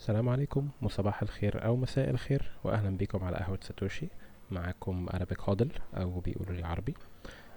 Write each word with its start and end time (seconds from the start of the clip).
السلام 0.00 0.28
عليكم 0.28 0.68
وصباح 0.82 1.22
الخير 1.22 1.64
أو 1.64 1.76
مساء 1.76 2.10
الخير 2.10 2.50
واهلا 2.64 2.96
بكم 2.96 3.24
على 3.24 3.36
قهوة 3.36 3.58
ساتوشي. 3.62 4.08
معاكم 4.50 5.06
Arabic 5.14 5.40
HODL 5.48 5.70
أو 5.94 6.20
بيقولوا 6.20 6.54
لي 6.54 6.62
عربي. 6.62 6.94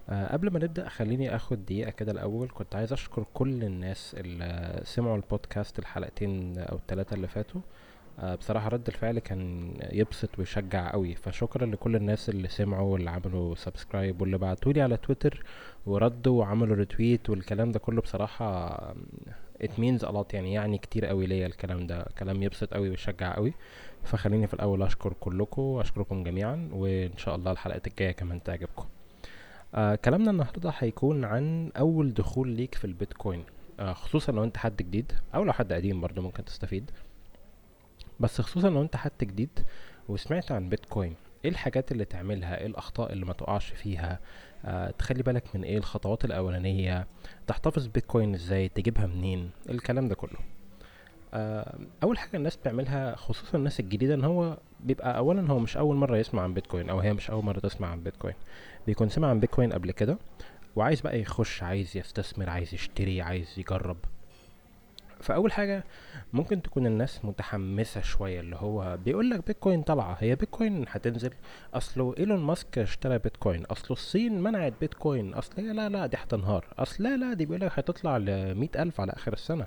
أه 0.09 0.33
قبل 0.33 0.51
ما 0.51 0.59
نبدأ 0.59 0.89
خليني 0.89 1.35
آخد 1.35 1.65
دقيقة 1.65 1.91
كده 1.91 2.11
الأول. 2.11 2.49
كنت 2.53 2.75
عايز 2.75 2.93
أشكر 2.93 3.25
كل 3.33 3.63
الناس 3.63 4.15
اللي 4.19 4.81
سمعوا 4.83 5.15
البودكاست 5.15 5.79
الحلقتين 5.79 6.57
أو 6.57 6.77
الثلاثه 6.77 7.13
اللي 7.15 7.27
فاتوا. 7.27 7.61
أه 8.19 8.35
بصراحة 8.35 8.69
رد 8.69 8.87
الفعل 8.87 9.19
كان 9.19 9.73
يبسط 9.91 10.39
ويشجع 10.39 10.91
قوي. 10.91 11.15
فشكرا 11.15 11.65
لكل 11.65 11.95
الناس 11.95 12.29
اللي 12.29 12.47
سمعوا 12.47 12.93
واللي 12.93 13.09
عملوا 13.09 13.55
subscribe 13.55 14.21
واللي 14.21 14.37
بعتولي 14.37 14.81
على 14.81 14.97
تويتر 14.97 15.43
وردوا 15.85 16.39
وعملوا 16.39 16.75
retweet 16.75 17.29
والكلام 17.29 17.71
ده 17.71 17.79
كله. 17.79 18.01
بصراحة 18.01 18.77
means 19.71 20.07
a 20.07 20.11
lot 20.11 20.33
يعني 20.33 20.53
يعني 20.53 20.77
كتير 20.77 21.05
قوي 21.05 21.25
ليا 21.25 21.47
الكلام 21.47 21.87
ده. 21.87 22.05
كلام 22.19 22.43
يبسط 22.43 22.73
قوي 22.73 22.89
ويشجع 22.89 23.35
قوي. 23.35 23.53
فخليني 24.03 24.47
في 24.47 24.53
الأول 24.53 24.83
أشكر 24.83 25.13
كلكم 25.19 25.61
وأشكركم 25.61 26.23
جميعا 26.23 26.69
وإن 26.73 27.17
شاء 27.17 27.35
الله 27.35 27.51
الحلقات 27.51 27.87
الجاية 27.87 28.11
كمان 28.11 28.43
تعجبكم. 28.43 28.85
آه 29.75 29.95
كلامنا 29.95 30.31
النهارده 30.31 30.73
هيكون 30.77 31.25
عن 31.25 31.71
أول 31.77 32.13
دخول 32.13 32.49
ليك 32.49 32.75
في 32.75 32.85
البيتكوين. 32.85 33.43
آه 33.79 33.93
خصوصا 33.93 34.31
لو 34.31 34.43
أنت 34.43 34.57
حد 34.57 34.77
جديد 34.77 35.11
أو 35.35 35.43
لو 35.43 35.53
حد 35.53 35.73
قديم 35.73 36.01
برضه 36.01 36.21
ممكن 36.21 36.45
تستفيد. 36.45 36.91
بس 38.19 38.41
خصوصا 38.41 38.69
لو 38.69 38.81
أنت 38.81 38.95
حد 38.95 39.11
جديد 39.21 39.59
وسمعت 40.09 40.51
عن 40.51 40.69
بيتكوين 40.69 41.15
إيه 41.45 41.51
الحاجات 41.51 41.91
اللي 41.91 42.05
تعملها؟ 42.05 42.57
إيه 42.57 42.65
الأخطاء 42.65 43.13
اللي 43.13 43.25
ما 43.25 43.33
تقعش 43.33 43.65
فيها؟ 43.69 44.19
تخلي 44.97 45.23
بالك 45.23 45.43
من 45.55 45.63
إيه 45.63 45.77
الخطوات 45.77 46.25
الأولانية؟ 46.25 47.07
تحتفظ 47.47 47.87
بيتكوين 47.87 48.33
إزاي؟ 48.33 48.69
تجيبها 48.69 49.05
منين؟ 49.05 49.49
الكلام 49.69 50.07
ده 50.07 50.15
كله. 50.15 50.37
آه 51.33 51.79
أول 52.03 52.17
حاجة 52.17 52.37
الناس 52.37 52.55
بتعملها 52.55 53.15
خصوصا 53.15 53.57
الناس 53.57 53.79
الجديدة 53.79 54.13
إن 54.13 54.23
هو 54.23 54.57
بيبقى 54.79 55.17
اولا 55.17 55.51
هو 55.51 55.59
مش 55.59 55.77
أول 55.77 55.95
مرة 55.95 56.17
يسمع 56.17 56.41
عن 56.41 56.53
بيتكوين 56.53 56.89
أو 56.89 56.99
هي 56.99 57.13
مش 57.13 57.29
أول 57.31 57.43
مرة 57.45 57.59
تسمع 57.59 57.87
عن 57.87 58.03
بيتكوين. 58.03 58.35
بيكون 58.87 59.09
سمع 59.09 59.29
عن 59.29 59.39
بيتكوين 59.39 59.73
قبل 59.73 59.91
كده 59.91 60.17
وعايز 60.75 61.01
بقى 61.01 61.19
يخش 61.19 61.63
عايز 61.63 61.97
يستثمر 61.97 62.49
عايز 62.49 62.73
يشتري 62.73 63.21
عايز 63.21 63.59
يجرب. 63.59 63.97
فأول 65.23 65.51
حاجة 65.51 65.83
ممكن 66.33 66.61
تكون 66.61 66.85
الناس 66.87 67.25
متحمسة 67.25 68.01
شوية 68.01 68.39
اللي 68.39 68.55
هو 68.55 68.97
بيقول 69.05 69.29
لك 69.29 69.47
بيتكوين 69.47 69.81
طالعة 69.81 70.17
هي 70.19 70.35
بيتكوين 70.35 70.85
هتنزل؟ 70.89 71.31
اصله 71.73 72.15
إيلون 72.17 72.39
ماسك 72.39 72.77
اشترى 72.77 73.17
بيتكوين 73.17 73.65
اصله 73.65 73.91
الصين 73.91 74.41
منعت 74.41 74.73
بيتكوين 74.81 75.33
أصل 75.33 75.53
هي 75.57 75.73
لا 75.73 75.89
لا 75.89 76.05
دي 76.05 76.17
هتنهار 76.17 76.65
أصل 76.79 77.03
لا 77.03 77.17
لا 77.17 77.33
دي 77.33 77.45
بيقول 77.45 77.61
لك 77.61 77.71
هتطلع 77.79 78.17
ل 78.17 78.29
ألف 78.75 79.01
على 79.01 79.11
آخر 79.11 79.33
السنة. 79.33 79.65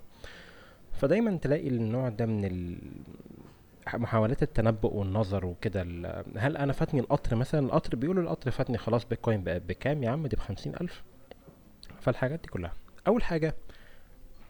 فدايما 0.93 1.37
تلاقي 1.37 1.69
النوع 1.69 2.09
ده 2.09 2.27
من 2.27 2.45
ال... 2.45 2.79
محاولات 3.95 4.43
التنبؤ 4.43 4.95
والنظر 4.95 5.47
وكده 5.47 5.83
هل 6.37 6.57
أنا 6.57 6.73
فاتني 6.73 7.01
القطر 7.01 7.37
مثلا؟ 7.37 7.67
القطر 7.67 7.97
بيقولوا 7.97 8.23
القطر 8.23 8.51
فاتني 8.51 8.79
خلاص 8.79 9.05
بيتكوين 9.05 9.45
بقى 9.45 9.61
بكام 9.61 10.03
يا 10.03 10.11
عم؟ 10.11 10.27
دي 10.27 10.37
بخمسين 10.37 10.73
ألف. 10.81 11.03
فالحاجات 12.01 12.41
دي 12.41 12.49
كلها. 12.49 12.73
أول 13.07 13.23
حاجة 13.23 13.55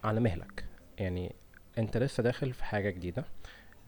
على 0.05 0.21
مهلك. 0.21 0.65
يعني 0.99 1.35
انت 1.79 1.97
لسه 1.97 2.23
داخل 2.23 2.53
في 2.53 2.65
حاجة 2.65 2.91
جديدة. 2.91 3.25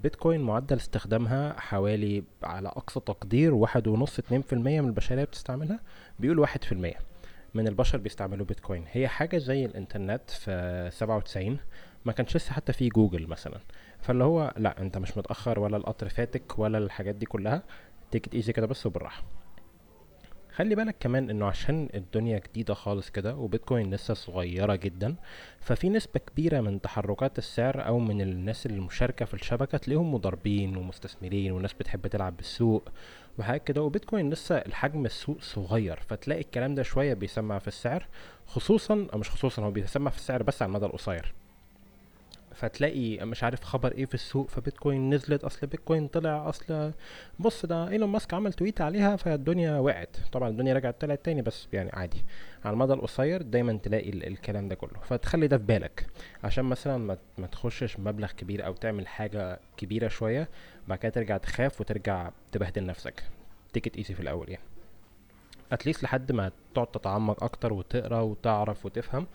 بيتكوين 0.03 0.41
معدل 0.41 0.77
استخدامها 0.77 1.61
حوالي 1.61 2.25
على 2.43 2.69
أقصى 2.69 3.01
تقدير 3.01 3.55
واحد 3.55 3.87
ونص 3.89 4.19
اتنين 4.19 4.43
في 4.43 4.53
المية 4.53 4.81
من 4.81 4.89
البشرية 4.89 5.25
بتستعملها. 5.25 5.81
بيقول 6.19 6.39
واحد 6.39 6.65
في 6.65 6.73
المية 6.73 6.99
من 7.55 7.69
البشر 7.69 7.99
بيستعملوا 7.99 8.47
بيتكوين. 8.47 8.85
هي 8.91 9.09
حاجة 9.09 9.39
زي 9.39 9.65
الإنترنت 9.65 10.31
في 10.31 10.89
سبعة 10.93 11.17
وتسعين. 11.17 11.59
ما 12.05 12.13
كانش 12.13 12.37
لسه 12.37 12.53
حتى 12.53 12.73
في 12.73 12.89
جوجل 12.89 13.27
مثلا. 13.27 13.61
فاللي 14.01 14.25
هو 14.25 14.55
لا 14.57 14.81
انت 14.81 14.99
مش 14.99 15.19
متأخر 15.19 15.59
ولا 15.59 15.77
القطر 15.77 16.09
فاتك 16.09 16.59
ولا 16.59 16.79
الحاجات 16.79 17.15
دي 17.15 17.27
كلها. 17.27 17.63
تيك 18.11 18.35
ايزي 18.35 18.53
كده 18.53 18.67
بس 18.67 18.87
وبالراحة. 18.87 19.23
خلي 20.59 20.75
بالك 20.75 20.97
كمان 21.01 21.31
إنه 21.31 21.47
عشان 21.47 21.89
الدنيا 21.95 22.39
جديدة 22.39 22.75
خالص 22.75 23.11
كده 23.11 23.37
وبيتكوين 23.37 23.95
لسه 23.95 24.15
صغيرة 24.15 24.75
جدا 24.75 25.15
ففي 25.61 25.89
نسبة 25.89 26.21
كبيرة 26.21 26.61
من 26.61 26.81
تحركات 26.81 27.39
السعر 27.39 27.87
أو 27.87 27.99
من 27.99 28.21
الناس 28.21 28.67
المشاركة 28.67 29.25
في 29.25 29.35
الشبكة 29.35 29.79
تلاقيهم 29.79 30.15
مضاربين 30.15 30.77
ومستثمرين 30.77 31.53
وناس 31.53 31.73
بتحب 31.73 32.07
تلعب 32.07 32.37
بالسوق 32.37 32.89
وحاجات 33.39 33.65
كده 33.65 33.83
وبيتكوين 33.83 34.31
لسه 34.31 34.57
الحجم 34.57 35.07
السوق 35.07 35.41
صغير 35.41 36.01
فتلاقي 36.09 36.41
الكلام 36.41 36.75
ده 36.75 36.83
شوية 36.83 37.15
بيسمع 37.15 37.59
في 37.59 37.69
السعر 37.69 38.07
خصوصا 38.47 39.07
أو 39.13 39.19
مش 39.19 39.31
خصوصا 39.31 39.63
هو 39.63 39.71
بيسمع 39.71 40.11
في 40.11 40.17
السعر 40.17 40.43
بس 40.43 40.63
على 40.63 40.69
المدى 40.69 40.87
القصير. 40.87 41.35
فتلاقي 42.59 43.25
مش 43.27 43.45
عارف 43.45 43.65
خبر 43.65 43.93
إيه 43.93 44.07
في 44.07 44.15
السوق 44.15 44.49
فبيتكوين 44.49 45.15
نزلت 45.15 45.45
أصل 45.45 45.67
بيتكوين 45.67 46.09
طلع 46.09 46.49
أصل 46.49 46.93
بص 47.39 47.67
ده 47.67 47.89
إيلون 47.89 48.09
ماسك 48.09 48.35
عمل 48.35 48.53
تويت 48.53 48.81
عليها 48.81 49.17
فالدنيا 49.17 49.79
وقعت. 49.79 50.17
طبعا 50.33 50.49
الدنيا 50.49 50.75
رجعت 50.75 51.01
طلعت 51.01 51.25
تاني 51.25 51.43
بس 51.43 51.69
يعني 51.73 51.91
عادي. 51.93 52.25
على 52.65 52.73
المدى 52.73 52.93
القصير 52.93 53.43
دايما 53.43 53.79
تلاقي 53.83 54.11
ال 54.11 54.27
الكلام 54.27 54.69
ده 54.69 54.75
كله. 54.75 55.01
فتخلي 55.01 55.47
ده 55.47 55.59
في 55.59 55.65
بالك. 55.65 56.07
عشان 56.45 56.65
مثلا 56.65 57.17
ما, 57.39 57.47
تخشش 57.47 57.99
مبلغ 57.99 58.33
كبير 58.33 58.67
أو 58.67 58.73
تعمل 58.73 59.07
حاجة 59.09 59.61
كبيرة 59.77 60.09
شوية 60.09 60.49
بعد 60.89 60.99
كده 60.99 61.13
ترجع 61.13 61.37
تخاف 61.37 61.81
وترجع 61.81 62.31
تبهدل 62.53 62.87
نفسك. 62.87 63.23
take 63.73 63.89
it 63.89 63.97
easy 63.97 64.15
في 64.15 64.21
الأول 64.21 64.51
يعني. 64.51 64.65
at 65.73 65.81
least 65.81 66.03
لحد 66.03 66.33
ما 66.33 66.51
تقعد 66.75 66.87
تتعمق 66.87 67.45
أكتر 67.45 67.73
وتقرأ 67.73 68.21
وتعرف 68.21 68.87
وتفهم. 68.87 69.27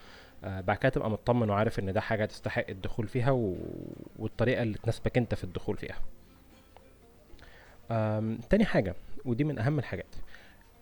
بعد 0.43 0.77
كده 0.77 0.89
تبقى 0.89 1.09
مطمن 1.09 1.49
وعارف 1.49 1.79
إن 1.79 1.93
ده 1.93 2.01
حاجة 2.01 2.25
تستحق 2.25 2.65
الدخول 2.69 3.07
فيها 3.07 3.31
و... 3.31 3.55
والطريقة 4.19 4.63
اللي 4.63 4.77
تناسبك 4.77 5.17
أنت 5.17 5.35
في 5.35 5.43
الدخول 5.43 5.77
فيها. 5.77 5.99
تاني 8.49 8.65
حاجة 8.65 8.95
ودي 9.25 9.43
من 9.43 9.59
أهم 9.59 9.79
الحاجات. 9.79 10.15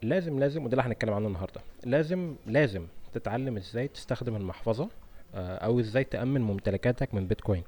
لازم 0.01 0.39
لازم 0.39 0.65
وده 0.65 0.71
اللي 0.77 0.83
هنتكلم 0.89 1.13
عنه 1.13 1.27
النهارده. 1.27 1.61
لازم 1.83 2.35
لازم 2.45 2.85
تتعلم 3.13 3.57
إزاي 3.57 3.87
تستخدم 3.87 4.35
المحفظة 4.35 4.89
آه 5.35 5.55
أو 5.57 5.79
إزاي 5.79 6.03
تأمن 6.03 6.41
ممتلكاتك 6.41 7.13
من 7.13 7.27
بيتكوين. 7.27 7.63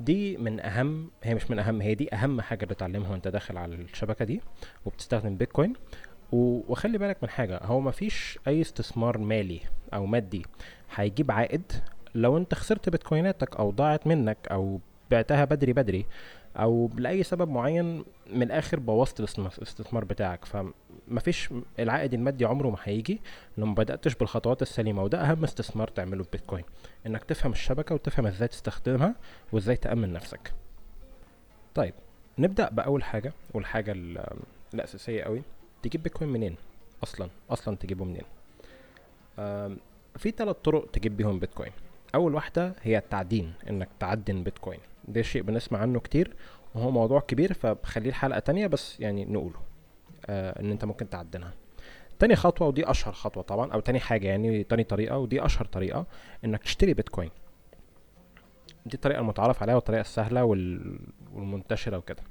دي 0.00 0.36
من 0.36 0.60
أهم 0.60 1.10
هي 1.22 1.34
مش 1.34 1.50
من 1.50 1.58
أهم 1.58 1.80
هي 1.80 1.94
دي 1.94 2.14
أهم 2.14 2.40
حاجة 2.40 2.64
بتتعلمها 2.64 3.10
وأنت 3.10 3.28
داخل 3.28 3.56
على 3.58 3.74
الشبكة 3.74 4.24
دي 4.24 4.40
وبتستخدم 4.86 5.36
بيتكوين. 5.36 5.72
وخلي 6.34 6.98
بالك 6.98 7.16
من 7.22 7.28
حاجة 7.28 7.60
هو 7.62 7.80
مفيش 7.80 8.38
أي 8.48 8.60
استثمار 8.60 9.18
مالي 9.18 9.60
أو 9.94 10.06
مادي 10.06 10.46
هيجيب 10.94 11.30
عائد 11.30 11.72
لو 12.14 12.36
أنت 12.38 12.54
خسرت 12.54 12.88
بيتكويناتك 12.88 13.56
أو 13.56 13.70
ضاعت 13.70 14.06
منك 14.06 14.38
أو 14.50 14.80
بعتها 15.10 15.44
بدري 15.44 15.72
بدري 15.72 16.06
أو 16.56 16.90
لأي 16.96 17.22
سبب 17.22 17.48
معين 17.48 18.04
من 18.32 18.42
الآخر 18.42 18.80
بوظت 18.80 19.20
الاستثمار 19.20 20.04
بتاعك. 20.04 20.44
فمفيش 20.44 21.48
العائد 21.78 22.14
المادي 22.14 22.44
عمره 22.44 22.68
ما 22.70 22.76
هيجي 22.82 23.20
لو 23.58 23.66
ما 23.66 23.74
بدأتش 23.74 24.14
بالخطوات 24.14 24.62
السليمة 24.62 25.02
وده 25.02 25.20
أهم 25.20 25.44
استثمار 25.44 25.88
تعمله 25.88 26.24
ببيتكوين 26.24 26.64
إنك 27.06 27.24
تفهم 27.24 27.52
الشبكة 27.52 27.94
وتفهم 27.94 28.26
إزاي 28.26 28.48
تستخدمها 28.48 29.14
وإزاي 29.52 29.76
تأمن 29.76 30.12
نفسك. 30.12 30.52
طيب 31.74 31.94
نبدأ 32.38 32.68
بأول 32.70 33.04
حاجة 33.04 33.32
والحاجة 33.54 33.96
الأساسية 34.74 35.22
قوي. 35.22 35.42
تجيب 35.84 36.02
بيتكوين 36.02 36.30
منين؟ 36.30 36.56
أصلا 37.02 37.28
أصلا 37.50 37.76
تجيبه 37.76 38.04
منين؟ 38.04 38.24
في 40.16 40.30
ثلاث 40.30 40.56
طرق 40.56 40.90
تجيب 40.90 41.16
بيهم 41.16 41.38
بيتكوين. 41.38 41.72
أول 42.14 42.34
واحدة 42.34 42.74
هي 42.82 42.98
التعدين 42.98 43.52
إنك 43.70 43.88
تعدن 44.00 44.42
بيتكوين. 44.42 44.78
ده 45.08 45.22
شيء 45.22 45.42
بنسمع 45.42 45.78
عنه 45.78 46.00
كتير 46.00 46.36
وهو 46.74 46.90
موضوع 46.90 47.20
كبير 47.20 47.52
فبخليه 47.52 48.08
الحلقة 48.08 48.38
تانية 48.38 48.66
بس 48.66 49.00
يعني 49.00 49.24
نقوله 49.24 49.60
آه 50.26 50.60
إن 50.60 50.70
أنت 50.70 50.84
ممكن 50.84 51.10
تعدنها. 51.10 51.52
تاني 52.18 52.36
خطوة 52.36 52.68
ودي 52.68 52.90
أشهر 52.90 53.12
خطوة 53.14 53.42
طبعا 53.42 53.72
أو 53.72 53.80
تاني 53.80 54.00
حاجة 54.00 54.28
يعني 54.28 54.64
تاني 54.64 54.84
طريقة 54.84 55.18
ودي 55.18 55.44
أشهر 55.44 55.66
طريقة 55.66 56.06
إنك 56.44 56.62
تشتري 56.62 56.94
بيتكوين. 56.94 57.30
دي 58.86 58.94
الطريقة 58.94 59.20
المتعارف 59.20 59.62
عليها 59.62 59.74
والطريقة 59.74 60.00
السهلة 60.00 60.44
وال... 60.44 60.98
والمنتشرة 61.32 61.96
وكده. 61.96 62.22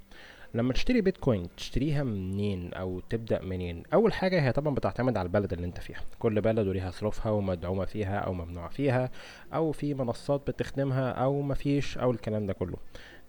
لما 0.55 0.73
تشتري 0.73 1.01
بيتكوين 1.01 1.47
تشتريها 1.57 2.03
منين 2.03 2.73
أو 2.73 2.99
تبدأ 2.99 3.41
منين؟ 3.41 3.83
أول 3.93 4.13
حاجة 4.13 4.41
هي 4.41 4.51
طبعا 4.51 4.75
بتعتمد 4.75 5.17
على 5.17 5.25
البلد 5.25 5.53
اللي 5.53 5.65
أنت 5.65 5.79
فيها. 5.79 6.01
كل 6.19 6.41
بلد 6.41 6.67
وليها 6.67 6.91
ظروفها 6.91 7.31
ومدعومة 7.31 7.85
فيها 7.85 8.17
أو 8.17 8.33
ممنوع 8.33 8.67
فيها 8.67 9.11
أو 9.53 9.71
في 9.71 9.93
منصات 9.93 10.47
بتخدمها 10.47 11.11
أو 11.11 11.41
مفيش 11.41 11.97
أو 11.97 12.11
الكلام 12.11 12.45
ده 12.45 12.53
كله. 12.53 12.75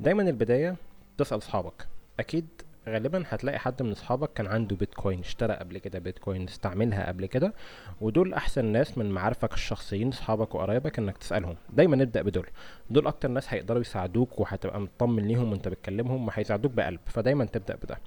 دايما 0.00 0.22
البداية 0.22 0.76
تسأل 1.18 1.38
أصحابك. 1.38 1.86
أكيد 2.20 2.46
غالبا 2.88 3.24
هتلاقي 3.28 3.58
حد 3.58 3.82
من 3.82 3.90
أصحابك 3.90 4.32
كان 4.32 4.46
عنده 4.46 4.76
بيتكوين 4.76 5.20
اشترى 5.20 5.54
قبل 5.54 5.78
كده 5.78 5.98
بيتكوين 5.98 6.44
استعملها 6.48 7.08
قبل 7.08 7.26
كده 7.26 7.54
ودول 8.00 8.34
أحسن 8.34 8.64
ناس 8.64 8.98
من 8.98 9.10
معارفك 9.10 9.52
الشخصيين 9.54 10.08
أصحابك 10.08 10.54
وقرايبك 10.54 10.98
إنك 10.98 11.18
تسألهم. 11.18 11.56
دايما 11.72 11.96
نبدا 11.96 12.22
بدول. 12.22 12.46
دول 12.90 13.06
أكتر 13.06 13.28
ناس 13.28 13.54
هيقدروا 13.54 13.80
يساعدوك 13.80 14.40
وهتبقى 14.40 14.80
مطمن 14.80 15.22
ليهم 15.28 15.50
وأنت 15.52 15.68
بتكلمهم 15.68 16.26
وهيساعدوك 16.28 16.72
بقلب. 16.72 17.00
فدايما 17.06 17.44
تبدأ 17.44 17.76
بده. 17.82 17.98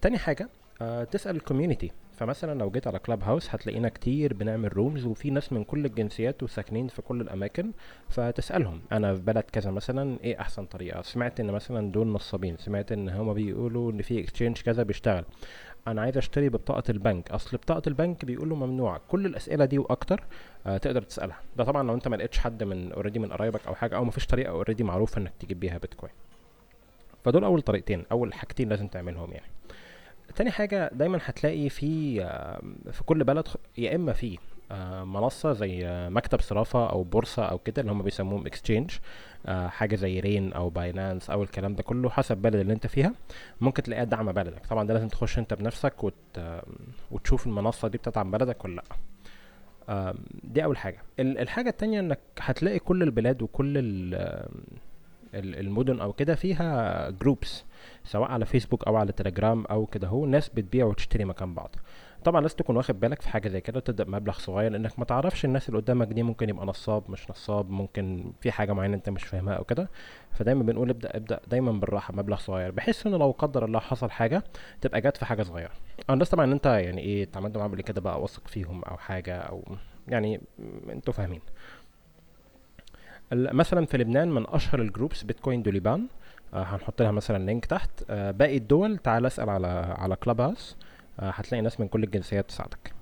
تاني 0.00 0.18
حاجة 0.18 0.48
آه 0.82 1.04
تسأل 1.04 1.36
ال 1.36 1.42
community 1.42 1.92
فمثلا 2.20 2.58
لو 2.58 2.70
جيت 2.70 2.86
على 2.86 2.98
Clubhouse 2.98 3.54
هتلاقينا 3.54 3.88
كتير 3.88 4.34
بنعمل 4.34 4.76
rooms 4.76 5.06
وفي 5.06 5.30
ناس 5.30 5.52
من 5.52 5.64
كل 5.64 5.84
الجنسيات 5.86 6.42
وساكنين 6.42 6.88
في 6.88 7.02
كل 7.02 7.20
الأماكن 7.20 7.72
فتسألهم 8.08 8.80
أنا 8.92 9.14
في 9.14 9.20
بلد 9.20 9.44
كذا 9.52 9.70
مثلا 9.70 10.18
إيه 10.24 10.40
أحسن 10.40 10.64
طريقة؟ 10.66 11.02
سمعت 11.02 11.40
إن 11.40 11.50
مثلا 11.50 11.92
دول 11.92 12.06
نصابين 12.06 12.56
سمعت 12.56 12.92
إن 12.92 13.08
هما 13.08 13.32
بيقولوا 13.32 13.92
إن 13.92 14.02
في 14.02 14.20
exchange 14.20 14.60
كذا 14.60 14.82
بيشتغل. 14.82 15.24
أنا 15.86 16.00
عايز 16.02 16.16
أشتري 16.16 16.48
ببطاقه 16.48 16.90
البنك. 16.90 17.30
أصل 17.30 17.56
بطاقة 17.56 17.82
البنك 17.86 18.24
بيقولوا 18.24 18.56
ممنوع 18.56 19.00
كل 19.08 19.26
الأسئلة 19.26 19.64
دي 19.64 19.78
وأكتر 19.78 20.24
آه 20.66 20.76
تقدر 20.76 21.02
تسألها. 21.02 21.40
ده 21.56 21.64
طبعا 21.64 21.82
لو 21.82 21.94
أنت 21.94 22.08
ما 22.08 22.16
لقيتش 22.16 22.38
حد 22.38 22.62
من 22.62 22.92
already 22.92 23.18
من 23.18 23.32
قرايبك 23.32 23.66
أو 23.66 23.74
حاجة 23.74 23.96
أو 23.96 24.04
ما 24.04 24.10
فيش 24.10 24.26
طريقة 24.26 24.50
already 24.50 24.84
معروفة 24.84 25.18
إنك 25.20 25.32
تجيب 25.40 25.60
بيها 25.60 25.78
بيتكوين. 25.78 26.12
فدول 27.24 27.44
أول 27.44 27.62
طريقتين 27.62 28.04
أول 28.12 28.34
حاجتين 28.34 28.68
لازم 28.68 28.88
تعملهم 28.88 29.32
يعني. 29.32 29.46
تاني 30.36 30.50
حاجة 30.50 30.90
دايما 30.92 31.18
هتلاقي 31.24 31.68
في 31.68 32.22
آه، 32.24 32.62
في 32.92 33.04
كل 33.04 33.24
بلد 33.24 33.48
يا 33.78 33.96
إما 33.96 34.12
في 34.12 34.38
آه، 34.72 35.04
منصة 35.04 35.52
زي 35.52 35.86
آه، 35.86 36.08
مكتب 36.08 36.40
صرافة 36.40 36.90
أو 36.90 37.02
بورصة 37.02 37.44
أو 37.44 37.58
كده 37.58 37.80
اللي 37.82 37.92
هم 37.92 38.02
بيسموهم 38.02 38.46
exchange 38.46 38.90
حاجة 39.48 39.96
زي 39.96 40.20
Rain 40.20 40.52
أو 40.52 40.68
Binance 40.70 41.30
أو 41.30 41.42
الكلام 41.42 41.74
ده 41.74 41.82
كله 41.82 42.10
حسب 42.10 42.36
بلد 42.36 42.54
اللي 42.54 42.72
أنت 42.72 42.86
فيها. 42.86 43.12
ممكن 43.60 43.82
تلاقيها 43.82 44.04
دعم 44.04 44.32
بلدك. 44.32 44.66
طبعا 44.66 44.86
ده 44.86 44.94
لازم 44.94 45.08
تخش 45.08 45.38
أنت 45.38 45.54
بنفسك 45.54 46.04
وت... 46.04 46.14
آه، 46.38 46.64
وتشوف 47.10 47.46
المنصة 47.46 47.88
دي 47.88 47.98
بتدعم 47.98 48.30
بلدك 48.30 48.64
ولا 48.64 48.82
لأ. 49.88 50.14
دي 50.44 50.64
أول 50.64 50.76
حاجة. 50.76 51.02
ال- 51.20 51.38
الحاجة 51.38 51.68
التانية 51.68 52.00
إنك 52.00 52.18
هتلاقي 52.40 52.78
كل 52.78 53.02
البلاد 53.02 53.42
وكل 53.42 53.78
المدن 55.34 56.00
أو 56.00 56.12
كده 56.12 56.34
فيها 56.34 57.10
groups 57.10 57.64
سواء 58.04 58.30
على 58.30 58.46
فيسبوك 58.46 58.84
أو 58.86 58.96
على 58.96 59.12
تليجرام 59.12 59.64
أو 59.64 59.86
كده 59.86 60.08
هو 60.08 60.26
ناس 60.26 60.48
بتبيع 60.48 60.84
وتشتري 60.86 61.24
مكان 61.24 61.54
بعض. 61.54 61.76
طبعا 62.24 62.40
لازم 62.40 62.56
تكون 62.56 62.76
واخد 62.76 63.00
بالك 63.00 63.22
في 63.22 63.28
حاجة 63.28 63.48
زي 63.48 63.60
كده 63.60 63.80
تبدا 63.80 64.04
بمبلغ 64.04 64.38
صغير 64.38 64.72
لأنك 64.72 64.98
ما 64.98 65.04
تعرفش 65.04 65.44
الناس 65.44 65.68
اللي 65.68 65.80
قدامك 65.80 66.06
دي 66.08 66.22
ممكن 66.22 66.48
يبقى 66.48 66.66
نصاب 66.66 67.10
مش 67.10 67.30
نصاب 67.30 67.70
ممكن 67.70 68.32
في 68.40 68.50
حاجة 68.52 68.72
معينة 68.72 68.94
أنت 68.94 69.08
مش 69.10 69.24
فاهمها 69.24 69.54
أو 69.54 69.64
كده. 69.64 69.90
فدايما 70.32 70.62
بنقول 70.62 70.90
ابدأ 70.90 71.16
ابدأ 71.16 71.40
دايما 71.48 71.72
بالراحة 71.72 72.14
مبلغ 72.14 72.36
صغير 72.38 72.70
بحيث 72.70 73.06
ان 73.06 73.12
لو 73.12 73.30
قدر 73.38 73.64
الله 73.64 73.78
حصل 73.80 74.10
حاجة 74.10 74.42
تبقى 74.80 75.00
جت 75.00 75.16
في 75.16 75.24
حاجة 75.24 75.42
صغيرة. 75.42 75.70
الناس 76.10 76.30
طبعا 76.30 76.44
إن 76.44 76.52
أنت 76.52 76.66
يعني 76.66 77.00
إيه 77.00 77.22
اتعاملت 77.22 77.56
معاهم 77.56 77.70
قبل 77.70 77.80
كده 77.82 78.00
بقى 78.00 78.20
واثق 78.22 78.48
فيهم 78.48 78.84
أو 78.84 78.96
حاجة 78.96 79.36
أو 79.36 79.64
يعني 80.08 80.40
أنتوا 80.88 81.12
فاهمين. 81.14 81.40
مثلا 83.32 83.86
في 83.86 83.98
لبنان 83.98 84.30
من 84.30 84.44
أشهر 84.48 84.80
ال 84.82 84.88
groups 84.88 85.22
بيتكوين 85.22 85.62
دو 85.62 85.75
ليبان. 85.75 86.06
آه 86.54 86.62
هنحط 86.62 87.02
لها 87.02 87.10
مثلا 87.10 87.46
link 87.46 87.66
تحت. 87.66 87.90
آه 88.10 88.30
باقي 88.30 88.56
الدول 88.56 88.96
تعال 88.98 89.26
اسأل 89.26 89.50
على 89.50 89.66
على 89.98 90.16
Clubhouse 90.16 90.76
آه 91.20 91.30
هتلاقي 91.30 91.62
ناس 91.62 91.80
من 91.80 91.88
كل 91.88 92.04
الجنسيات 92.04 92.48
تساعدك. 92.48 92.92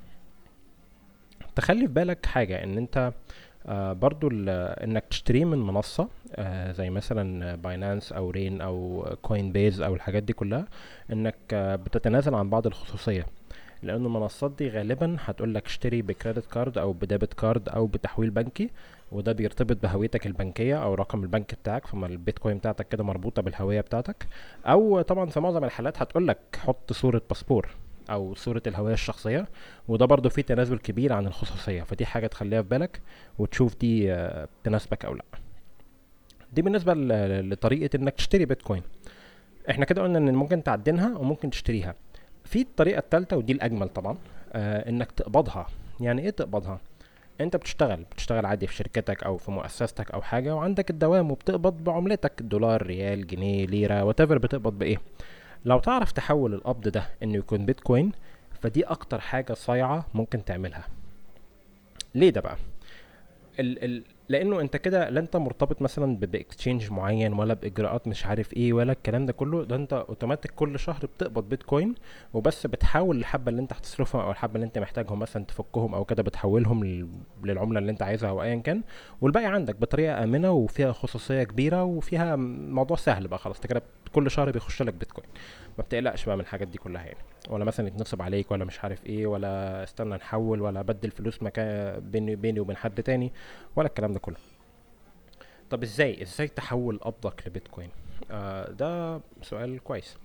تخلي 1.57 1.87
في 1.87 1.93
بالك 1.93 2.27
حاجة 2.27 2.65
إن 2.65 2.79
أنت 2.79 3.13
برضو 4.01 4.29
إنك 4.33 5.05
تشتريه 5.11 5.45
من 5.45 5.59
منصة 5.59 6.09
آه 6.37 6.73
زي 6.73 6.91
مثلا 6.91 7.55
Binance 7.55 8.13
أو 8.13 8.31
Rain 8.31 8.61
أو 8.61 9.07
Coinbase 9.23 9.81
أو 9.81 9.95
الحاجات 9.95 10.23
دي 10.23 10.33
كلها 10.33 10.67
إنك 11.13 11.37
بتتنازل 11.55 12.35
عن 12.35 12.51
بعض 12.51 12.67
الخصوصية. 12.67 13.27
لأن 13.83 14.07
المنصات 14.07 14.53
دي 14.59 14.69
غالبا 14.69 15.17
هتقول 15.21 15.55
لك 15.55 15.67
اشتري 15.67 16.03
ب 16.03 16.09
credit 16.09 16.47
card 16.47 16.79
أو 16.79 16.93
ب 16.93 17.00
debit 17.00 17.35
card 17.35 17.69
أو 17.69 17.87
بتحويل 17.87 18.31
بنكي. 18.31 18.71
وده 19.13 19.33
بيرتبط 19.33 19.77
بهويتك 19.83 20.27
البنكية 20.27 20.83
أو 20.83 20.95
رقم 20.95 21.23
البنك 21.23 21.55
بتاعك 21.55 21.87
فما 21.87 22.07
البيتكوين 22.07 22.59
بتاعتك 22.59 22.89
كده 22.89 23.05
مربوطة 23.05 23.43
بالهوية 23.43 23.81
بتاعتك. 23.81 24.27
أو 24.67 25.01
طبعا 25.03 25.27
في 25.27 25.41
معظم 25.41 25.65
الحالات 25.65 26.03
هتقول 26.03 26.29
لك 26.29 26.39
حط 26.57 26.93
صورة 26.93 27.23
باسبور 27.29 27.69
أو 28.11 28.35
صورة 28.35 28.63
الهوية 28.67 28.93
الشخصية 28.93 29.49
وده 29.89 30.07
برضو 30.07 30.29
فيه 30.29 30.43
تنازل 30.43 30.79
كبير 30.79 31.13
عن 31.13 31.27
الخصوصية 31.27 31.83
فدي 31.83 32.07
حاجة 32.07 32.27
تخليها 32.27 32.63
في 32.63 32.69
بالك 32.69 33.01
وتشوف 33.39 33.77
دي 33.79 34.13
آه، 34.13 34.49
تناسبك 34.65 35.05
أو 35.05 35.15
لأ. 35.15 35.25
دي 36.53 36.63
بالنسبة 36.63 36.95
لطريقة 37.43 37.97
إنك 37.97 38.13
تشتري 38.15 38.45
بيتكوين. 38.45 38.83
إحنا 39.71 39.85
كده 39.85 40.03
قلنا 40.03 40.19
إن 40.19 40.35
ممكن 40.35 40.63
تعدنها 40.63 41.19
وممكن 41.19 41.51
تشتريها. 41.51 41.95
في 42.45 42.61
الطريقة 42.61 42.99
الثالثه 42.99 43.37
ودي 43.37 43.53
الأجمل 43.53 43.89
طبعا 43.89 44.17
آه 44.53 44.89
إنك 44.89 45.13
تقبضها. 45.13 45.67
يعني 46.01 46.23
إيه 46.23 46.31
تقبضها؟ 46.31 46.81
انت 47.41 47.57
بتشتغل 47.57 48.03
بتشتغل 48.03 48.47
عادي 48.47 48.67
في 48.67 48.75
شركتك 48.75 49.25
أو 49.25 49.37
في 49.37 49.51
مؤسستك 49.51 50.11
أو 50.11 50.23
حاجة 50.23 50.55
وعندك 50.55 50.91
الدوام 50.91 51.31
وبتقبض 51.31 51.85
بعملتك 51.85 52.43
دولار 52.43 52.83
ريال 52.87 53.27
جنيه 53.27 53.67
ليرة 53.67 54.05
whatever 54.05 54.39
بتقبض 54.39 54.79
بإيه. 54.79 55.01
لو 55.65 55.79
تعرف 55.79 56.13
تحول 56.13 56.55
القبض 56.55 56.89
ده 56.89 57.05
إنه 57.23 57.39
يكون 57.39 57.67
بيتكوين 57.67 58.13
فدي 58.61 58.85
أكتر 58.85 59.21
حاجة 59.21 59.53
صايعة 59.53 60.07
ممكن 60.15 60.45
تعملها. 60.45 60.85
ليه 62.15 62.31
ده 62.31 62.41
بقى؟ 62.41 62.57
ال 63.61 63.85
ال 63.85 64.03
لأنه 64.29 64.61
انت 64.61 64.77
كده 64.77 65.09
لا 65.09 65.21
انت 65.21 65.37
مرتبط 65.37 65.83
مثلا 65.83 66.17
ب- 66.17 66.21
ب 66.31 66.37
exchange 66.37 66.91
معين 66.93 67.33
ولا 67.33 67.55
بإجراءات 67.55 68.09
مش 68.09 68.27
عارف 68.27 68.53
إيه 68.53 68.73
ولا 68.73 68.93
الكلام 68.93 69.27
ده 69.27 69.33
كله 69.33 69.65
ده 69.65 69.77
انت 69.77 69.93
اوتوماتيك 69.93 70.51
كل 70.51 70.79
شهر 70.79 71.07
بتقبض 71.07 71.49
بيتكوين 71.49 71.95
وبس 72.35 72.67
بتحول 72.67 73.17
الحبه 73.17 73.51
اللي 73.51 73.63
انت 73.63 73.73
هتصرفهم 73.73 74.21
أو 74.23 74.31
الحبة 74.31 74.55
اللي 74.55 74.65
انت 74.67 74.79
محتاجهم 74.79 75.19
مثلا 75.19 75.45
تفكهم 75.45 75.95
أو 75.95 76.05
كده 76.05 76.23
بتحولهم 76.23 76.85
لل- 76.85 77.09
للعملة 77.45 77.79
اللي 77.79 77.91
انت 77.93 78.03
عايزها 78.03 78.31
أو 78.31 78.43
ايا 78.43 78.57
كان. 78.57 78.83
والباقي 79.21 79.47
عندك 79.47 79.77
بطريقة 79.77 80.25
آمنة 80.25 80.51
وفيها 80.53 80.93
خصوصية 80.93 81.43
كبيرة 81.43 81.85
وفيها 81.85 82.37
موضوع 82.37 82.97
سهل 82.97 83.29
بقى 83.29 83.39
خلاص 83.39 83.57
انت 83.57 83.67
كده 83.67 83.83
كل 84.13 84.31
شهر 84.31 84.51
بيخش 84.51 84.83
لك 84.83 84.95
بيتكوين 84.95 85.27
ما 85.79 85.85
بتقلقش 85.85 86.25
بقى 86.25 86.37
من 86.37 86.43
الحاجات 86.43 86.69
دي 86.69 86.79
كلها 86.79 87.03
يعني. 87.05 87.19
ولا 87.49 87.65
مثلا 87.65 87.89
يتنصب 87.89 88.23
عليك 88.23 88.51
ولا 88.51 88.65
مش 88.65 88.85
عارف 88.85 89.07
إيه 89.07 89.27
ولا 89.27 89.83
استنى 89.83 90.15
نحول 90.15 90.61
ولا 90.61 90.81
ابدل 90.81 91.11
فلوس 91.11 91.43
مكان 91.43 92.01
بيني 92.01 92.37
بيني 92.37 92.61
وبين 92.61 92.77
حد 92.77 93.03
تاني 93.03 93.33
ولا 93.77 93.89
الكلام 93.89 94.13
ده 94.13 94.19
كله. 94.19 94.37
طب 95.71 95.83
إزاي؟ 95.83 96.23
إزاي 96.23 96.49
تحول 96.49 96.99
قبضك 96.99 97.43
لبيتكوين؟ 97.47 97.91
آه 98.31 98.71
ده 98.71 99.21
سؤال 99.43 99.83
كويس. 99.85 100.17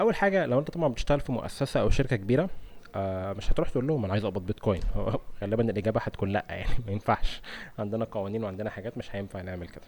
أول 0.00 0.14
حاجة 0.14 0.46
لو 0.46 0.58
أنت 0.58 0.70
طبعا 0.70 0.88
بتشتغل 0.88 1.20
في 1.20 1.32
مؤسسة 1.32 1.80
أو 1.80 1.90
شركة 1.90 2.16
كبيرة 2.16 2.50
آه 2.94 3.32
مش 3.32 3.52
هتروح 3.52 3.70
تقول 3.70 3.86
لهم 3.86 4.04
أنا 4.04 4.12
عايز 4.12 4.24
أقبض 4.24 4.46
بيتكوين. 4.46 4.80
غالبا 5.42 5.70
الإجابة 5.70 6.00
هتكون 6.00 6.28
لأ 6.28 6.46
يعني 6.48 6.74
ما 6.86 6.92
ينفعش. 6.92 7.42
عندنا 7.78 8.04
قوانين 8.04 8.44
وعندنا 8.44 8.70
حاجات 8.70 8.98
مش 8.98 9.16
هينفع 9.16 9.40
نعمل 9.40 9.68
كده. 9.68 9.84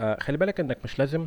آه 0.00 0.16
خلي 0.20 0.36
بالك 0.36 0.60
إنك 0.60 0.78
مش 0.84 0.98
لازم 0.98 1.26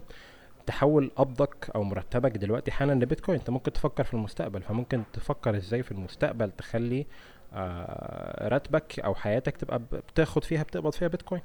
تحول 0.67 1.11
قبضك 1.15 1.69
أو 1.75 1.83
مرتبك 1.83 2.37
دلوقتي 2.37 2.71
حالا 2.71 2.93
لبيتكوين. 2.93 3.39
أنت 3.39 3.49
ممكن 3.49 3.73
تفكر 3.73 4.03
في 4.03 4.13
المستقبل 4.13 4.61
فممكن 4.61 5.03
تفكر 5.13 5.55
إزاي 5.57 5.83
في 5.83 5.91
المستقبل 5.91 6.51
تخلي 6.51 7.05
آه 7.53 8.47
راتبك 8.47 8.99
أو 8.99 9.15
حياتك 9.15 9.57
تبقى 9.57 9.79
بتاخد 9.91 10.43
فيها 10.43 10.63
بتقبض 10.63 10.91
فيها 10.93 11.07
بيتكوين. 11.07 11.41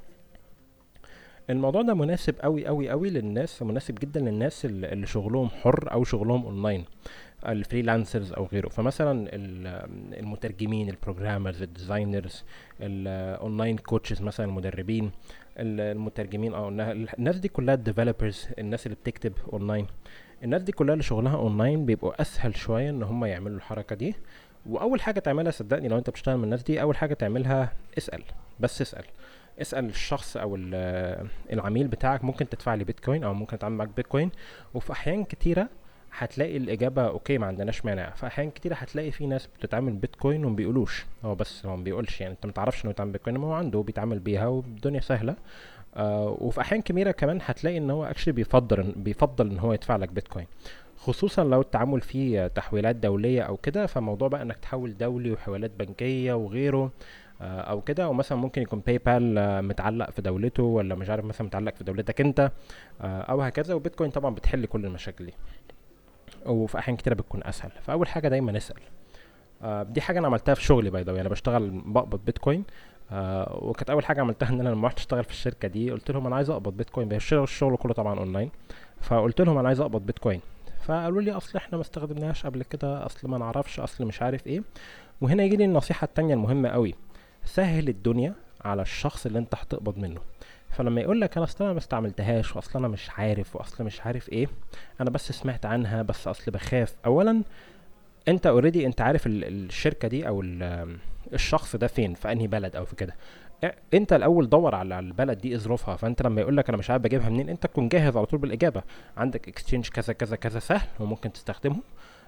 الموضوع 1.49 1.81
ده 1.81 1.93
مناسب 1.93 2.35
قوي 2.41 2.65
قوي 2.67 2.89
قوي 2.89 3.09
للناس 3.09 3.61
مناسب 3.63 3.95
جدا 3.95 4.19
للناس 4.19 4.65
اللي 4.65 5.05
شغلهم 5.07 5.49
حر 5.49 5.91
أو 5.91 6.03
شغلهم 6.03 6.45
online 6.45 6.85
ال 7.47 7.54
freelancers 7.54 8.33
أو 8.33 8.45
غيره. 8.45 8.69
فمثلا 8.69 9.11
ال- 9.35 10.19
المترجمين 10.19 10.89
ال 10.89 10.95
programmers 10.95 11.61
ال 11.61 11.69
designers 11.69 12.43
ال 12.81 12.95
online 12.95 13.77
coaches 13.77 14.21
مثلا 14.21 14.45
المدربين 14.45 15.05
ال- 15.05 15.11
المترجمين 15.57 16.53
أو 16.53 16.69
النا- 16.69 16.91
الناس 16.91 17.37
دي 17.37 17.47
كلها 17.47 17.73
ال 17.75 17.82
developers 17.82 18.47
الناس 18.59 18.85
اللي 18.85 18.95
بتكتب 18.95 19.33
اونلاين 19.53 19.87
الناس 20.43 20.61
دي 20.61 20.71
كلها 20.71 20.93
اللي 20.93 21.03
شغلها 21.03 21.35
اونلاين 21.35 21.85
بيبقوا 21.85 22.21
أسهل 22.21 22.55
شوية 22.55 22.89
إن 22.89 23.03
هم 23.03 23.25
يعملوا 23.25 23.57
الحركة 23.57 23.95
دي. 23.95 24.15
وأول 24.65 25.01
حاجة 25.01 25.19
تعملها 25.19 25.51
صدقني 25.51 25.87
لو 25.87 25.97
أنت 25.97 26.09
بتشتغل 26.09 26.37
من 26.37 26.43
الناس 26.43 26.63
دي 26.63 26.81
أول 26.81 26.97
حاجة 26.97 27.13
تعملها 27.13 27.73
اسأل 27.97 28.23
بس 28.59 28.81
اسأل. 28.81 29.03
اسأل 29.61 29.85
الشخص 29.85 30.37
أو 30.37 30.55
ال- 30.55 31.27
العميل 31.53 31.87
بتاعك 31.87 32.23
ممكن 32.23 32.49
تدفع 32.49 32.73
لي 32.73 32.83
بيتكوين 32.83 33.23
أو 33.23 33.33
ممكن 33.33 33.55
أتعامل 33.55 33.75
معاك 33.77 33.89
بيتكوين 33.95 34.31
وفي 34.73 34.91
أحيان 34.91 35.23
كتيرة 35.23 35.69
هتلاقي 36.17 36.57
الإجابة 36.57 37.07
okay 37.07 37.37
ما 37.37 37.45
عندناش 37.47 37.85
مانع. 37.85 38.09
في 38.09 38.27
أحيان 38.27 38.51
كتيره 38.51 38.75
هتلاقي 38.75 39.11
في 39.11 39.27
ناس 39.27 39.47
بتتعامل 39.59 39.93
بيتكوين 39.93 40.45
وما 40.45 40.55
بيقولوش. 40.55 41.05
هو 41.25 41.35
بس 41.35 41.65
هو 41.65 41.75
ما 41.77 41.83
بيقولش. 41.83 42.21
يعني 42.21 42.33
أنت 42.33 42.45
ما 42.45 42.51
تعرفش 42.51 42.83
إنه 42.83 42.91
يتعامل 42.91 43.11
بيتكوين 43.11 43.37
ما 43.37 43.47
هو 43.47 43.53
عنده 43.53 43.81
بيتعامل 43.81 44.19
بيها 44.19 44.47
والدنيا 44.47 44.99
سهلة. 44.99 45.35
آه 45.95 46.37
وفي 46.41 46.61
أحيان 46.61 46.81
كبيرة 46.81 47.11
كمان 47.11 47.39
هتلاقي 47.45 47.77
إن 47.77 47.89
هو 47.89 48.05
actually 48.05 48.33
بيفضل 48.33 48.93
بيفضل 48.95 49.49
إن 49.51 49.59
هو 49.59 49.73
يدفع 49.73 49.95
لك 49.95 50.09
بيتكوين. 50.09 50.45
خصوصا 50.97 51.43
لو 51.43 51.61
التعامل 51.61 52.01
فيه 52.01 52.47
تحويلات 52.47 52.95
دولية 52.95 53.41
أو 53.41 53.57
كده 53.57 53.85
فموضوع 53.85 54.27
بقى 54.27 54.41
إنك 54.41 54.57
تحول 54.57 54.97
دولي 54.97 55.31
وحوالات 55.31 55.71
بنكية 55.79 56.33
وغيره 56.33 56.91
آه، 57.41 57.61
أو 57.61 57.81
كده. 57.81 58.03
أو 58.03 58.13
مثلا 58.13 58.37
ممكن 58.37 58.61
يكون 58.61 58.79
PayPal 58.79 59.61
متعلق 59.65 60.09
في 60.09 60.21
دولته 60.21 60.63
ولا 60.63 60.95
مش 60.95 61.09
عارف 61.09 61.25
مثلا 61.25 61.47
متعلق 61.47 61.75
في 61.75 61.83
دولتك 61.83 62.21
أنت 62.21 62.51
آه، 63.01 63.21
أو 63.21 63.41
هكذا. 63.41 63.73
وبيتكوين 63.73 64.11
طبعا 64.11 64.35
بتحل 64.35 64.65
كل 64.65 64.85
المشاكل 64.85 65.25
دي. 65.25 65.33
وفي 66.45 66.79
أحيان 66.79 66.97
كتيرة 66.97 67.13
بتكون 67.13 67.41
أسهل. 67.43 67.71
فأول 67.81 68.07
حاجة 68.07 68.27
دايما 68.27 68.57
اسال 68.57 68.77
آه، 69.61 69.83
دي 69.83 70.01
حاجة 70.01 70.19
أنا 70.19 70.27
عملتها 70.27 70.53
في 70.55 70.63
شغلي 70.63 70.89
by 70.89 71.03
the 71.03 71.12
way 71.12 71.21
أنا 71.21 71.29
بشتغل 71.29 71.81
بقبض 71.85 72.25
بيتكوين. 72.25 72.63
آه 73.11 73.59
وكانت 73.61 73.89
أول 73.89 74.05
حاجة 74.05 74.21
عملتها 74.21 74.49
إن 74.49 74.59
أنا 74.59 74.69
لما 74.69 74.87
رحت 74.87 74.97
أشتغل 74.97 75.23
في 75.23 75.31
الشركة 75.31 75.67
دي 75.67 75.91
قلت 75.91 76.11
لهم 76.11 76.27
أنا 76.27 76.35
عايز 76.35 76.49
أقبض 76.49 76.77
بيتكوين. 76.77 77.11
الشغل 77.13 77.77
كله 77.77 77.93
طبعا 77.93 78.19
أونلاين. 78.19 78.51
فقلت 79.01 79.41
لهم 79.41 79.57
أنا 79.57 79.67
عايز 79.67 79.79
أقبض 79.81 80.05
بيتكوين. 80.05 80.41
فقالوا 80.83 81.21
لي 81.21 81.31
أصل 81.31 81.57
إحنا 81.57 81.77
ما 81.77 81.81
استخدمناهاش 81.81 82.45
قبل 82.45 82.63
كده 82.63 83.05
أصل 83.05 83.29
ما 83.29 83.37
نعرفش 83.37 83.79
أصل 83.79 84.05
مش 84.05 84.21
عارف 84.21 84.47
إيه. 84.47 84.63
وهنا 85.21 85.43
يجي 85.43 85.55
لي 85.55 85.65
النصيحة 85.65 86.05
التانية 86.05 86.33
المهمة 86.33 86.69
قوي. 86.69 86.95
سهل 87.45 87.87
الدنيا 87.89 88.33
على 88.65 88.81
الشخص 88.81 89.25
اللي 89.25 89.39
أنت 89.39 89.55
هتقبض 89.55 89.97
منه. 89.97 90.21
فلما 90.73 91.01
يقول 91.01 91.21
لك 91.21 91.37
أنا 91.37 91.43
أصل 91.45 91.63
أنا 91.63 91.73
ما 91.73 91.79
استعملتهاش 91.79 92.55
وأصل 92.55 92.79
أنا 92.79 92.87
مش 92.87 93.09
عارف 93.09 93.55
وأصل 93.55 93.83
مش 93.83 94.01
عارف 94.01 94.29
إيه 94.29 94.47
أنا 95.01 95.09
بس 95.09 95.31
سمعت 95.31 95.65
عنها 95.65 96.01
بس 96.01 96.27
أصل 96.27 96.51
بخاف. 96.51 96.95
اولا 97.05 97.43
أنت 98.27 98.47
already 98.47 98.85
أنت 98.85 99.01
عارف 99.01 99.27
ال- 99.27 99.43
الشركة 99.43 100.07
دي 100.07 100.27
أو 100.27 100.41
ال- 100.41 100.97
الشخص 101.33 101.75
ده 101.75 101.87
فين 101.87 102.13
في 102.13 102.31
أنهي 102.31 102.47
بلد 102.47 102.75
أو 102.75 102.85
في 102.85 102.95
كده. 102.95 103.15
أنت 103.93 104.13
الأول 104.13 104.49
دور 104.49 104.75
على 104.75 104.99
البلد 104.99 105.37
دي 105.37 105.57
ظروفها. 105.57 105.95
فأنت 105.95 106.21
لما 106.21 106.41
يقول 106.41 106.57
لك 106.57 106.69
أنا 106.69 106.77
مش 106.77 106.89
عارف 106.89 107.03
بجيبها 107.03 107.29
منين 107.29 107.49
أنت 107.49 107.63
تكون 107.65 107.87
جاهز 107.89 108.17
على 108.17 108.25
طول 108.25 108.39
بالإجابة. 108.39 108.83
عندك 109.17 109.47
exchange 109.47 109.87
كذا 109.89 110.13
كذا 110.13 110.35
كذا 110.35 110.59
سهل 110.59 110.87
وممكن 110.99 111.31
تستخدمه 111.33 111.77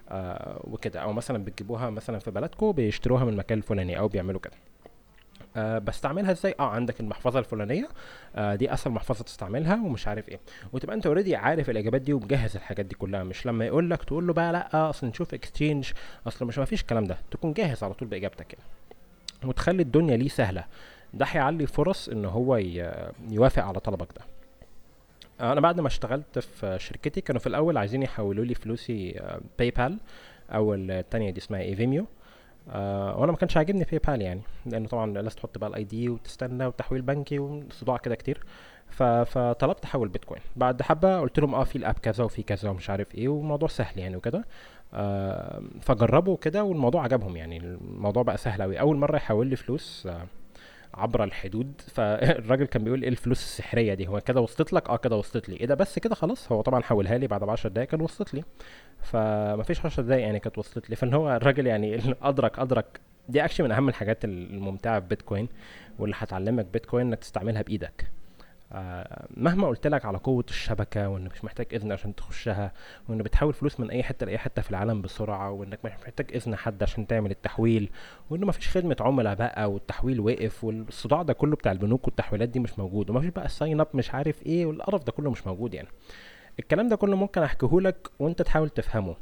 آه 0.10 0.62
وكده. 0.64 1.00
أو 1.00 1.14
مثلا 1.14 1.44
بتجيبوها 1.44 1.90
مثلا 1.90 2.20
في 2.20 2.32
بلدكم 2.32 2.72
بيشتروها 2.72 3.24
من 3.26 3.34
المكان 3.34 3.58
الفلاني 3.58 4.00
أو 4.00 4.08
بيعملوا 4.08 4.40
كده. 4.40 4.54
آه 5.56 5.78
بستعملها 5.78 6.32
إزاي؟ 6.32 6.56
آه 6.60 6.70
عندك 6.70 7.00
المحفظة 7.00 7.40
الفلانية. 7.40 7.88
آه 8.36 8.56
دي 8.56 8.74
أسهل 8.74 8.94
محفظة 8.94 9.24
تستعملها 9.24 9.76
ومش 9.76 10.08
عارف 10.08 10.30
إيه. 10.30 10.40
وتبقى 10.74 10.96
أنت 10.96 11.06
already 11.06 11.36
عارف 11.36 11.70
الإجابات 11.70 12.02
دي 12.02 12.14
ومجهز 12.14 12.56
الحاجات 12.56 12.86
دي 12.86 12.96
كلها. 12.96 13.24
مش 13.24 13.46
لما 13.46 13.66
يقول 13.66 13.90
لك 13.90 14.04
تقول 14.04 14.28
له 14.28 14.34
بقى 14.34 14.54
لأ 14.54 14.90
أصل 14.90 15.08
نشوف 15.08 15.34
exchange 15.34 15.92
أصل 16.28 16.46
مش 16.46 16.58
ما 16.58 16.66
فيش 16.66 16.82
الكلام 16.82 17.04
ده. 17.04 17.18
تكون 17.32 17.54
جاهز 17.54 17.84
على 17.84 17.94
طول 17.94 18.08
بإجابتك 18.08 18.48
كده. 18.48 18.62
وتخلي 19.46 19.82
الدنيا 19.82 20.18
ليه 20.18 20.30
سهلة. 20.30 20.66
ده 21.14 21.26
هيعلي 21.26 21.68
فرص 21.68 22.10
إن 22.10 22.26
هو 22.26 22.56
يوافق 23.30 23.64
على 23.64 23.80
طلبك 23.80 24.08
ده. 24.16 24.22
أنا 25.52 25.62
بعد 25.62 25.80
ما 25.80 25.88
اشتغلت 25.88 26.40
في 26.40 26.78
شركتي 26.80 27.22
كانوا 27.22 27.40
في 27.42 27.48
الأول 27.48 27.78
عايزين 27.78 28.04
يحولوا 28.04 28.46
لي 28.46 28.54
فلوسي 28.56 29.22
PayPal 29.60 29.98
أو 30.52 30.74
التانية 30.74 31.30
دي 31.32 31.40
اسمها 31.40 31.62
ايفيميو 31.62 32.06
آه 32.70 33.18
وأنا 33.20 33.32
ما 33.32 33.38
كانش 33.38 33.58
عاجبني 33.58 33.84
PayPal 33.84 34.22
يعني 34.22 34.42
لأنه 34.66 34.88
طبعا 34.88 35.14
لازم 35.14 35.30
تحط 35.38 35.58
بقى 35.58 35.70
ال 35.70 35.84
ID 35.84 36.10
وتستنى 36.10 36.66
وتحويل 36.66 37.02
بنكي 37.02 37.40
وصداع 37.40 37.98
كده 37.98 38.16
كتير. 38.16 38.44
ف... 38.90 39.04
فطلبت 39.04 39.84
احول 39.86 40.08
بيتكوين. 40.10 40.42
بعد 40.56 40.82
حبة 40.82 41.20
قلت 41.20 41.40
لهم 41.40 41.56
آه 41.56 41.64
في 41.64 41.76
ال 41.76 41.80
app 41.80 41.94
كذا 41.94 42.24
وفي 42.24 42.44
كذا 42.44 42.70
ومش 42.70 42.90
عارف 42.90 43.16
إيه 43.16 43.28
والموضوع 43.28 43.68
سهل 43.70 44.00
يعني 44.00 44.16
وكده. 44.16 44.46
آه 44.94 45.62
فجربوا 45.82 46.38
كده 46.38 46.64
والموضوع 46.64 47.04
عجبهم 47.04 47.38
يعني 47.38 47.58
الموضوع 47.58 48.24
بقى 48.24 48.38
سهل 48.38 48.62
قوي 48.62 48.80
أول 48.80 48.98
مرة 48.98 49.16
يحول 49.16 49.48
لي 49.48 49.56
فلوس 49.56 50.08
آه 50.08 50.26
عبر 50.96 51.24
الحدود. 51.24 51.82
فالراجل 51.94 52.66
كان 52.66 52.84
بيقول 52.84 53.02
إيه 53.02 53.10
الفلوس 53.10 53.44
السحرية 53.44 53.94
دي؟ 53.94 54.08
هو 54.08 54.22
كده 54.22 54.42
وصلت 54.42 54.74
لك؟ 54.74 54.90
آه 54.90 54.98
كده 54.98 55.16
وصلت 55.16 55.50
لي. 55.50 55.56
إيه 55.56 55.66
ده؟ 55.66 55.76
بس 55.76 56.00
كده 56.00 56.16
خلاص. 56.16 56.52
هو 56.52 56.62
طبعا 56.62 56.82
حولها 56.82 57.18
لي 57.18 57.28
بعد 57.28 57.44
10 57.44 57.70
دقايق 57.70 57.90
كان 57.90 58.02
وصلت 58.02 58.34
لي. 58.34 58.44
فما 59.02 59.64
فيش 59.64 59.86
10 59.86 60.04
دقايق 60.04 60.24
يعني 60.26 60.40
كانت 60.40 60.58
وصلت 60.58 60.90
لي. 60.90 60.96
فاللي 60.96 61.16
هو 61.16 61.36
الراجل 61.36 61.68
يعني 61.68 62.16
أدرك 62.22 62.60
أدرك. 62.60 63.00
دي 63.30 63.46
اكشن 63.46 63.64
من 63.64 63.72
أهم 63.72 63.90
الحاجات 63.90 64.26
الممتعة 64.26 65.00
في 65.00 65.08
بيتكوين 65.08 65.48
واللي 66.00 66.16
هتعلمك 66.20 66.66
بيتكوين 66.66 67.08
إنك 67.08 67.20
تستعملها 67.20 67.62
بإيدك. 67.62 68.08
مهما 69.38 69.68
قلت 69.68 69.88
لك 69.88 70.06
على 70.06 70.18
قوة 70.18 70.46
الشبكة 70.50 71.10
وان 71.10 71.24
مش 71.34 71.44
محتاج 71.44 71.68
إذن 71.74 71.92
عشان 71.92 72.16
تخشها 72.16 72.72
وان 73.10 73.18
بتحول 73.18 73.54
فلوس 73.54 73.80
من 73.80 73.92
أي 73.92 74.04
حتة 74.04 74.26
لأي 74.26 74.38
حتة 74.38 74.62
في 74.62 74.70
العالم 74.70 75.02
بسرعة 75.02 75.52
وإنك 75.52 75.80
مش 75.86 75.92
محتاج 75.92 76.32
إذن 76.36 76.56
حد 76.56 76.84
عشان 76.84 77.08
تعمل 77.08 77.32
التحويل 77.32 77.90
وإنه 78.30 78.48
مفيش 78.48 78.70
خدمة 78.70 78.96
عملاء 79.00 79.36
بقى 79.36 79.72
والتحويل 79.72 80.20
وقف 80.20 80.64
والصداع 80.64 81.22
ده 81.22 81.34
كله 81.34 81.56
بتاع 81.56 81.72
البنوك 81.72 82.08
والتحويلات 82.08 82.50
دي 82.50 82.60
مش 82.60 82.80
موجود 82.80 83.10
ومفيش 83.10 83.30
بقى 83.30 83.46
ال 83.46 83.53
sign 83.53 83.80
up 83.80 83.88
مش 83.94 84.12
عارف 84.14 84.44
إيه 84.46 84.66
والقرف 84.66 85.04
ده 85.04 85.12
كله 85.12 85.32
مش 85.32 85.48
موجود 85.48 85.74
يعني. 85.74 85.88
الكلام 86.60 86.88
ده 86.88 86.96
كله 86.96 87.16
ممكن 87.16 87.44
احكيهولك 87.44 88.10
وأنت 88.20 88.42
تحاول 88.42 88.70
تفهمه 88.70 89.16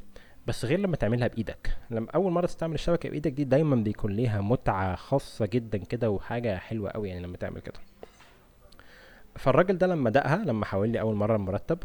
بس 0.47 0.65
غير 0.65 0.79
لما 0.79 0.95
تعملها 0.95 1.27
بإيدك. 1.27 1.77
لما 1.89 2.07
أول 2.15 2.31
مرة 2.31 2.45
تستعمل 2.45 2.73
الشبكة 2.73 3.09
بإيدك 3.09 3.31
دي 3.31 3.43
دايما 3.43 3.75
بيكون 3.75 4.11
ليها 4.11 4.41
متعة 4.41 4.95
خاصة 4.95 5.45
جدا 5.45 5.77
كده 5.77 6.09
وحاجة 6.09 6.57
حلوة 6.57 6.89
قوي 6.89 7.09
يعني 7.09 7.21
لما 7.23 7.37
تعمل 7.37 7.59
كده. 7.61 7.79
فالراجل 9.35 9.77
ده 9.77 9.87
لما 9.87 10.09
دقها 10.09 10.35
لما 10.45 10.65
حاول 10.65 10.89
لي 10.89 10.99
أول 10.99 11.15
مرة 11.15 11.35
المرتب 11.35 11.77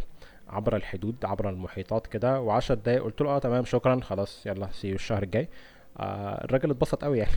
عبر 0.48 0.76
الحدود 0.76 1.24
عبر 1.24 1.50
المحيطات 1.50 2.06
كده 2.06 2.40
وعشر 2.40 2.74
دقايق 2.74 3.02
قلت 3.04 3.20
له 3.20 3.30
آه 3.30 3.38
تمام 3.38 3.64
شكرا 3.64 4.00
خلاص 4.00 4.46
يلا 4.46 4.68
سي 4.72 4.92
الشهر 4.92 5.22
الجاي. 5.22 5.48
آه 6.00 6.44
الراجل 6.44 6.70
اتبسط 6.70 7.04
قوي 7.04 7.18
يعني. 7.18 7.30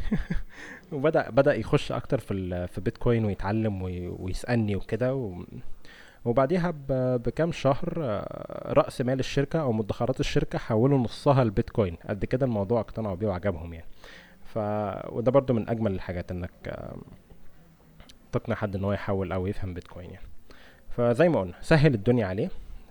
وبدأ 0.92 1.30
بدأ 1.30 1.54
يخش 1.56 1.92
أكتر 1.92 2.20
في 2.20 2.68
في 2.68 2.82
بيتكوين 2.82 3.26
ويتعلم 3.26 3.82
وي- 3.82 4.08
ويسألني 4.08 4.76
وكده 4.76 5.16
و 5.16 5.44
وبعديها 6.26 6.74
بكام 7.18 7.52
شهر 7.52 7.94
آه، 8.00 8.74
رأس 8.74 9.02
مال 9.02 9.20
الشركة 9.20 9.62
أو 9.62 9.72
مدخرات 9.72 10.20
الشركة 10.20 10.60
حولوا 10.60 10.98
نصها 11.00 11.44
لبيتكوين. 11.44 11.98
قد 12.10 12.26
كده 12.26 12.46
الموضوع 12.46 12.80
اقتنعوا 12.82 13.16
بيه 13.16 13.28
وعجبهم 13.28 13.74
يعني. 13.74 13.86
ف 14.46 14.58
وده 15.10 15.32
برضو 15.32 15.54
من 15.54 15.70
أجمل 15.70 15.92
الحاجات 15.92 16.32
إنك 16.32 16.52
آه، 16.68 16.96
تقنع 18.32 18.56
حد 18.56 18.76
إن 18.76 18.84
هو 18.84 18.94
يحول 18.94 19.32
أو 19.32 19.48
يفهم 19.48 19.74
بيتكوين 19.74 20.10
يعني. 20.10 20.28
فزي 20.90 21.30
ما 21.30 21.40
قلنا 21.40 21.54
سهل 21.62 21.94
الدنيا 21.94 22.26
عليه. 22.26 22.50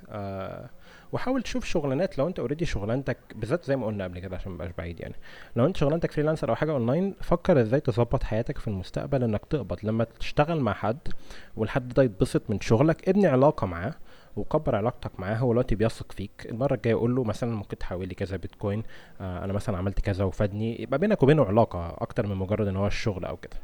آه 0.09 0.71
وحاول 1.13 1.43
تشوف 1.43 1.65
شغلانات 1.65 2.19
لو 2.19 2.27
أنت 2.27 2.39
already 2.39 2.67
شغلانتك 2.67 3.17
بالذات 3.35 3.65
زي 3.65 3.77
ما 3.77 3.87
قلنا 3.87 4.05
قبل 4.05 4.19
كده 4.19 4.37
عشان 4.37 4.53
مبقاش 4.53 4.71
بعيد 4.79 5.01
يعني. 5.01 5.15
لو 5.57 5.67
أنت 5.67 5.77
شغلانتك 5.77 6.13
freelancer 6.13 6.51
أو 6.51 6.55
حاجة 6.55 6.73
اونلاين 6.73 7.15
فكر 7.21 7.61
إزاي 7.61 7.81
تظبط 7.81 8.23
حياتك 8.23 8.59
في 8.59 8.69
المستقبل 8.69 9.23
إنك 9.23 9.45
تقبض. 9.45 9.79
لما 9.83 10.05
تشتغل 10.05 10.61
مع 10.61 10.73
حد 10.73 10.99
والحد 11.57 11.89
ده 11.89 12.03
يتبسط 12.03 12.51
من 12.51 12.61
شغلك 12.61 13.09
ابني 13.09 13.27
علاقة 13.27 13.67
معاه 13.67 13.95
وكبر 14.37 14.77
علاقتك 14.77 15.21
معاه. 15.21 15.35
هو 15.35 15.53
دلوقتي 15.53 15.75
بيثق 15.75 16.13
فيك. 16.13 16.47
المرة 16.51 16.75
الجاية 16.75 16.95
قول 16.95 17.17
له 17.17 17.25
مثلا 17.25 17.55
ممكن 17.57 17.79
تحول 17.79 18.09
لي 18.09 18.15
كذا 18.15 18.37
بيتكوين. 18.37 18.83
آه 19.21 19.45
أنا 19.45 19.53
مثلا 19.53 19.79
عملت 19.79 20.01
كذا 20.01 20.25
وفادني. 20.25 20.83
يبقى 20.83 20.99
بينك 20.99 21.23
وبينه 21.23 21.45
علاقة 21.45 21.97
أكتر 21.99 22.27
من 22.27 22.37
مجرد 22.37 22.69
إن 22.69 22.77
هو 22.77 22.87
الشغل 22.87 23.25
أو 23.25 23.37
كده. 23.37 23.57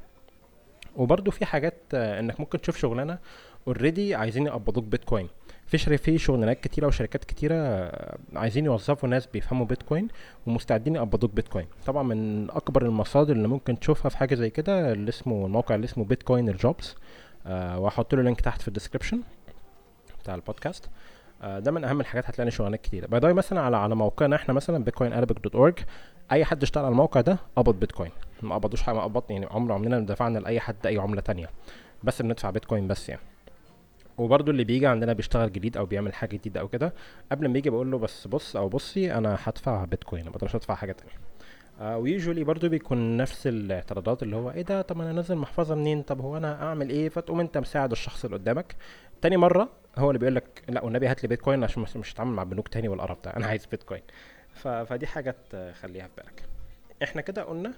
وبرده 0.97 1.31
في 1.31 1.45
حاجات 1.45 1.75
آه، 1.95 2.21
إنك 2.21 2.41
ممكن 2.41 2.61
تشوف 2.61 2.76
شغلانة 2.76 3.19
already 3.66 4.14
عايزين 4.15 4.47
يقبضوك 4.47 4.85
بيتكوين. 4.85 5.29
في 5.67 5.99
في 5.99 6.19
شغلانات 6.19 6.61
كتيرة 6.61 6.87
وشركات 6.87 7.25
كتيرة 7.25 7.55
آه، 7.55 8.19
عايزين 8.35 8.65
يوظفوا 8.65 9.09
ناس 9.09 9.26
بيفهموا 9.26 9.67
بيتكوين 9.67 10.09
ومستعدين 10.47 10.95
يقبضوك 10.95 11.33
بيتكوين. 11.33 11.67
طبعا 11.87 12.03
من 12.03 12.50
أكبر 12.50 12.83
المصادر 12.87 13.33
اللي 13.37 13.49
ممكن 13.49 13.79
تشوفها 13.79 14.09
في 14.09 14.19
حاجة 14.19 14.35
زي 14.35 14.50
كده 14.50 14.93
اللي 14.93 15.09
اسمه 15.09 15.47
الموقع 15.47 15.75
اللي 15.75 15.85
اسمه 15.85 16.05
Bitcoin 16.05 16.52
Jobs 16.52 16.95
آه 17.47 17.79
وهحط 17.79 18.15
له 18.15 18.23
link 18.23 18.40
تحت 18.41 18.62
في 18.62 18.69
ال 18.69 18.73
description 18.73 19.21
بتاع 20.23 20.35
البودكاست. 20.35 20.85
آه 20.85 20.91
ده 21.43 21.71
من 21.71 21.85
أهم 21.85 22.00
الحاجات 22.00 22.26
هتلاقي 22.26 22.50
شغلانات 22.50 22.81
كتيرة. 22.81 23.07
باي 23.07 23.33
مثلا 23.33 23.61
على 23.61 23.76
على 23.76 23.95
موقعنا 23.95 24.37
إحنا 24.37 24.55
مثلا 24.55 24.85
بيتكوين 24.85 25.12
Arabic 25.12 25.38
dot 25.38 25.55
org 25.55 25.78
أي 26.33 26.45
حد 26.45 26.62
اشتغل 26.62 26.85
على 26.85 26.93
الموقع 26.93 27.21
ده 27.21 27.38
قبض 27.57 27.75
بيتكوين 27.81 28.11
ما 28.43 28.55
قبضوش 28.55 28.83
حاجة 28.83 28.95
ما 28.95 29.02
قبض 29.02 29.23
يعني 29.31 29.47
عمر 29.50 29.73
عمرنا 29.73 29.99
ما 29.99 30.07
دفعنا 30.07 30.38
لأي 30.38 30.61
حد 30.61 30.87
أي 30.87 30.99
عملة 30.99 31.21
تانية. 31.21 31.50
بس 32.05 32.23
بندفع 32.23 32.50
بيتكوين 32.50 32.88
بس 32.88 33.09
يعني. 33.09 33.21
وبرضه 34.19 34.52
اللي 34.52 34.64
بيجي 34.64 34.87
عندنا 34.87 35.12
بيشتغل 35.12 35.52
جديد 35.52 35.76
أو 35.76 35.87
بيعمل 35.87 36.14
حاجة 36.14 36.37
جديدة 36.37 36.61
أو 36.61 36.69
كده 36.69 36.93
قبل 37.33 37.49
ما 37.49 37.59
يجي 37.59 37.71
بقول 37.71 37.90
له 37.90 37.99
بس 37.99 38.26
بص 38.26 38.57
أو 38.57 38.69
بصي 38.69 39.14
أنا 39.14 39.38
هدفع 39.45 39.85
بيتكوين 39.85 40.25
ما 40.25 40.31
بقدرش 40.31 40.55
ادفع 40.55 40.75
حاجة 40.75 40.93
تانية. 40.93 41.12
آه 41.81 41.99
ويوجولي 41.99 42.45
برضه 42.45 42.69
بيكون 42.69 43.16
نفس 43.16 43.47
الاعتراضات 43.47 44.23
اللي 44.23 44.37
هو 44.37 44.50
إيه 44.50 44.62
ده؟ 44.62 44.83
طب 44.83 45.00
أنا 45.00 45.11
انزل 45.11 45.37
محفظة 45.37 45.75
منين؟ 45.75 46.02
طب 46.02 46.21
هو 46.21 46.37
أنا 46.37 46.62
أعمل 46.62 46.90
إيه؟ 46.90 47.09
فتقوم 47.09 47.40
أنت 47.40 47.59
مساعد 47.59 47.90
الشخص 47.90 48.25
اللي 48.25 48.37
قدامك. 48.37 48.76
تاني 49.23 49.37
مرة 49.37 49.68
هو 49.99 50.11
اللي 50.11 50.18
بيقول 50.18 50.35
لك 50.35 50.62
لا 50.68 50.85
والنبي 50.85 51.08
هات 51.08 51.23
لي 51.23 51.28
بيتكوين 51.28 51.64
عشان 51.64 51.82
مش- 51.82 52.12
هتعامل 52.12 52.32
مع 52.32 52.42
بنوك 52.42 52.68
تاني 52.68 52.88
والقرف 52.88 53.18
ده. 53.25 53.30
أنا 53.37 53.46
عايز 53.46 53.66
بيتكوين. 53.66 54.02
ف... 54.54 54.68
فدي 54.68 55.06
حاجة 55.06 55.35
تخليها 55.50 56.06
في 56.06 56.12
بالك. 56.16 56.42
إحنا 57.02 57.23
كده 57.23 57.42
قلنا 57.42 57.73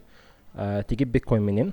آه 0.56 0.80
تجيب 0.80 1.12
بيتكوين 1.12 1.42
منين؟ 1.42 1.72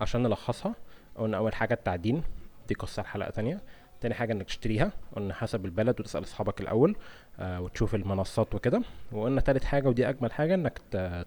عشان 0.00 0.22
نلخصها. 0.22 0.74
قلنا 1.16 1.36
أول 1.36 1.54
حاجة 1.54 1.74
التعدين. 1.74 2.22
دي 2.68 2.74
قصة 2.74 3.02
حلقه 3.02 3.30
تانية. 3.30 3.60
تاني 4.04 4.14
حاجة 4.14 4.32
إنك 4.32 4.46
تشتريها 4.46 4.92
قلنا 5.16 5.34
حسب 5.34 5.64
البلد 5.64 6.00
وتسأل 6.00 6.22
أصحابك 6.22 6.60
الأول 6.60 6.96
آه 7.38 7.60
وتشوف 7.60 7.94
المنصات 7.94 8.54
وكده. 8.54 8.82
وقلنا 9.12 9.40
تالت 9.40 9.64
حاجة 9.64 9.88
ودي 9.88 10.08
أجمل 10.08 10.32
حاجة 10.32 10.54
إنك 10.54 10.78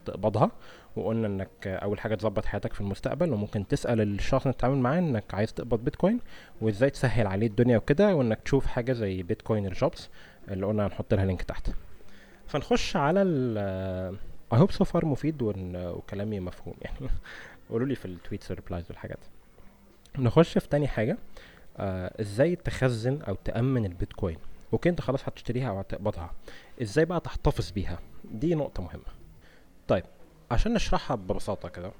تقبضها. 0.05 0.51
وقلنا 0.95 1.27
إنك 1.27 1.49
آه، 1.67 1.75
أول 1.75 1.99
حاجة 1.99 2.15
تظبط 2.15 2.45
حياتك 2.45 2.73
في 2.73 2.81
المستقبل 2.81 3.33
وممكن 3.33 3.67
تسأل 3.67 4.01
الشخص 4.01 4.41
اللي 4.41 4.53
تتعامل 4.53 4.77
معاه 4.77 4.99
إنك 4.99 5.33
عايز 5.33 5.53
تقبض 5.53 5.79
بيتكوين 5.79 6.19
وإزاي 6.61 6.89
تسهل 6.89 7.27
عليه 7.27 7.47
الدنيا 7.47 7.77
وكده 7.77 8.15
وإنك 8.15 8.39
تشوف 8.41 8.65
حاجة 8.65 8.93
زي 8.93 9.23
بيتكوين 9.23 9.69
جوبز 9.69 10.09
اللي 10.51 10.65
قلنا 10.65 10.87
هنحط 10.87 11.13
لها 11.13 11.25
link 11.25 11.41
تحت. 11.41 11.69
فنخش 12.47 12.95
على 12.95 13.21
ال 13.21 14.17
I 14.53 14.57
hope 14.57 14.71
so 14.71 14.85
far 14.85 15.03
مفيد 15.03 15.41
وكلامي 15.41 16.39
مفهوم 16.39 16.75
يعني. 16.81 16.97
قولوا 17.69 17.87
لي 17.87 17.95
في 17.95 18.05
ال 18.05 18.12
tweets 18.12 18.51
وال 18.51 18.59
replies 18.59 18.85
والحاجات. 18.89 19.19
نخش 20.19 20.57
في 20.57 20.69
تاني 20.69 20.87
حاجة. 20.87 21.11
آه 21.11 21.17
إزاي 21.79 22.55
تخزن 22.55 23.21
أو 23.21 23.35
تأمن 23.35 23.85
البيتكوين؟ 23.85 24.37
okay 24.73 24.89
أنت 24.89 25.01
خلاص 25.01 25.27
هتشتريها 25.27 25.69
أو 25.69 25.79
هتقبضها. 25.79 26.31
إزاي 26.81 27.05
بقى 27.05 27.19
تحتفظ 27.19 27.71
بيها؟ 27.71 27.99
دي 28.31 28.55
نقطة 28.55 28.83
مهمة. 28.83 29.03
طيب 29.87 30.03
عشان 30.51 30.73
نشرحها 30.73 31.15
ببساطة 31.15 31.69
كده 31.69 31.91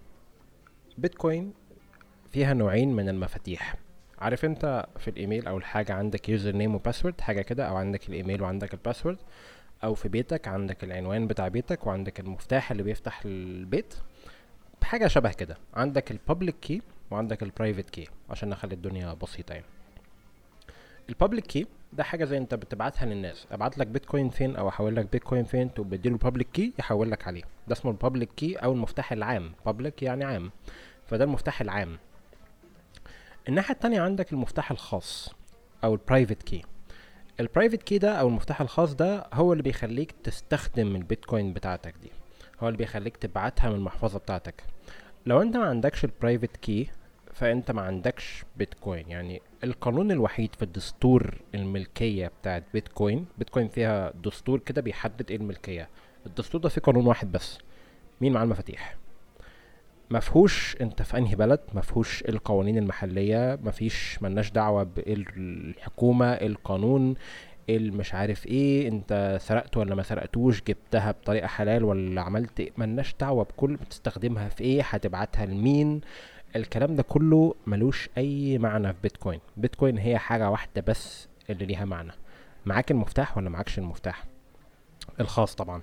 بيتكوين 0.98 1.54
فيها 2.32 2.54
نوعين 2.54 2.94
من 2.96 3.10
المفاتيح. 3.10 3.76
عارف 4.20 4.46
أنت 4.46 4.86
في 5.00 5.08
الإيميل 5.10 5.48
أو 5.48 5.58
الحاجة 5.58 5.94
عندك 5.94 6.30
username 6.30 6.76
و 6.76 6.81
password 6.81 7.22
حاجة 7.22 7.42
كده 7.42 7.66
أو 7.70 7.76
عندك 7.76 8.10
الإيميل 8.10 8.42
وعندك 8.42 8.74
ال 8.74 8.78
password 8.78 9.18
أو 9.84 9.94
في 9.94 10.10
بيتك 10.10 10.48
عندك 10.48 10.84
العنوان 10.84 11.28
بتاع 11.28 11.48
بيتك 11.48 11.88
وعندك 11.88 12.20
المفتاح 12.20 12.72
اللي 12.72 12.84
بيفتح 12.84 13.22
البيت 13.26 13.94
حاجة 14.84 15.08
شبه 15.08 15.32
كده. 15.32 15.58
عندك 15.74 16.12
ال 16.12 16.18
public 16.18 16.56
key 16.62 16.82
وعندك 17.12 17.44
ال 17.44 17.49
private 17.49 17.90
key 17.90 18.08
عشان 18.30 18.50
نخلي 18.50 18.74
الدنيا 18.74 19.14
بسيطة 19.14 19.54
يعني. 19.54 19.66
ال 21.10 21.15
public 21.15 21.46
key 21.46 21.68
ده 21.94 22.04
حاجة 22.04 22.26
زي 22.26 22.38
انت 22.38 22.56
بتبعتها 22.56 23.06
للناس. 23.06 23.48
ابعت 23.52 23.78
لك 23.78 23.88
بيتكوين 23.88 24.30
فين 24.30 24.56
أو 24.56 24.70
احول 24.70 24.96
لك 24.96 25.12
بيتكوين 25.12 25.44
فين 25.44 25.74
تديله 25.74 26.16
ال 26.16 26.20
public 26.20 26.48
key 26.54 26.74
يحول 26.80 27.12
لك 27.12 27.28
عليه. 27.28 27.44
ده 27.68 27.74
اسمه 27.74 27.92
ال 27.92 27.97
public 27.97 28.30
key 28.38 28.56
أو 28.56 28.72
المفتاح 28.72 29.12
العام. 29.12 29.52
public 29.66 30.04
يعني 30.04 30.24
عام. 30.24 30.52
فده 31.06 31.24
المفتاح 31.24 31.62
العام. 31.62 31.98
الناحية 33.50 33.74
التانية 33.74 34.02
عندك 34.02 34.34
المفتاح 34.34 34.72
الخاص 34.72 35.36
أو 35.84 35.94
ال 35.94 36.00
private 36.00 36.44
key 36.44 36.64
ال 37.40 37.45
private 37.45 37.84
key 37.84 37.98
ده 37.98 38.20
أو 38.20 38.28
المفتاح 38.28 38.62
الخاص 38.62 38.96
ده 38.96 39.28
هو 39.34 39.52
اللي 39.52 39.64
بيخليك 39.64 40.12
تستخدم 40.24 40.96
البيتكوين 40.96 41.54
بتاعتك 41.54 41.96
دي. 42.02 42.12
هو 42.60 42.68
اللي 42.68 42.78
بيخليك 42.78 43.18
تبعتها 43.18 43.70
من 43.70 43.76
المحفظة 43.76 44.20
بتاعتك. 44.20 44.64
لو 45.28 45.42
انت 45.42 45.58
ما 45.58 45.66
عندكش 45.66 46.06
ال 46.06 46.12
private 46.12 46.58
key 46.58 46.88
فانت 47.34 47.72
ما 47.72 47.82
عندكش 47.82 48.44
بيتكوين 48.58 49.10
يعني 49.10 49.42
القانون 49.64 50.12
الوحيد 50.12 50.56
في 50.56 50.62
الدستور 50.62 51.42
الملكية 51.56 52.32
بتاعت 52.42 52.64
بيتكوين 52.74 53.26
بيتكوين 53.38 53.68
فيها 53.68 54.14
دستور 54.24 54.60
كده 54.60 54.82
بيحدد 54.82 55.32
إيه 55.32 55.38
الملكية. 55.38 55.90
الدستور 56.26 56.62
ده 56.62 56.70
فيه 56.70 56.82
قانون 56.82 57.06
واحد 57.08 57.32
بس 57.32 57.58
مين؟ 58.22 58.34
معاه 58.34 58.44
المفاتيح 58.44 58.98
مفهوش 60.12 60.78
انت 60.82 61.02
في 61.02 61.18
انهي 61.18 61.36
بلد 61.36 61.60
مفهوش 61.74 62.22
القوانين 62.22 62.78
المحلية 62.78 63.60
مفيش 63.64 64.22
ملناش 64.24 64.52
دعوة 64.52 64.84
بالحكومة 64.84 66.26
القانون 66.34 67.16
المش 67.70 68.14
عارف 68.14 68.46
إيه 68.48 68.88
أنت 68.88 69.38
سرقت 69.42 69.78
ولا 69.78 69.96
ما 69.96 70.04
سرقتوش 70.04 70.62
جبتها 70.64 71.12
بطريقة 71.12 71.48
حلال 71.48 71.84
ولا 71.84 72.22
عملت 72.22 72.60
إيه؟ 72.60 72.72
ملناش 72.78 73.16
دعوة 73.20 73.44
بكل 73.44 73.76
بتستخدمها 73.76 74.50
في 74.50 74.62
إيه 74.64 74.82
هتبعتها 74.84 75.46
لمين؟ 75.46 76.02
الكلام 76.56 76.96
ده 76.96 77.04
كله 77.04 77.56
ملوش 77.68 78.10
أي 78.18 78.58
معنى 78.58 78.94
في 78.94 79.00
بيتكوين. 79.04 79.40
بيتكوين 79.58 79.98
هي 79.98 80.18
حاجة 80.18 80.50
واحدة 80.50 80.84
بس 80.88 81.28
اللي 81.50 81.66
ليها 81.66 81.86
معنى. 81.86 82.12
معاك 82.66 82.92
المفتاح 82.92 83.38
ولا 83.38 83.50
معاكش 83.50 83.78
المفتاح؟ 83.80 84.24
الخاص 85.20 85.56
طبعا. 85.56 85.82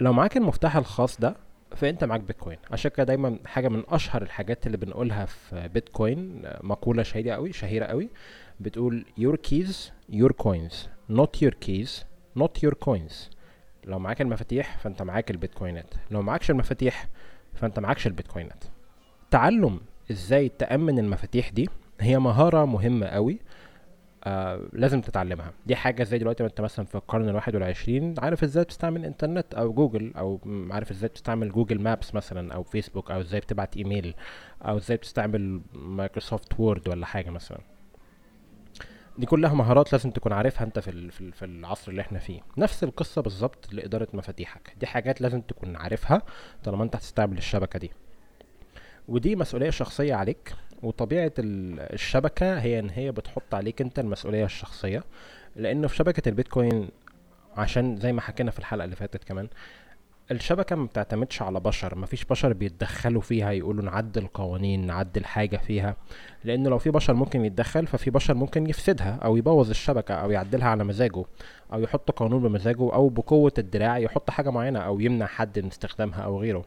لو 0.00 0.12
معاك 0.12 0.36
المفتاح 0.36 0.76
الخاص 0.76 1.20
ده 1.20 1.36
فأنت 1.76 2.04
معاك 2.04 2.20
بيتكوين. 2.20 2.58
عشان 2.70 2.90
كده 2.90 3.04
دايما 3.04 3.38
حاجة 3.46 3.68
من 3.68 3.82
أشهر 3.88 4.22
الحاجات 4.22 4.66
اللي 4.66 4.76
بنقولها 4.76 5.24
في 5.24 5.68
بيتكوين 5.68 6.42
مقولة 6.62 7.02
شهيرة 7.02 7.34
قوي 7.34 7.52
شهيرة 7.52 7.84
قوي 7.84 8.08
بتقول 8.60 9.04
your 9.20 9.36
keys 9.50 9.74
your 10.12 10.30
coins. 10.44 10.74
Not 11.12 11.42
your 11.42 11.52
keys 11.66 11.90
not 12.38 12.62
your 12.62 12.74
coins. 12.88 13.36
لو 13.84 13.98
معاك 13.98 14.20
المفاتيح 14.20 14.78
فانت 14.78 15.02
معاك 15.02 15.30
البيتكوينات. 15.30 15.94
لو 16.10 16.22
معاكش 16.22 16.50
المفاتيح 16.50 17.08
فانت 17.54 17.78
معاكش 17.78 18.06
البيتكوينات. 18.06 18.64
تعلم 19.30 19.80
إزاي 20.10 20.48
تأمن 20.48 20.98
المفاتيح 20.98 21.48
دي 21.48 21.68
هي 22.00 22.18
مهارة 22.18 22.64
مهمة 22.64 23.06
قوي 23.06 23.38
آه 24.24 24.60
لازم 24.72 25.00
تتعلمها. 25.00 25.52
دي 25.66 25.76
حاجة 25.76 26.02
زي 26.02 26.18
دلوقتي 26.18 26.42
ما 26.42 26.48
انت 26.48 26.60
مثلا 26.60 26.84
في 26.84 26.94
القرن 26.94 27.28
الواحد 27.28 27.54
والعشرين 27.54 28.14
عارف 28.18 28.42
إزاي 28.44 28.64
تستعمل 28.64 29.04
انترنت 29.04 29.54
أو 29.54 29.72
جوجل 29.72 30.12
أو 30.16 30.40
عارف 30.70 30.90
إزاي 30.90 31.08
تستعمل 31.08 31.52
Google 31.52 31.80
Maps 31.80 32.14
مثلا 32.14 32.54
أو 32.54 32.62
فيسبوك 32.62 33.10
أو 33.10 33.20
إزاي 33.20 33.40
بتبعت 33.40 33.76
إيميل 33.76 34.14
أو 34.62 34.76
إزاي 34.76 34.96
بتستعمل 34.96 35.60
Microsoft 35.74 36.60
Word 36.60 36.88
ولا 36.88 37.06
حاجة 37.06 37.30
مثلا. 37.30 37.58
دي 39.18 39.26
كلها 39.26 39.54
مهارات 39.54 39.92
لازم 39.92 40.10
تكون 40.10 40.32
عارفها 40.32 40.66
انت 40.66 40.78
في 40.78 41.10
في 41.32 41.44
العصر 41.44 41.90
اللي 41.90 42.00
إحنا 42.02 42.18
فيه. 42.18 42.40
نفس 42.58 42.84
القصة 42.84 43.22
بالظبط 43.22 43.72
لإدارة 43.72 44.08
مفاتيحك. 44.12 44.74
دي 44.80 44.86
حاجات 44.86 45.20
لازم 45.20 45.40
تكون 45.40 45.76
عارفها 45.76 46.22
طالما 46.64 46.84
انت 46.84 46.96
هتستعمل 46.96 47.38
الشبكة 47.38 47.78
دي. 47.78 47.90
ودي 49.08 49.36
مسؤولية 49.36 49.70
شخصية 49.70 50.14
عليك 50.14 50.54
وطبيعة 50.82 51.32
الشبكة 51.38 52.58
هي 52.58 52.78
إن 52.78 52.90
هي 52.90 53.12
بتحط 53.12 53.54
عليك 53.54 53.80
انت 53.80 53.98
المسؤولية 53.98 54.44
الشخصية 54.44 55.04
لأنه 55.56 55.88
في 55.88 55.96
شبكة 55.96 56.28
البيتكوين 56.28 56.88
عشان 57.56 57.96
زي 57.96 58.12
ما 58.12 58.20
حكينا 58.20 58.50
في 58.50 58.58
الحلقة 58.58 58.84
اللي 58.84 58.96
فاتت 58.96 59.24
كمان 59.24 59.48
الشبكة 60.30 60.76
ما 60.76 60.84
بتعتمدش 60.86 61.42
على 61.42 61.60
بشر 61.60 61.98
مفيش 61.98 62.24
بشر 62.24 62.52
بيتدخلوا 62.52 63.20
فيها 63.22 63.52
يقولوا 63.52 63.84
نعدل 63.84 64.26
قوانين 64.26 64.86
نعدل 64.86 65.24
حاجة 65.24 65.56
فيها 65.56 65.96
لأن 66.44 66.66
لو 66.66 66.78
في 66.78 66.90
بشر 66.90 67.14
ممكن 67.14 67.44
يتدخل 67.44 67.86
ففي 67.86 68.10
بشر 68.10 68.34
ممكن 68.34 68.66
يفسدها 68.66 69.18
أو 69.24 69.36
يبوظ 69.36 69.70
الشبكة 69.70 70.14
أو 70.14 70.30
يعدلها 70.30 70.68
على 70.68 70.84
مزاجه 70.84 71.24
أو 71.72 71.80
يحط 71.80 72.10
قانون 72.10 72.42
بمزاجه 72.42 72.92
أو 72.94 73.08
بقوة 73.08 73.52
الدراع 73.58 73.98
يحط 73.98 74.30
حاجة 74.30 74.50
معينة 74.50 74.78
أو 74.78 75.00
يمنع 75.00 75.26
حد 75.26 75.58
من 75.58 75.66
استخدامها 75.66 76.20
أو 76.22 76.40
غيره. 76.40 76.64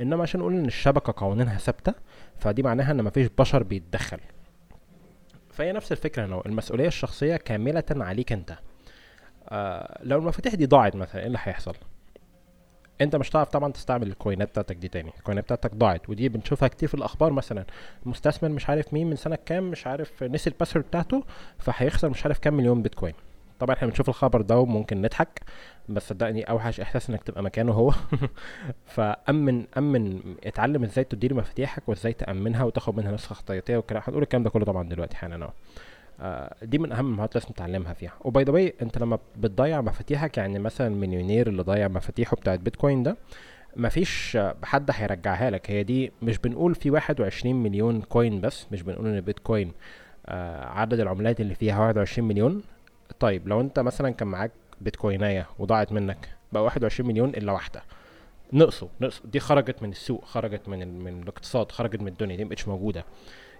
إنما 0.00 0.22
عشان 0.22 0.40
نقول 0.40 0.54
إن 0.54 0.66
الشبكة 0.66 1.14
قوانينها 1.16 1.58
ثابتة 1.58 1.94
فدي 2.38 2.62
معناها 2.62 2.92
إن 2.92 3.04
مفيش 3.04 3.28
بشر 3.38 3.62
بيتدخل. 3.62 4.18
فهي 5.50 5.72
نفس 5.72 5.92
الفكرة 5.92 6.26
هنا 6.26 6.42
المسؤولية 6.46 6.86
الشخصية 6.86 7.36
كاملة 7.36 7.84
عليك 7.90 8.32
أنت. 8.32 8.58
آه 9.48 10.00
لو 10.02 10.18
المفاتيح 10.18 10.54
دي 10.54 10.66
ضاعت 10.66 10.96
مثلا 10.96 11.20
إيه 11.20 11.26
اللي 11.26 11.38
هيحصل؟ 11.42 11.74
انت 13.00 13.16
مش 13.16 13.30
هتعرف 13.30 13.48
طبعا 13.48 13.72
تستعمل 13.72 14.06
الكوينات 14.06 14.48
بتاعتك 14.48 14.76
دي 14.76 14.88
تاني. 14.88 15.12
الكوينات 15.18 15.44
بتاعتك 15.44 15.74
ضاعت 15.74 16.10
ودي 16.10 16.28
بنشوفها 16.28 16.68
كتير 16.68 16.88
في 16.88 16.94
الأخبار 16.94 17.32
مثلا. 17.32 17.64
مستثمر 18.06 18.48
مش 18.50 18.68
عارف 18.68 18.94
مين 18.94 19.10
من 19.10 19.16
سنة 19.16 19.38
كام 19.46 19.70
مش 19.70 19.86
عارف 19.86 20.22
نسي 20.22 20.50
الباسورد 20.50 20.84
بتاعته 20.84 21.24
فهيخسر 21.58 22.08
مش 22.08 22.24
عارف 22.24 22.38
كام 22.38 22.54
مليون 22.54 22.82
بيتكوين. 22.82 23.14
طبعا 23.58 23.76
إحنا 23.76 23.88
بنشوف 23.88 24.08
الخبر 24.08 24.40
ده 24.40 24.58
وممكن 24.58 25.02
نضحك 25.02 25.40
بس 25.88 26.08
صدقني 26.08 26.42
أوحش 26.42 26.80
إحساس 26.80 27.10
إنك 27.10 27.22
تبقى 27.22 27.42
مكانه 27.42 27.72
هو. 27.72 27.92
فأمن 28.94 29.64
أمن 29.78 30.20
اتعلم 30.44 30.84
إزاي 30.84 31.04
تدير 31.04 31.34
مفاتيحك 31.34 31.88
وإزاي 31.88 32.12
تأمنها 32.12 32.64
وتاخد 32.64 32.96
منها 32.96 33.12
نسخة 33.12 33.32
احتياطية 33.32 33.76
والكلام 33.76 34.02
هنقول 34.06 34.22
الكلام 34.22 34.42
ده 34.42 34.50
كله 34.50 34.64
طبعا 34.64 34.88
دلوقتي 34.88 35.16
حالا 35.16 35.50
دي 36.62 36.78
من 36.78 36.92
أهم 36.92 37.06
المهارات 37.06 37.34
لازم 37.34 37.48
تتعلمها 37.48 37.92
فيها. 37.92 38.12
و 38.20 38.28
by 38.28 38.44
the 38.44 38.52
way 38.52 38.74
أنت 38.82 38.98
لما 38.98 39.18
بتضيع 39.36 39.80
مفاتيحك 39.80 40.36
يعني 40.38 40.58
مثلا 40.58 40.86
المليونير 40.86 41.46
اللي 41.46 41.62
ضيع 41.62 41.88
مفاتيحه 41.88 42.36
بتاعت 42.36 42.58
بيتكوين 42.60 43.02
ده 43.02 43.16
مفيش 43.76 44.38
حد 44.64 44.90
هيرجعها 44.94 45.50
لك. 45.50 45.70
هي 45.70 45.82
دي 45.82 46.12
مش 46.22 46.38
بنقول 46.38 46.74
في 46.74 46.90
واحد 46.90 47.20
وعشرين 47.20 47.56
مليون 47.62 48.02
coin 48.02 48.40
بس 48.40 48.66
مش 48.72 48.82
بنقول 48.82 49.06
إن 49.06 49.20
بيتكوين 49.20 49.72
آه 50.26 50.64
عدد 50.64 51.00
العملات 51.00 51.40
اللي 51.40 51.54
فيها 51.54 51.80
واحد 51.80 51.96
وعشرين 51.98 52.28
مليون. 52.28 52.62
طيب 53.20 53.48
لو 53.48 53.60
أنت 53.60 53.78
مثلا 53.78 54.10
كان 54.10 54.28
معاك 54.28 54.50
بيتكويناية 54.80 55.46
وضاعت 55.58 55.92
منك 55.92 56.28
بقى 56.52 56.64
واحد 56.64 56.82
وعشرين 56.82 57.08
مليون 57.08 57.28
إلا 57.28 57.52
واحدة. 57.52 57.82
نقصوا 58.52 58.88
نقصوا. 59.00 59.26
دي 59.26 59.40
خرجت 59.40 59.82
من 59.82 59.90
السوق 59.90 60.24
خرجت 60.24 60.68
من. 60.68 60.98
من 61.04 61.22
الاقتصاد 61.22 61.72
خرجت 61.72 62.00
من 62.00 62.08
الدنيا 62.08 62.36
دي 62.36 62.44
مبقتش 62.44 62.68
موجودة. 62.68 63.04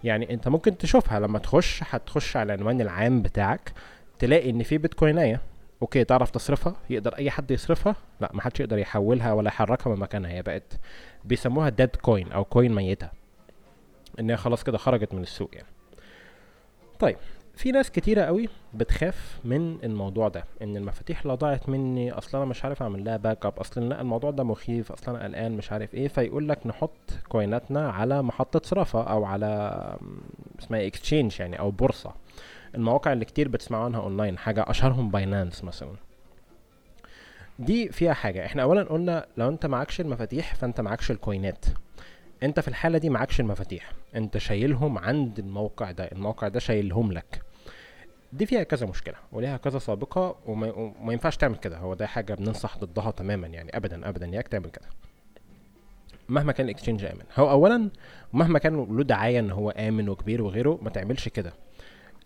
يعني 0.04 0.34
انت 0.34 0.48
ممكن 0.48 0.78
تشوفها 0.78 1.20
لما 1.20 1.38
تخش 1.38 1.82
هتخش 1.90 2.36
على 2.36 2.54
العنوان 2.54 2.80
العام 2.80 3.22
بتاعك 3.22 3.72
تلاقي 4.18 4.50
ان 4.50 4.62
في 4.62 4.78
بيتكوينايه 4.78 5.40
okay 5.82 6.04
تعرف 6.04 6.30
تصرفها؟ 6.30 6.74
يقدر 6.90 7.14
أي 7.14 7.30
حد 7.30 7.50
يصرفها؟ 7.50 7.96
لا 8.20 8.30
ما 8.34 8.42
حدش 8.42 8.60
يقدر 8.60 8.78
يحولها 8.78 9.32
ولا 9.32 9.48
يحركها 9.48 9.90
من 9.90 9.98
مكانها. 10.00 10.30
هي 10.30 10.42
بقت 10.42 10.80
بيسموها 11.24 11.68
dead 11.68 11.96
coin 11.96 12.32
أو 12.32 12.44
coin 12.44 12.74
ميتة. 12.74 13.08
إن 14.20 14.30
هي 14.30 14.36
خلاص 14.36 14.64
كده 14.64 14.78
خرجت 14.78 15.14
من 15.14 15.22
السوق 15.22 15.50
يعني. 15.54 15.68
طيب 16.98 17.16
في 17.54 17.72
ناس 17.72 17.90
كتيرة 17.90 18.22
قوي 18.22 18.48
بتخاف 18.74 19.40
من 19.44 19.78
الموضوع 19.84 20.28
ده 20.28 20.44
إن 20.62 20.76
المفاتيح 20.76 21.26
لو 21.26 21.34
ضاعت 21.34 21.68
مني 21.68 22.12
أصلا 22.12 22.42
أنا 22.42 22.50
مش 22.50 22.64
عارف 22.64 22.82
أعمل 22.82 23.04
لها 23.04 23.16
backup 23.16 23.58
أصلا 23.58 23.84
لا 23.88 24.00
الموضوع 24.00 24.30
ده 24.30 24.44
مخيف 24.44 24.92
أصلا 24.92 25.16
أنا 25.16 25.24
قلقان 25.24 25.52
مش 25.56 25.72
عارف 25.72 25.94
إيه 25.94 26.08
فيقول 26.08 26.48
لك 26.48 26.66
نحط 26.66 26.90
coinاتنا 27.28 27.90
على 27.90 28.22
محطة 28.22 28.60
صرافة 28.64 29.02
أو 29.02 29.24
على 29.24 29.46
اسمها 30.58 30.86
exchange 30.86 31.40
يعني 31.40 31.58
أو 31.58 31.70
بورصة. 31.70 32.12
المواقع 32.74 33.12
اللي 33.12 33.24
كتير 33.24 33.48
بتسمعوا 33.48 33.84
عنها 33.84 34.00
اونلاين 34.00 34.38
حاجة 34.38 34.64
أشهرهم 34.70 35.10
باينانس 35.10 35.64
مثلا. 35.64 35.92
دي 37.58 37.88
فيها 37.88 38.12
حاجة. 38.12 38.46
إحنا 38.46 38.62
اولا 38.62 38.82
قلنا 38.82 39.26
لو 39.36 39.48
أنت 39.48 39.66
معكش 39.66 40.00
المفاتيح 40.00 40.54
فأنت 40.54 40.80
معكش 40.80 41.10
ال 41.10 41.18
coinات. 41.18 41.64
انت 42.42 42.60
في 42.60 42.68
الحالة 42.68 42.98
دي 42.98 43.10
معكش 43.10 43.40
المفاتيح. 43.40 43.92
انت 44.16 44.38
شايلهم 44.38 44.98
عند 44.98 45.38
الموقع 45.38 45.90
ده 45.90 46.04
الموقع 46.04 46.48
ده 46.48 46.58
شايلهم 46.58 47.12
لك. 47.12 47.42
دي 48.32 48.46
فيها 48.46 48.62
كذا 48.62 48.86
مشكلة 48.86 49.14
وليها 49.32 49.56
كذا 49.56 49.78
سابقة 49.78 50.36
وما, 50.46 50.72
وما 50.72 51.12
ينفعش 51.12 51.36
تعمل 51.36 51.56
كده. 51.56 51.78
هو 51.78 51.94
ده 51.94 52.06
حاجة 52.06 52.34
بننصح 52.34 52.78
ضدها 52.78 53.10
تماما 53.10 53.46
يعني 53.46 53.76
ابدا 53.76 54.08
ابدا. 54.08 54.26
ياك 54.26 54.48
تعمل 54.48 54.70
كده. 54.70 54.86
مهما 56.28 56.52
كان 56.52 56.66
الاكسشينج 56.66 57.04
آمن. 57.04 57.22
هو 57.36 57.50
اولا 57.50 57.90
مهما 58.32 58.58
كان 58.58 58.96
له 58.96 59.04
دعاية 59.04 59.38
إن 59.38 59.50
هو 59.50 59.70
آمن 59.70 60.08
وكبير 60.08 60.42
وغيره 60.42 60.78
ما 60.82 60.90
تعملش 60.90 61.28
كده. 61.28 61.52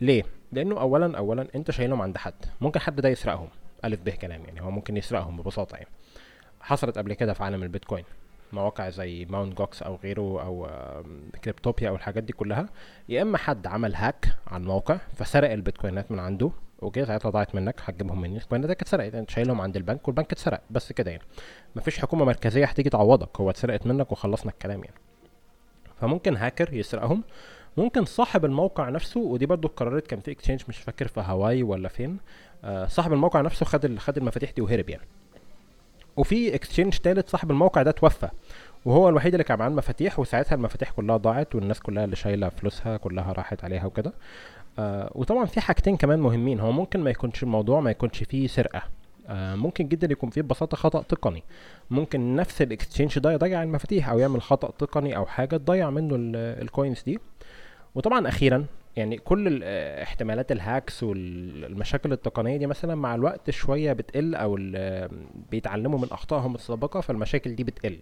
ليه؟ 0.00 0.22
لأنه 0.52 0.80
اولا 0.80 1.18
اولا 1.18 1.46
أنت 1.54 1.70
شايلهم 1.70 2.02
عند 2.02 2.16
حد. 2.18 2.34
ممكن 2.60 2.80
حد 2.80 3.00
ده 3.00 3.08
يسرقهم. 3.08 3.48
ألف 3.84 4.00
به 4.00 4.12
كلام 4.12 4.44
يعني. 4.44 4.62
هو 4.62 4.70
ممكن 4.70 4.96
يسرقهم 4.96 5.36
ببساطة 5.36 5.76
يعني. 5.76 5.88
حصلت 6.60 6.98
قبل 6.98 7.14
كده 7.14 7.32
في 7.32 7.44
عالم 7.44 7.62
البيتكوين. 7.62 8.04
مواقع 8.52 8.88
زي 8.88 9.24
ماونت 9.24 9.58
جوكس 9.58 9.82
أو 9.82 9.96
غيره 9.96 10.42
أو 10.42 10.68
كريبتوبيا 11.44 11.88
أو 11.88 11.94
الحاجات 11.94 12.22
دي 12.22 12.32
كلها 12.32 12.68
يا 13.08 13.22
إما 13.22 13.38
حد 13.38 13.66
عمل 13.66 13.94
hack 13.94 14.26
على 14.46 14.60
الموقع 14.62 14.98
فسرق 15.14 15.50
البيتكوينات 15.52 16.12
من 16.12 16.18
عنده 16.18 16.50
okay 16.82 17.04
ساعتها 17.04 17.30
ضاعت 17.30 17.54
منك 17.54 17.80
هتجيبهم 17.84 18.20
مني. 18.20 18.40
البيانات 18.42 18.70
اتسرقت 18.70 19.14
أنت 19.14 19.30
شايلهم 19.30 19.60
عند 19.60 19.76
البنك 19.76 20.08
والبنك 20.08 20.32
اتسرق 20.32 20.60
بس 20.70 20.92
كده 20.92 21.10
يعني. 21.10 21.22
مفيش 21.76 21.98
حكومة 21.98 22.24
مركزية 22.24 22.64
هتيجي 22.64 22.90
تعوضك 22.90 23.40
هو 23.40 23.50
اتسرقت 23.50 23.86
منك 23.86 24.12
وخلصنا 24.12 24.52
الكلام 24.52 24.84
يعني. 24.84 24.96
فممكن 26.00 26.36
هاكر 26.36 26.74
يسرقهم. 26.74 27.22
ممكن 27.76 28.04
صاحب 28.04 28.44
الموقع 28.44 28.88
نفسه 28.88 29.20
ودي 29.20 29.46
برضو 29.46 29.68
قررت 29.68 30.06
كان 30.06 30.20
في 30.20 30.30
exchange 30.30 30.62
مش 30.68 30.78
فاكر 30.78 31.08
في 31.08 31.20
هاواي 31.20 31.62
ولا 31.62 31.88
فين 31.88 32.18
آه 32.64 32.86
صاحب 32.86 33.12
الموقع 33.12 33.40
نفسه 33.40 33.66
خد 33.66 33.98
خد 33.98 34.16
المفاتيح 34.16 34.50
دي 34.50 34.62
وهرب 34.62 34.90
يعني. 34.90 35.04
وفي 36.16 36.54
exchange 36.54 36.96
تالت 36.98 37.28
صاحب 37.28 37.50
الموقع 37.50 37.82
ده 37.82 37.90
توفى 37.90 38.28
وهو 38.84 39.08
الوحيد 39.08 39.34
اللي 39.34 39.44
كان 39.44 39.58
معاه 39.58 39.68
المفاتيح 39.68 40.18
وساعتها 40.18 40.54
المفاتيح 40.54 40.90
كلها 40.90 41.16
ضاعت 41.16 41.54
والناس 41.54 41.80
كلها 41.80 42.04
اللي 42.04 42.16
شايلة 42.16 42.48
فلوسها 42.48 42.96
كلها 42.96 43.32
راحت 43.32 43.64
عليها 43.64 43.86
وكده. 43.86 44.12
آه 44.78 45.10
وطبعا 45.14 45.44
في 45.44 45.60
حاجتين 45.60 45.96
كمان 45.96 46.18
مهمين 46.18 46.60
هو 46.60 46.72
ممكن 46.72 47.00
ما 47.00 47.10
يكونش 47.10 47.42
الموضوع 47.42 47.80
ما 47.80 47.90
يكونش 47.90 48.22
فيه 48.22 48.46
سرقة. 48.46 48.82
آه 49.28 49.54
ممكن 49.54 49.88
جدا 49.88 50.12
يكون 50.12 50.30
فيه 50.30 50.42
ببساطة 50.42 50.76
خطأ 50.76 51.02
تقني. 51.02 51.42
ممكن 51.90 52.36
نفس 52.36 52.62
ال 52.62 52.68
exchange 52.68 53.18
ده 53.18 53.32
يضيع 53.32 53.62
المفاتيح 53.62 54.08
أو 54.08 54.18
يعمل 54.18 54.42
خطأ 54.42 54.70
تقني 54.78 55.16
أو 55.16 55.26
حاجة 55.26 55.56
تضيع 55.56 55.90
منه 55.90 56.14
ال- 56.14 56.62
ال 56.62 56.69
coins 56.69 57.02
دي. 57.02 57.18
وطبعا 57.94 58.28
أخيرا 58.28 58.64
يعني 58.96 59.18
كل 59.18 59.60
آه، 59.64 60.02
احتمالات 60.02 60.52
ال 60.52 60.61
hacks 60.61 61.02
والمشاكل 61.02 62.12
التقنية 62.12 62.56
دي 62.56 62.66
مثلا 62.66 62.94
مع 62.94 63.14
الوقت 63.14 63.50
شوية 63.50 63.92
بتقل 63.92 64.34
أو 64.34 64.58
آه، 64.74 65.10
بيتعلموا 65.50 65.98
من 65.98 66.08
أخطائهم 66.12 66.54
السابقة 66.54 67.00
فالمشاكل 67.00 67.54
دي 67.54 67.64
بتقل. 67.64 67.98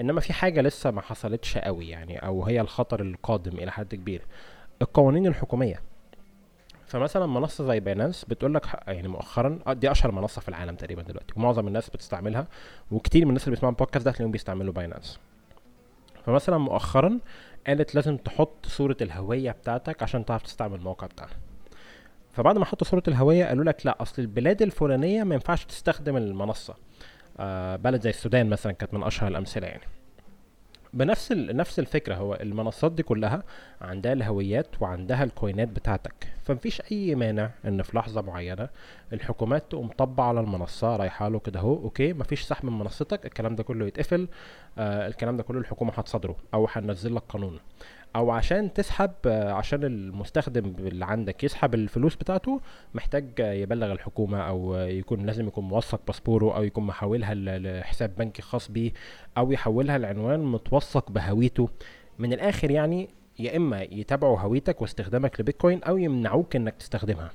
إنما 0.00 0.20
في 0.20 0.32
حاجة 0.32 0.60
لسه 0.60 0.90
ما 0.90 1.00
حصلتش 1.00 1.58
قوي 1.58 1.88
يعني 1.88 2.18
أو 2.18 2.44
هي 2.44 2.60
الخطر 2.60 3.02
القادم 3.02 3.58
إلى 3.58 3.72
حد 3.72 3.94
كبير 3.94 4.22
القوانين 4.82 5.26
الحكومية. 5.26 5.80
فمثلا 6.86 7.26
منصة 7.26 7.64
زي 7.66 7.80
باينانس 7.80 8.24
بتقول 8.24 8.54
لك 8.54 8.66
يعني 8.86 9.08
مؤخرا 9.08 9.58
آه، 9.66 9.72
دي 9.72 9.90
أشهر 9.90 10.12
منصة 10.12 10.40
في 10.40 10.48
العالم 10.48 10.76
تقريبا 10.76 11.02
دلوقتي 11.02 11.34
ومعظم 11.36 11.68
الناس 11.68 11.90
بتستعملها 11.90 12.46
وكتير 12.90 13.24
من 13.24 13.28
الناس 13.28 13.44
اللي 13.44 13.54
بيسمعوا 13.54 13.72
البودكاست 13.72 14.04
ده 14.04 14.10
هتلاقيهم 14.10 14.32
بيستعملوا 14.32 14.72
باينانس 14.72 15.18
فمثلا 16.26 16.58
مؤخرا 16.58 17.18
قالت 17.66 17.94
لازم 17.94 18.16
تحط 18.16 18.66
صورة 18.66 18.96
الهوية 19.00 19.50
بتاعتك 19.50 20.02
عشان 20.02 20.24
تعرف 20.24 20.42
تستعمل 20.42 20.74
الموقع 20.78 21.06
بتاعنا 21.06 21.32
فبعد 22.32 22.58
ما 22.58 22.64
حطوا 22.64 22.86
صورة 22.86 23.02
الهوية 23.08 23.44
قالوا 23.44 23.64
لك 23.64 23.86
لا 23.86 24.02
أصل 24.02 24.22
البلاد 24.22 24.62
الفلانية 24.62 25.24
ما 25.24 25.34
ينفعش 25.34 25.64
تستخدم 25.64 26.16
المنصة. 26.16 26.74
آه 27.40 27.76
بلد 27.76 28.00
زي 28.00 28.10
السودان 28.10 28.48
مثلا 28.48 28.72
كانت 28.72 28.94
من 28.94 29.02
أشهر 29.02 29.28
الأمثلة 29.28 29.66
يعني. 29.66 29.82
بنفس. 30.96 31.32
نفس 31.32 31.78
الفكرة 31.78 32.14
هو 32.14 32.34
المنصات 32.34 32.92
دي 32.92 33.02
كلها 33.02 33.42
عندها 33.80 34.12
الهويات 34.12 34.66
وعندها 34.82 35.24
الكوينات 35.24 35.68
بتاعتك 35.68 36.28
فمفيش 36.44 36.82
أي 36.92 37.14
مانع 37.14 37.50
إن 37.64 37.82
في 37.82 37.96
لحظة 37.96 38.22
معينة 38.22 38.68
الحكومات 39.12 39.64
تقوم 39.70 39.88
طبع 39.88 40.24
على 40.24 40.40
المنصة 40.40 40.96
رايحة 40.96 41.28
له 41.28 41.38
كده 41.38 41.60
أهو 41.60 41.74
أوكي 41.74 42.12
مفيش 42.12 42.42
سحب 42.42 42.64
من 42.64 42.78
منصتك 42.78 43.26
الكلام 43.26 43.56
ده 43.56 43.62
كله 43.62 43.86
يتقفل 43.86 44.28
آه 44.78 45.06
الكلام 45.06 45.36
ده 45.36 45.42
كله 45.42 45.58
الحكومة 45.60 45.92
هتصدره 45.96 46.36
أو 46.54 46.68
هنزل 46.72 47.14
لك 47.14 47.22
قانون 47.28 47.58
أو 48.16 48.30
عشان 48.30 48.72
تسحب 48.72 49.10
آه 49.26 49.52
عشان 49.52 49.84
المستخدم 49.84 50.74
اللي 50.78 51.04
عندك 51.04 51.44
يسحب 51.44 51.74
الفلوس 51.74 52.16
بتاعته 52.16 52.60
محتاج 52.94 53.24
يبلغ 53.38 53.92
الحكومة 53.92 54.38
أو 54.38 54.74
آه، 54.74 54.86
يكون 54.86 55.26
لازم 55.26 55.46
يكون 55.46 55.64
موثق 55.64 56.00
باسبوره 56.06 56.56
أو 56.56 56.62
يكون 56.62 56.86
محولها 56.86 57.34
لحساب 57.34 58.16
بنكي 58.18 58.42
خاص 58.42 58.70
بيه 58.70 58.92
أو 59.38 59.52
يحولها 59.52 59.98
لعنوان 59.98 60.44
متوثق 60.44 61.10
بهويته. 61.10 61.68
من 62.18 62.32
الآخر 62.32 62.70
يعني 62.70 63.08
يا 63.38 63.56
إما 63.56 63.82
يتابعوا 63.82 64.38
هويتك 64.38 64.82
واستخدامك 64.82 65.40
لبيتكوين 65.40 65.82
أو 65.82 65.96
يمنعوك 65.98 66.56
إنك 66.56 66.74
تستخدمها. 66.74 67.30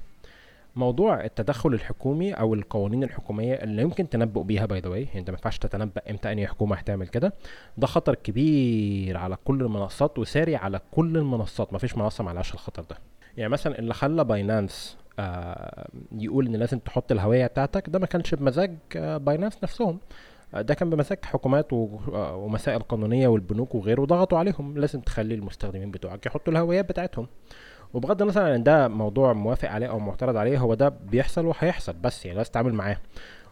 موضوع 0.75 1.23
التدخل 1.25 1.73
الحكومي 1.73 2.34
أو 2.34 2.53
القوانين 2.53 3.03
الحكومية 3.03 3.53
اللي 3.53 3.81
يمكن 3.81 4.10
تنبؤ 4.10 4.41
بيها 4.41 4.65
by 4.65 4.80
the 4.80 4.89
way 4.89 5.08
أنت 5.15 5.29
ما 5.29 5.36
ينفعش 5.38 5.57
تتنبأ 5.57 6.01
إمتى 6.10 6.31
أنهي 6.31 6.47
حكومة 6.47 6.75
هتعمل 6.75 7.07
كده. 7.07 7.34
ده 7.77 7.88
خطر 7.88 8.15
كبير 8.15 9.17
على 9.17 9.38
كل 9.45 9.62
المنصات 9.62 10.19
وساري 10.19 10.55
على 10.55 10.79
كل 10.91 11.17
المنصات. 11.17 11.73
ما 11.73 11.79
فيش 11.79 11.97
منصة 11.97 12.23
معلهاش 12.23 12.53
الخطر 12.53 12.84
ده. 12.84 12.97
يعني 13.38 13.49
مثلا 13.49 13.79
اللي 13.79 13.93
خلى 13.93 14.23
Binance 14.23 14.97
آه 15.19 15.88
يقول 16.12 16.47
إن 16.47 16.55
لازم 16.55 16.79
تحط 16.79 17.12
الهوية 17.12 17.47
بتاعتك 17.47 17.89
ده 17.89 17.99
ما 17.99 18.05
كانش 18.05 18.36
بمزاج 18.36 18.77
آه 18.95 19.17
Binance 19.17 19.58
نفسهم. 19.63 19.99
آه، 20.53 20.62
ده 20.62 20.73
كان 20.73 20.89
بمزاج 20.89 21.17
حكومات 21.25 21.73
آه، 21.73 22.36
ومسائل 22.36 22.79
قانونية 22.79 23.27
والبنوك 23.27 23.75
وغيره 23.75 24.05
ضغطوا 24.05 24.38
عليهم. 24.38 24.77
لازم 24.77 25.01
تخلي 25.01 25.36
المستخدمين 25.36 25.91
بتوعك 25.91 26.25
يحطوا 26.25 26.53
الهويات 26.53 26.89
بتاعتهم. 26.89 27.27
وبغض 27.93 28.21
النظر 28.21 28.41
عن 28.41 28.63
ده 28.63 28.88
موضوع 28.88 29.34
موافق 29.34 29.69
عليه 29.69 29.88
أو 29.88 29.99
معترض 29.99 30.36
عليه 30.38 30.58
هو 30.58 30.73
ده 30.73 30.89
بيحصل 30.89 31.45
وهيحصل 31.45 31.93
بس 31.93 32.25
يعني 32.25 32.38
لازم 32.38 32.49
تتعامل 32.51 32.73
معاه. 32.73 32.97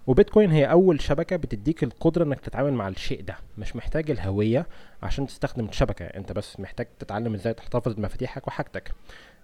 وبيتكوين 0.08 0.52
هي 0.52 0.65
أول 0.71 1.02
شبكة 1.02 1.36
بتديك 1.36 1.84
القدرة 1.84 2.23
إنك 2.23 2.39
تتعامل 2.39 2.73
مع 2.73 2.88
الشيء 2.88 3.21
ده 3.23 3.36
مش 3.58 3.75
محتاج 3.75 4.12
الهوية 4.12 4.67
عشان 5.04 5.28
تستخدم 5.28 5.65
الشبكة 5.65 6.06
أنت 6.06 6.32
بس 6.32 6.60
محتاج 6.60 6.88
تتعلم 6.99 7.34
إزاي 7.34 7.54
تحتفظ 7.54 7.93
بمفاتيحك 7.93 8.47
وحاجتك. 8.47 8.91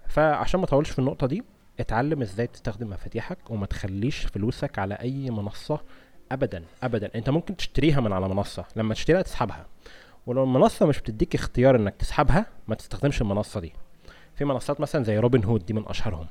فعشان 0.07 0.59
ما 0.59 0.65
اطولش 0.65 0.89
في 0.89 0.99
النقطة 0.99 1.27
دي 1.27 1.43
اتعلم 1.79 2.21
إزاي 2.21 2.47
تستخدم 2.47 2.89
مفاتيحك 2.89 3.37
وما 3.51 3.65
تخليش 3.65 4.25
فلوسك 4.25 4.79
على 4.79 4.93
أي 4.95 5.31
منصة 5.31 5.79
ابدا 6.31 6.63
ابدا. 6.83 7.09
أنت 7.15 7.29
ممكن 7.29 7.55
تشتريها 7.57 7.99
من 8.01 8.13
على 8.13 8.29
منصة 8.29 8.65
لما 8.75 8.93
تشتريها 8.93 9.21
تسحبها. 9.21 9.65
ولو 10.25 10.43
المنصة 10.43 10.85
مش 10.85 10.99
بتديك 10.99 11.35
اختيار 11.35 11.75
إنك 11.75 11.95
تسحبها 11.95 12.45
ما 12.67 12.75
تستخدمش 12.75 13.21
المنصة 13.21 13.59
دي. 13.59 13.73
في 14.35 14.45
منصات 14.45 14.81
مثلا 14.81 15.03
زي 15.03 15.17
روبن 15.17 15.43
هود 15.43 15.65
دي 15.65 15.73
من 15.73 15.83
أشهرهم 15.87 16.27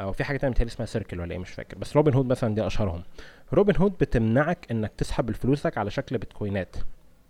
أو 0.00 0.12
في 0.12 0.24
حاجة 0.24 0.36
تانية 0.36 0.50
متهيألي 0.50 0.72
اسمها 0.72 0.86
Circle 0.86 1.20
ولا 1.20 1.32
إيه 1.32 1.38
مش 1.38 1.50
فاكر 1.50 1.78
بس 1.78 1.96
روبن 1.96 2.14
هود 2.14 2.26
مثلا 2.26 2.54
دي 2.54 2.66
أشهرهم. 2.66 3.02
روبن 3.52 3.76
هود 3.76 3.92
بتمنعك 3.92 4.66
إنك 4.70 4.92
تسحب 4.98 5.30
فلوسك 5.30 5.78
على 5.78 5.90
شكل 5.90 6.18
بيتكوينات. 6.18 6.76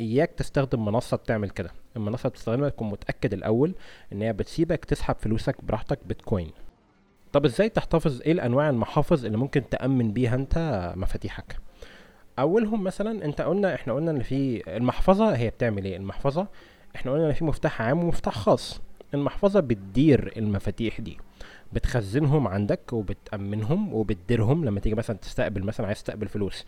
إياك 0.01 0.31
تستخدم 0.31 0.85
منصة 0.85 1.17
بتعمل 1.17 1.51
كده. 1.51 1.71
المنصة 1.97 2.29
بتستخدمها 2.29 2.69
تكون 2.69 2.89
متأكد 2.91 3.33
الأول 3.33 3.75
إن 4.13 4.23
هي 4.23 4.33
بتسيبك 4.33 4.85
تسحب 4.85 5.17
فلوسك 5.19 5.65
براحتك 5.65 5.99
بيتكوين. 6.07 6.51
طب 7.33 7.45
إزاي 7.45 7.69
تحتفظ؟ 7.69 8.23
إيه 8.23 8.33
الأنواع 8.33 8.71
المحافظ 8.71 9.25
اللي 9.25 9.37
ممكن 9.37 9.69
تأمن 9.69 10.13
بيها 10.13 10.35
أنت 10.35 10.93
مفاتيحك؟ 10.97 11.57
أولهم 12.39 12.85
مثلا 12.85 13.25
أنت 13.25 13.41
قلنا 13.41 13.75
إحنا 13.75 13.93
قلنا 13.93 14.11
إن 14.11 14.23
في 14.23 14.63
المحفظة 14.77 15.37
هي 15.37 15.51
بتعمل 15.51 15.85
إيه؟ 15.85 15.97
المحفظة 15.97 16.47
إحنا 16.97 17.13
قلنا 17.13 17.27
إن 17.27 17.33
في 17.33 17.45
مفتاح 17.45 17.83
عام 17.83 18.05
ومفتاح 18.05 18.35
خاص. 18.35 18.81
المحفظة 19.15 19.61
بتدير 19.61 20.33
المفاتيح 20.37 21.01
دي. 21.01 21.19
بتخزنهم 21.73 22.49
عندك 22.49 22.93
وبتأمنهم 22.93 23.95
وبتديرهم 23.95 24.65
لما 24.65 24.81
تيجي 24.81 24.95
مثلا 24.95 25.17
تستقبل 25.17 25.63
مثلا 25.63 25.87
عايز 25.87 25.99
تستقبل 25.99 26.29
فلوس. 26.29 26.65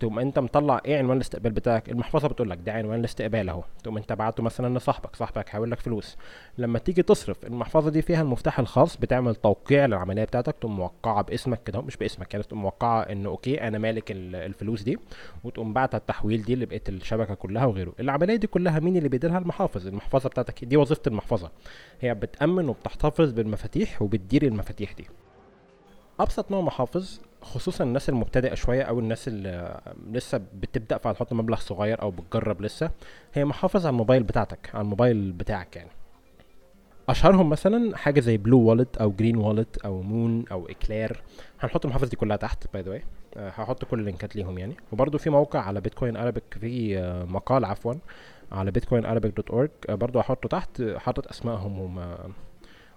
تقوم 0.00 0.18
انت 0.18 0.38
مطلع 0.38 0.80
إيه 0.84 0.98
عنوان 0.98 1.16
الاستقبال 1.16 1.52
بتاعك؟ 1.52 1.88
المحفظة 1.88 2.28
بتقول 2.28 2.50
لك 2.50 2.58
ده 2.66 2.72
عنوان 2.72 3.00
الاستقبال 3.00 3.48
اهو. 3.48 3.62
تقوم 3.82 3.96
انت 3.96 4.12
بعته 4.12 4.42
مثلا 4.42 4.78
لصاحبك 4.78 5.16
صاحبك 5.16 5.48
هيحول 5.48 5.70
لك 5.70 5.80
فلوس. 5.80 6.16
لما 6.58 6.78
تيجي 6.78 7.02
تصرف 7.02 7.44
المحفظة 7.46 7.90
دي 7.90 8.02
فيها 8.02 8.22
المفتاح 8.22 8.58
الخاص 8.58 8.96
بتعمل 8.96 9.34
توقيع 9.34 9.86
للعملية 9.86 10.24
بتاعتك 10.24 10.56
تقوم 10.60 10.76
موقعه 10.76 11.22
باسمك 11.22 11.62
كده 11.62 11.80
مش 11.80 11.96
باسمك 11.96 12.34
يعني 12.34 12.44
تقوم 12.46 12.62
موقعه 12.62 13.00
انه 13.02 13.28
أوكي 13.28 13.60
أنا 13.68 13.78
مالك 13.78 14.10
ال- 14.10 14.34
الفلوس 14.36 14.82
دي 14.82 14.98
وتقوم 15.44 15.72
باعتة 15.72 15.96
التحويل 15.96 16.42
دي 16.42 16.56
لبقية 16.56 16.82
الشبكة 16.88 17.34
كلها 17.34 17.64
وغيره. 17.66 17.92
العملية 18.00 18.36
دي 18.36 18.46
كلها 18.46 18.80
مين 18.80 18.96
اللي 18.96 19.08
بيديرها؟ 19.08 19.38
المحافظ. 19.38 19.86
المحفظة 19.86 20.28
بتاعتك 20.28 20.64
دي 20.64 20.76
وظيفة 20.76 21.02
المحفظة. 21.06 21.50
هي 22.00 22.14
بتأمن 22.14 22.68
وبتحتفظ 22.68 23.32
بالمفاتيح 23.32 24.02
وبتدير 24.02 24.42
المفاتيح 24.42 24.92
دي. 24.92 25.06
أبسط 26.20 26.50
نوع 26.50 26.60
محافظ 26.60 27.20
خصوصا 27.42 27.84
الناس 27.84 28.08
المبتدئة 28.08 28.54
شوية 28.54 28.82
أو 28.82 28.98
الناس 28.98 29.28
اللي 29.28 29.80
لسه 30.12 30.40
بتبدأ 30.54 30.98
فهتحط 30.98 31.32
مبلغ 31.32 31.56
صغير 31.56 32.02
أو 32.02 32.10
بتجرب 32.10 32.62
لسه 32.62 32.90
هي 33.34 33.44
محافظ 33.44 33.86
على 33.86 33.92
الموبايل 33.92 34.22
بتاعتك 34.22 34.70
على 34.74 34.82
الموبايل 34.82 35.32
بتاعك 35.32 35.76
يعني. 35.76 35.90
أشهرهم 37.08 37.50
مثلا 37.50 37.96
حاجة 37.96 38.20
زي 38.20 38.36
Blue 38.36 38.60
Wallet 38.60 38.96
أو 38.96 39.10
Green 39.10 39.36
Wallet 39.36 39.78
أو 39.78 40.02
Muun 40.02 40.44
أو 40.52 40.68
Eclair 40.68 41.22
هنحط 41.60 41.84
المحافظ 41.84 42.08
دي 42.08 42.16
كلها 42.16 42.36
تحت 42.36 42.64
by 42.72 42.82
the 42.82 42.90
way 42.90 43.02
هحط 43.36 43.84
كل 43.84 44.00
ال 44.00 44.06
links 44.06 44.36
ليهم 44.36 44.58
يعني. 44.58 44.76
وبرده 44.92 45.18
في 45.18 45.30
موقع 45.30 45.60
على 45.60 45.80
Bitcoin 45.80 46.16
Arabic 46.16 46.44
في 46.60 46.98
آه، 46.98 47.24
مقال 47.24 47.64
عفوا 47.64 47.94
على 48.52 48.70
Bitcoin 48.70 49.06
Arabic 49.06 49.36
dot 49.36 49.50
org 49.50 49.70
برضه 49.88 50.20
هحطه 50.20 50.48
تحت 50.48 50.80
آه، 50.80 50.98
حاطط 50.98 51.28
أسمائهم 51.28 51.80
وما 51.80 52.30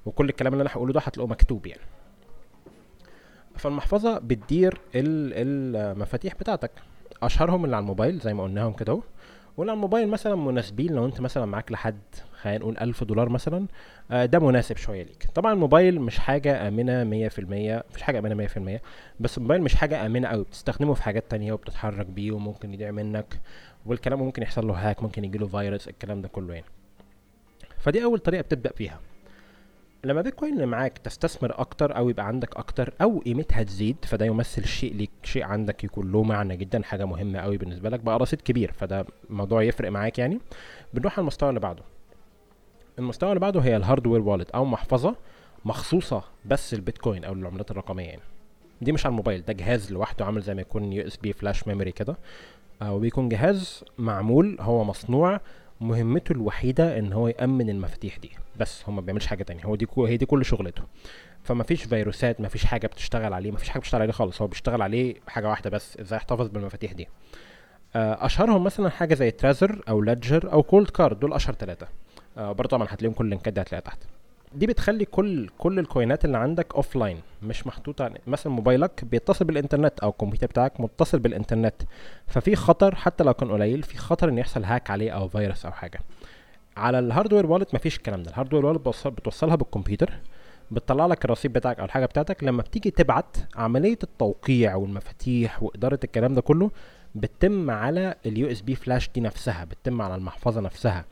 وكل 0.05 0.29
الكلام 0.29 0.53
اللي 0.53 0.61
أنا 0.61 0.69
هقوله 0.73 0.93
ده 0.93 0.99
هتلاقوه 0.99 1.31
مكتوب 1.31 1.65
يعني. 1.65 1.81
فالمحفظة 3.61 4.19
بتدير 4.19 4.73
ال- 4.95 5.75
المفاتيح 5.95 6.35
بتاعتك. 6.35 6.71
أشهرهم 7.23 7.65
اللي 7.65 7.75
على 7.75 7.83
الموبايل 7.83 8.19
زي 8.19 8.33
ما 8.33 8.43
قلناهم 8.43 8.73
كده 8.73 8.93
واللي 9.57 9.71
على 9.71 9.75
الموبايل 9.77 10.07
مثلا 10.07 10.35
مناسبين 10.35 10.93
لو 10.95 11.05
أنت 11.05 11.21
مثلا 11.21 11.45
معاك 11.45 11.71
لحد 11.71 11.99
خلينا 12.41 12.57
نقول 12.59 12.77
ألف 12.77 13.03
دولار 13.03 13.29
مثلا 13.29 13.67
آه، 14.11 14.25
ده 14.25 14.39
مناسب 14.39 14.77
شوية 14.77 15.03
ليك. 15.03 15.27
طبعا 15.35 15.53
الموبايل 15.53 16.01
مش 16.01 16.19
حاجة 16.19 16.67
آمنة 16.67 17.03
مية 17.03 17.27
في 17.27 17.39
المية 17.39 17.83
مش 17.95 18.01
حاجة 18.01 18.19
آمنة 18.19 18.35
مية 18.35 18.47
في 18.47 18.57
المية 18.57 18.81
بس 19.19 19.37
الموبايل 19.37 19.61
مش 19.61 19.75
حاجة 19.75 20.05
آمنة 20.05 20.27
قوي 20.27 20.43
بتستخدمه 20.43 20.93
في 20.93 21.03
حاجات 21.03 21.23
تانية 21.29 21.53
وبتتحرك 21.53 22.05
بيه 22.05 22.31
وممكن 22.31 22.73
يضيع 22.73 22.91
منك 22.91 23.39
والكلام 23.85 24.19
ممكن 24.19 24.41
يحصل 24.41 24.67
له 24.67 24.73
hack 24.89 25.03
ممكن 25.03 25.25
يجي 25.25 25.37
له 25.37 25.47
فيروس 25.47 25.87
الكلام 25.87 26.21
ده 26.21 26.27
كله 26.27 26.53
يعني. 26.53 26.65
فدي 27.79 28.03
أول 28.03 28.19
طريقة 28.19 28.41
بتبدأ 28.41 28.71
فيها. 28.71 28.99
لما 30.03 30.21
بيتكوين 30.21 30.53
اللي 30.53 30.65
معاك 30.65 30.97
تستثمر 30.97 31.59
أكتر 31.59 31.97
أو 31.97 32.09
يبقى 32.09 32.27
عندك 32.27 32.57
أكتر 32.57 32.93
أو 33.01 33.19
قيمتها 33.19 33.63
تزيد 33.63 33.95
فده 34.05 34.25
يمثل 34.25 34.65
شيء 34.65 34.93
ليك 34.95 35.11
شيء 35.23 35.43
عندك 35.43 35.83
يكون 35.83 36.11
له 36.11 36.23
معنى 36.23 36.57
جدا 36.57 36.83
حاجة 36.83 37.05
مهمة 37.05 37.39
قوي 37.39 37.57
بالنسبة 37.57 37.89
لك 37.89 37.99
بقى 37.99 38.19
رصيد 38.19 38.41
كبير 38.41 38.71
فده 38.71 39.05
موضوع 39.29 39.63
يفرق 39.63 39.91
معاك 39.91 40.19
يعني. 40.19 40.39
بنروح 40.93 41.13
على 41.13 41.21
المستوى 41.21 41.49
اللي 41.49 41.59
بعده. 41.59 41.83
المستوى 42.99 43.29
اللي 43.29 43.39
بعده 43.39 43.59
هي 43.59 43.75
ال 43.77 43.82
hardware 43.82 44.21
wallet 44.21 44.51
أو 44.51 44.65
محفظة 44.65 45.15
مخصوصة 45.65 46.23
بس 46.45 46.73
البيتكوين 46.73 47.23
أو 47.25 47.33
العملات 47.33 47.71
الرقمية 47.71 48.05
يعني. 48.07 48.21
دي 48.81 48.91
مش 48.91 49.05
على 49.05 49.11
الموبايل 49.11 49.41
ده 49.45 49.53
جهاز 49.53 49.91
لوحده 49.91 50.25
عامل 50.25 50.41
زي 50.41 50.53
ما 50.55 50.61
يكون 50.61 50.93
USB 50.93 51.33
flash 51.33 51.67
memory 51.67 51.91
كده. 51.91 52.17
وبيكون 52.85 53.29
جهاز 53.29 53.83
معمول 53.97 54.57
هو 54.59 54.83
مصنوع 54.83 55.41
مهمته 55.81 56.31
الوحيدة 56.33 56.99
إن 56.99 57.13
هو 57.13 57.27
يأمن 57.27 57.69
المفاتيح 57.69 58.17
دي. 58.17 58.31
بس 58.59 58.83
هو 58.85 58.93
ما 58.93 59.01
بيعملش 59.01 59.25
حاجة 59.25 59.43
تانية. 59.43 59.63
هو 59.63 59.75
دي 59.75 59.87
هي 59.97 60.17
دي 60.17 60.25
كل 60.25 60.45
شغلته. 60.45 60.83
فما 61.43 61.63
فيش 61.63 61.83
فيروسات 61.83 62.41
ما 62.41 62.47
فيش 62.47 62.65
حاجة 62.65 62.87
بتشتغل 62.87 63.33
عليه 63.33 63.51
ما 63.51 63.57
فيش 63.57 63.69
حاجة 63.69 63.79
بتشتغل 63.79 64.01
عليه 64.01 64.11
خالص. 64.13 64.41
هو 64.41 64.47
بيشتغل 64.47 64.81
عليه 64.81 65.15
حاجة 65.27 65.49
واحدة 65.49 65.69
بس 65.69 65.97
إزاي 65.97 66.17
يحتفظ 66.17 66.47
بالمفاتيح 66.47 66.91
دي. 66.91 67.07
آه، 67.95 68.25
أشهرهم 68.25 68.63
مثلا 68.63 68.89
حاجة 68.89 69.13
زي 69.13 69.31
Trezor 69.31 69.81
أو 69.89 70.01
Ledger 70.01 70.51
أو 70.53 70.63
Coldcard. 70.63 71.19
دول 71.19 71.33
أشهر 71.33 71.55
ثلاثة 71.55 71.87
آه 72.37 72.51
برضه 72.51 72.69
طبعا 72.69 72.87
هتلاقيهم 72.89 73.13
كل 73.13 73.25
ال 73.25 73.30
links 73.30 73.53
دي 73.53 73.61
هتلاقيها 73.61 73.85
تحت. 73.85 73.99
دي 74.55 74.67
بتخلي 74.67 75.05
كل 75.05 75.49
كل 75.57 75.79
ال 75.79 75.87
coins 75.87 76.25
اللي 76.25 76.37
عندك 76.37 76.75
offline 76.75 77.19
مش 77.43 77.67
محطوطه 77.67 78.11
مثلا 78.27 78.53
موبايلك 78.53 79.05
بيتصل 79.05 79.45
بالإنترنت 79.45 79.99
أو 79.99 80.09
الكمبيوتر 80.09 80.47
بتاعك 80.47 80.79
متصل 80.81 81.19
بالإنترنت 81.19 81.75
ففي 82.27 82.55
خطر 82.55 82.95
حتى 82.95 83.23
لو 83.23 83.33
كان 83.33 83.51
قليل 83.51 83.83
في 83.83 83.97
خطر 83.97 84.29
إن 84.29 84.37
يحصل 84.37 84.63
hack 84.63 84.91
عليه 84.91 85.11
أو 85.11 85.27
فيروس 85.27 85.65
أو 85.65 85.71
حاجة. 85.71 85.99
على 86.77 86.99
ال 86.99 87.05
hardware 87.05 87.45
wallet 87.45 87.75
مفيش 87.75 87.97
الكلام 87.97 88.23
ده 88.23 88.29
ال 88.31 88.35
hardware 88.35 88.65
wallet 88.65 88.79
بتوصل 88.79 89.11
بتوصلها 89.11 89.55
بالكمبيوتر 89.55 90.13
بتطلع 90.71 91.05
لك 91.05 91.25
الرصيد 91.25 91.53
بتاعك 91.53 91.79
أو 91.79 91.85
الحاجة 91.85 92.05
بتاعتك 92.05 92.43
لما 92.43 92.61
بتيجي 92.61 92.91
تبعت 92.91 93.37
عملية 93.55 93.99
التوقيع 94.03 94.75
والمفاتيح 94.75 95.63
وإدارة 95.63 95.99
الكلام 96.03 96.35
ده 96.35 96.41
كله 96.41 96.71
بتتم 97.15 97.71
على 97.71 98.15
ال 98.25 98.51
USB 98.51 98.75
flash 98.75 99.09
دي 99.15 99.21
نفسها 99.21 99.65
بتتم 99.65 100.01
على 100.01 100.15
المحفظة 100.15 100.61
نفسها. 100.61 101.05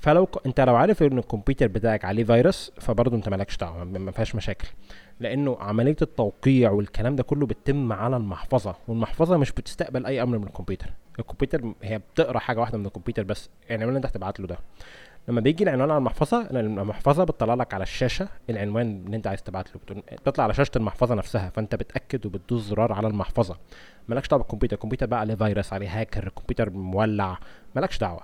فلو 0.00 0.26
ك... 0.26 0.46
انت 0.46 0.60
لو 0.60 0.76
عارف 0.76 1.02
ان 1.02 1.18
الكمبيوتر 1.18 1.66
بتاعك 1.66 2.04
عليه 2.04 2.24
فيروس 2.24 2.72
فبرضه 2.80 3.16
انت 3.16 3.28
مالكش 3.28 3.56
دعوه 3.56 3.84
ما 3.84 4.10
فيهاش 4.10 4.34
مشاكل. 4.34 4.68
لأنه 5.20 5.56
عملية 5.60 5.96
التوقيع 6.02 6.70
والكلام 6.70 7.16
ده 7.16 7.22
كله 7.22 7.46
بتتم 7.46 7.92
على 7.92 8.16
المحفظة 8.16 8.74
والمحفظة 8.88 9.36
مش 9.36 9.52
بتستقبل 9.52 10.06
اي 10.06 10.22
أمر 10.22 10.38
من 10.38 10.46
الكمبيوتر. 10.46 10.90
الكمبيوتر 11.18 11.72
هي 11.82 11.98
بتقرأ 11.98 12.38
حاجة 12.38 12.60
واحدة 12.60 12.78
من 12.78 12.86
الكمبيوتر 12.86 13.22
بس 13.22 13.50
يعني 13.68 13.84
اللي 13.84 13.96
انت 13.96 14.06
هتبعت 14.06 14.40
له 14.40 14.46
ده. 14.46 14.58
لما 15.28 15.40
بيجي 15.40 15.64
العنوان 15.64 15.90
على 15.90 15.98
المحفظة 15.98 16.50
المحفظة 16.50 17.24
بتطلع 17.24 17.54
لك 17.54 17.74
على 17.74 17.82
الشاشة 17.82 18.28
العنوان 18.50 19.02
اللي 19.06 19.16
انت 19.16 19.26
عايز 19.26 19.42
تبعت 19.42 19.68
له 19.74 20.02
بتطلع 20.12 20.44
على 20.44 20.54
شاشة 20.54 20.70
المحفظة 20.76 21.14
نفسها 21.14 21.50
فانت 21.50 21.74
بتأكد 21.74 22.26
وبتدوس 22.26 22.62
زرار 22.62 22.92
على 22.92 23.08
المحفظة. 23.08 23.56
مالكش 24.08 24.28
دعوه 24.28 24.42
بالكمبيوتر 24.42 24.74
الكمبيوتر 24.76 25.06
بقى 25.06 25.20
عليه 25.20 25.34
فيروس 25.34 25.72
عليه 25.72 26.00
هاكر 26.00 26.26
الكمبيوتر 26.26 26.70
مولع 26.70 27.38
مالكش 27.76 27.98
دعوة. 27.98 28.20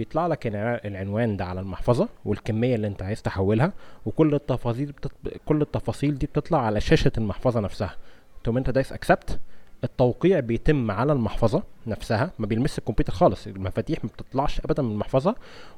بيطلع 0.00 0.26
لك 0.26 0.46
العنوان 0.86 1.36
ده 1.36 1.44
على 1.44 1.60
المحفظة 1.60 2.08
والكمية 2.24 2.74
اللي 2.74 2.86
انت 2.86 3.02
عايز 3.02 3.22
تحولها 3.22 3.72
وكل 4.06 4.34
التفاصيل 4.34 4.92
بتط... 4.92 5.12
كل 5.46 5.62
التفاصيل 5.62 6.18
دي 6.18 6.26
بتطلع 6.26 6.58
على 6.66 6.80
شاشة 6.80 7.12
المحفظة 7.18 7.60
نفسها. 7.60 7.96
تقوم 8.44 8.56
انت 8.56 8.70
دايس 8.70 8.92
اكسبت 8.92 9.38
التوقيع 9.84 10.40
بيتم 10.40 10.90
على 10.90 11.12
المحفظة 11.12 11.62
نفسها 11.86 12.30
ما 12.38 12.46
بيلمس 12.46 12.78
الكمبيوتر 12.78 13.12
خالص 13.12 13.46
المفاتيح 13.46 14.04
ما 14.04 14.10
بتطلعش 14.10 14.60
ابدا 14.60 14.82
من 14.82 14.90
المحفظة 14.92 15.34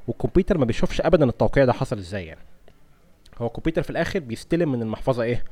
والكمبيوتر 0.07 0.57
ما 0.57 0.65
بيشوفش 0.65 1.01
ابدا 1.01 1.25
التوقيع 1.25 1.65
ده 1.65 1.73
حصل 1.73 1.97
إزاي 1.97 2.25
يعني. 2.25 2.41
هو 3.37 3.47
الكمبيوتر 3.47 3.83
في 3.83 3.89
الآخر 3.89 4.19
بيستلم 4.19 4.71
من 4.71 4.81
المحفظة 4.81 5.23
إيه؟ 5.23 5.43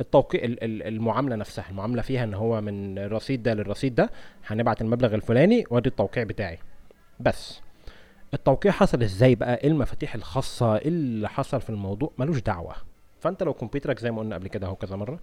التوقيع 0.00 0.40
المعاملة 0.62 1.36
نفسها 1.36 1.64
المعاملة 1.70 2.02
فيها 2.02 2.24
إن 2.24 2.34
هو 2.34 2.60
من 2.60 2.98
الرصيد 2.98 3.42
ده 3.42 3.54
للرصيد 3.54 3.94
ده 3.94 4.10
هنبعت 4.46 4.80
المبلغ 4.82 5.14
الفلاني 5.14 5.64
وأدي 5.70 5.88
التوقيع 5.88 6.24
بتاعي. 6.24 6.58
بس. 7.20 7.63
التوقيع 8.34 8.72
حصل 8.72 9.02
إزاي 9.02 9.34
بقى؟ 9.34 9.54
إيه 9.56 9.68
المفاتيح 9.68 10.14
الخاصة؟ 10.14 10.76
إيه 10.76 10.88
اللي 10.88 11.28
حصل 11.28 11.60
في 11.60 11.70
الموضوع؟ 11.70 12.10
ملوش 12.18 12.40
دعوة. 12.40 12.74
فأنت 13.20 13.42
لو 13.42 13.54
كمبيوترك 13.54 13.98
زي 13.98 14.10
ما 14.10 14.20
قلنا 14.20 14.34
قبل 14.36 14.48
كده 14.48 14.66
أهو 14.66 14.74
كذا 14.76 14.96
مرة 14.96 15.18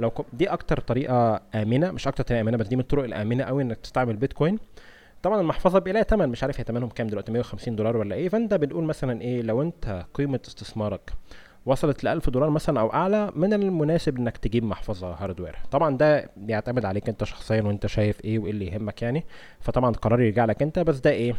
لو 0.00 0.10
كم... 0.10 0.24
دي 0.32 0.46
أكتر 0.46 0.80
طريقة 0.80 1.40
آمنة 1.54 1.90
مش 1.90 2.08
أكتر 2.08 2.24
طريقة 2.24 2.40
آمنة 2.40 2.56
بس 2.56 2.66
دي 2.66 2.76
من 2.76 2.82
الطرق 2.82 3.04
الآمنة 3.04 3.44
قوي 3.44 3.62
إنك 3.62 3.76
تستعمل 3.76 4.16
بيتكوين. 4.16 4.58
طبعا 5.22 5.40
المحفظة 5.40 5.78
بيبقى 5.78 5.92
لها 5.92 6.02
ثمن 6.02 6.28
مش 6.28 6.42
عارف 6.42 6.60
هي 6.60 6.64
ثمنهم 6.64 6.88
كام 6.88 7.06
دلوقتي 7.06 7.32
150 7.32 7.76
دولار 7.76 7.96
ولا 7.96 8.14
إيه؟ 8.14 8.28
فأنت 8.28 8.54
بنقول 8.54 8.84
مثلا 8.84 9.20
إيه 9.20 9.42
لو 9.42 9.62
أنت 9.62 10.04
قيمة 10.14 10.40
استثمارك 10.48 11.12
وصلت 11.66 12.04
ل 12.04 12.08
1000 12.08 12.30
دولار 12.30 12.50
مثلا 12.50 12.80
أو 12.80 12.92
أعلى 12.92 13.32
من 13.34 13.52
المناسب 13.52 14.18
إنك 14.18 14.36
تجيب 14.36 14.64
محفظة 14.64 15.12
هاردوير 15.14 15.56
طبعا 15.70 15.96
ده 15.96 16.30
بيعتمد 16.36 16.84
عليك 16.84 17.08
أنت 17.08 17.24
شخصيا 17.24 17.62
وأنت 17.62 17.86
شايف 17.86 18.24
إيه 18.24 18.38
وإيه 18.38 18.50
اللي 18.50 18.66
يهمك 18.66 19.02
يعني. 19.02 19.24
فطبعا 19.60 19.90
القرار 19.90 20.20
يرجع 20.20 20.44
لك 20.44 20.62
أنت 20.62 20.78
بس 20.78 20.98
ده 20.98 21.10
إيه؟ 21.10 21.34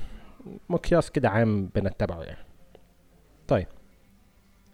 مقياس 0.69 1.12
كده 1.12 1.30
عام 1.30 1.69
بنتبعه 1.76 2.21
يعني. 2.21 2.45
طيب 3.47 3.67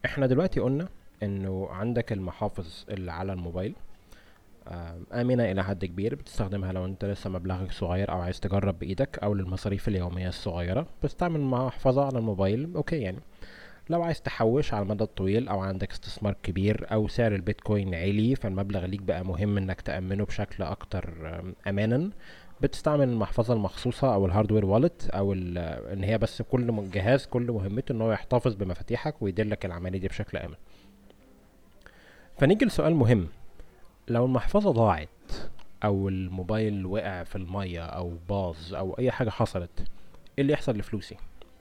إحنا 0.05 0.27
دلوقتي 0.27 0.59
قلنا 0.59 0.87
إنه 1.23 1.67
عندك 1.71 2.11
المحافظ 2.13 2.85
اللي 2.89 3.11
على 3.11 3.33
الموبايل 3.33 3.75
آمنة 5.13 5.51
إلى 5.51 5.63
حد 5.63 5.85
كبير 5.85 6.15
بتستخدمها 6.15 6.71
لو 6.71 6.85
أنت 6.85 7.05
لسه 7.05 7.29
مبلغك 7.29 7.71
صغير 7.71 8.11
أو 8.11 8.21
عايز 8.21 8.39
تجرب 8.39 8.79
بإيدك 8.79 9.19
أو 9.23 9.33
للمصاريف 9.33 9.87
اليومية 9.87 10.27
الصغيرة 10.27 10.87
بتستعمل 11.03 11.41
محفظة 11.41 12.05
على 12.05 12.17
الموبايل 12.17 12.71
okay 12.75 13.01
يعني. 13.01 13.19
لو 13.89 14.03
عايز 14.03 14.21
تحوش 14.21 14.73
على 14.73 14.83
المدى 14.83 15.03
الطويل 15.03 15.47
أو 15.47 15.59
عندك 15.59 15.91
استثمار 15.91 16.35
كبير 16.43 16.87
أو 16.91 17.07
سعر 17.07 17.35
البيتكوين 17.35 17.95
عالي 17.95 18.35
فالمبلغ 18.35 18.85
ليك 18.85 19.01
بقى 19.01 19.25
مهم 19.25 19.57
إنك 19.57 19.81
تأمنه 19.81 20.25
بشكل 20.25 20.63
أكتر 20.63 21.13
أمانا. 21.67 22.09
بتستعمل 22.63 23.09
المحفظة 23.09 23.53
المخصوصة 23.53 24.13
أو 24.13 24.25
ال 24.25 24.30
hardware 24.30 24.65
wallet 24.65 25.09
أو 25.09 25.33
إن 25.33 26.03
هي 26.03 26.17
بس 26.17 26.41
كل 26.41 26.89
جهاز 26.91 27.25
كل 27.25 27.51
مهمته 27.51 27.91
إن 27.91 28.01
هو 28.01 28.11
يحتفظ 28.11 28.53
بمفاتيحك 28.55 29.21
ويدلك 29.21 29.65
العملية 29.65 29.99
دي 29.99 30.07
بشكل 30.07 30.37
آمن. 30.37 30.55
فنيجي 32.37 32.65
لسؤال 32.65 32.95
مهم. 32.95 33.27
لو 34.07 34.25
المحفظة 34.25 34.71
ضاعت 34.71 35.09
أو 35.83 36.09
الموبايل 36.09 36.85
وقع 36.85 37.23
في 37.23 37.35
المية 37.35 37.81
أو 37.85 38.13
باظ 38.29 38.73
أو 38.75 38.93
أي 38.99 39.11
حاجة 39.11 39.29
حصلت 39.29 39.79
إيه 39.79 39.85
اللي 40.41 40.53
يحصل 40.53 40.77
لفلوسي؟ 40.77 41.15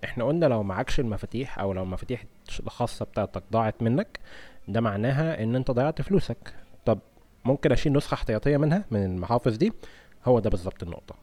إحنا 0.05 0.25
قلنا 0.25 0.47
لو 0.47 0.63
معكش 0.63 1.01
المفاتيح 1.01 1.59
أو 1.59 1.73
لو 1.73 1.83
المفاتيح 1.83 2.25
الخاصة 2.61 3.05
بتاعتك 3.05 3.43
ضاعت 3.53 3.83
منك 3.83 4.21
ده 4.69 4.81
معناها 4.81 5.43
إن 5.43 5.57
أنت 5.57 5.71
ضيعت 5.71 6.03
فلوسك. 6.03 6.55
طب 6.85 6.99
ممكن 7.45 7.73
أشيل 7.73 7.93
نسخة 7.93 8.15
احتياطية 8.15 8.57
منها 8.57 8.85
من 8.91 9.05
المحافظ 9.05 9.57
دي 9.57 9.73
هو 10.25 10.39
ده 10.41 10.51
بالظبط 10.51 10.83
النقطة. 10.83 11.15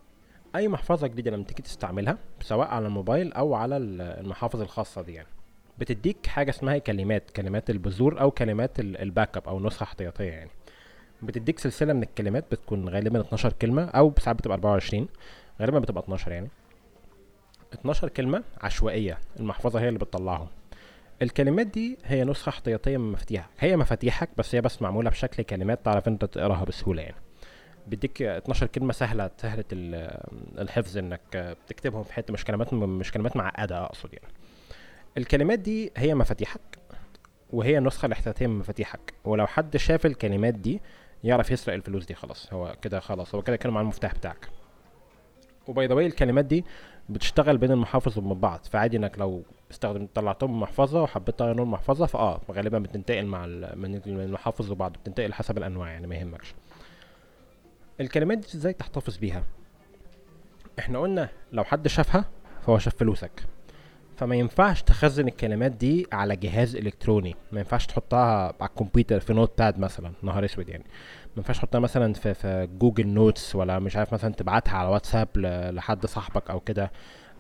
أي 0.56 0.68
محفظة 0.68 1.08
جديدة 1.08 1.32
لما 1.32 1.44
تيجي 1.44 1.62
تستعملها 1.64 2.18
سواء 2.42 2.68
على 2.68 2.88
الموبايل 2.88 3.34
أو 3.34 3.54
على 3.54 3.78
المحافظ 3.78 4.62
الخاصة 4.62 5.02
دي 5.02 5.14
يعني 5.14 5.28
بتديك 5.78 6.28
حاجة 6.28 6.50
اسمها 6.50 6.78
كلمات 6.78 7.32
كلمات 7.32 7.70
البذور 7.70 8.22
أو 8.22 8.32
كلمات 8.32 8.80
الباك 8.80 9.38
أب 9.38 9.48
أو 9.48 9.60
نسخة 9.60 9.84
احتياطية 9.84 10.24
يعني. 10.32 10.50
بتديك 11.22 11.60
سلسلة 11.60 11.94
من 11.94 12.04
الكلمات 12.04 12.46
بتكون 12.52 12.90
غالبا 12.90 13.22
12 13.22 13.54
كلمة 13.54 13.86
أو 13.86 14.14
ساعات 14.20 14.38
بتبقى 14.38 14.56
24 14.58 15.08
غالبا 15.62 15.80
بتبقى 15.80 16.04
12 16.04 16.32
يعني. 16.32 16.50
12 17.74 18.10
كلمة 18.10 18.44
عشوائية 18.62 19.18
المحفظة 19.40 19.80
هي 19.80 19.88
اللي 19.88 20.00
بتطلعهم. 20.00 20.48
الكلمات 21.22 21.68
دي 21.68 21.98
هي 22.06 22.24
نسخة 22.24 22.50
احتياطية 22.50 22.98
من 22.98 23.12
مفاتيحك. 23.12 23.50
هي 23.60 23.78
مفاتيحك 23.78 24.30
بس 24.38 24.56
هي 24.56 24.62
بس 24.62 24.82
معمولة 24.82 25.10
بشكل 25.10 25.44
كلمات 25.44 25.86
تعرف 25.86 26.08
أنت 26.08 26.26
تقراها 26.26 26.64
بسهولة 26.64 27.02
يعني. 27.02 27.16
بيديك 27.90 28.22
12 28.22 28.68
كلمة 28.68 28.94
سهلة 28.94 29.30
سهلة 29.38 29.66
الحفظ 30.58 30.98
إنك 30.98 31.56
تكتبهم 31.68 32.04
في 32.04 32.14
حتة 32.14 32.34
مش 32.34 32.46
كلمات 32.46 32.74
مش 32.74 33.12
كلمات 33.12 33.38
معقدة 33.38 33.86
أقصد 33.86 34.14
يعني. 34.14 34.34
الكلمات 35.18 35.60
دي 35.60 35.92
هي 35.98 36.16
مفاتيحك 36.16 36.62
وهي 37.54 37.78
النسخة 37.78 38.06
الاحتياطية 38.06 38.48
من 38.48 38.60
مفاتيحك. 38.60 39.14
ولو 39.26 39.48
حد 39.48 39.78
شاف 39.78 40.06
الكلمات 40.06 40.54
دي 40.54 40.82
يعرف 41.24 41.52
يسرق 41.52 41.74
الفلوس 41.76 42.06
دي 42.06 42.14
خلاص. 42.14 42.54
هو 42.54 42.76
كده 42.82 43.00
خلاص 43.00 43.36
هو 43.36 43.42
كده 43.42 43.56
كانوا 43.56 43.76
مع 43.76 43.82
المفتاح 43.82 44.14
بتاعك. 44.14 44.48
وباي 45.68 45.88
ذا 45.88 45.94
الكلمات 45.94 46.46
دي 46.46 46.66
بتشتغل 47.10 47.58
بين 47.58 47.72
المحافظ 47.72 48.18
وبين 48.18 48.34
بعض. 48.34 48.60
فعادي 48.72 48.98
إنك 48.98 49.20
لو 49.20 49.44
استخدم 49.72 50.08
طلعتهم 50.16 50.54
من 50.54 50.60
محفظة 50.60 51.02
وحبيت 51.04 51.40
تغير 51.40 51.64
المحفظة 51.64 52.06
فآه 52.06 52.42
غالبا 52.52 52.80
بتنتقل 52.80 53.26
مع 53.26 53.46
من 53.76 54.02
المحافظ 54.08 54.72
وبعض 54.72 54.92
بتنتقل 54.92 55.34
حسب 55.34 55.58
الأنواع 55.58 55.90
يعني 55.92 56.08
ما 56.08 56.16
يهمكش. 56.16 56.54
الكلمات 58.00 58.38
دي 58.38 58.48
إزاي 58.56 58.74
تحتفظ 58.74 59.18
بيها؟ 59.18 59.44
إحنا 60.80 61.00
قلنا 61.00 61.30
لو 61.52 61.64
حد 61.64 61.88
شافها 61.88 62.26
فهو 62.62 62.78
شاف 62.78 62.96
فلوسك. 62.96 63.32
فما 64.18 64.36
ينفعش 64.36 64.82
تخزن 64.82 65.28
الكلمات 65.28 65.72
دي 65.72 66.08
على 66.12 66.36
جهاز 66.36 66.76
إلكتروني. 66.76 67.36
ما 67.52 67.60
ينفعش 67.60 67.86
تحطها 67.86 68.56
على 68.62 68.70
الكمبيوتر 68.70 69.20
في 69.20 69.34
Notepad 69.34 69.80
مثلا 69.80 70.12
نهار 70.22 70.46
أسود 70.46 70.70
يعني. 70.70 70.86
ينفعش 71.38 71.58
تحطها 71.58 71.80
مثلا 71.80 72.14
في 72.14 72.34
في 72.34 72.68
Google 72.80 73.08
Notes 73.08 73.56
ولا 73.56 73.80
مش 73.80 73.96
عارف 73.96 74.14
مثلا 74.14 74.34
تبعتها 74.34 74.78
على 74.78 74.90
واتساب 74.90 75.28
لحد 75.74 76.06
صاحبك 76.06 76.50
أو 76.50 76.60
كده. 76.60 76.92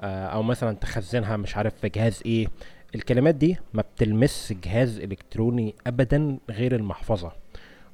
آه، 0.02 0.26
أو 0.28 0.44
مثلا 0.44 0.76
تخزنها 0.76 1.38
مش 1.38 1.58
عارف 1.58 1.76
في 1.76 1.90
جهاز 1.90 2.22
إيه. 2.26 2.48
الكلمات 2.96 3.36
دي 3.36 3.58
ما 3.74 3.82
بتلمس 3.82 4.54
جهاز 4.64 5.00
إلكتروني 5.00 5.76
ابدا 5.88 6.38
غير 6.50 6.76
المحفظة. 6.76 7.32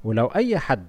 ولو 0.04 0.26
أي 0.26 0.58
حد 0.58 0.86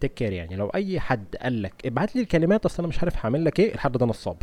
تكر 0.00 0.32
يعني. 0.32 0.56
لو 0.56 0.68
أي 0.68 1.00
حد 1.00 1.36
قال 1.36 1.62
لك 1.62 1.86
ابعت 1.86 2.16
لي 2.16 2.22
الكلمات 2.22 2.64
أصل 2.64 2.82
أنا 2.82 2.88
مش 2.88 2.98
عارف 3.00 3.16
هعمل 3.16 3.44
لك 3.44 3.60
إيه 3.60 3.74
الحد 3.74 3.92
ده 3.92 4.06
نصاب. 4.06 4.36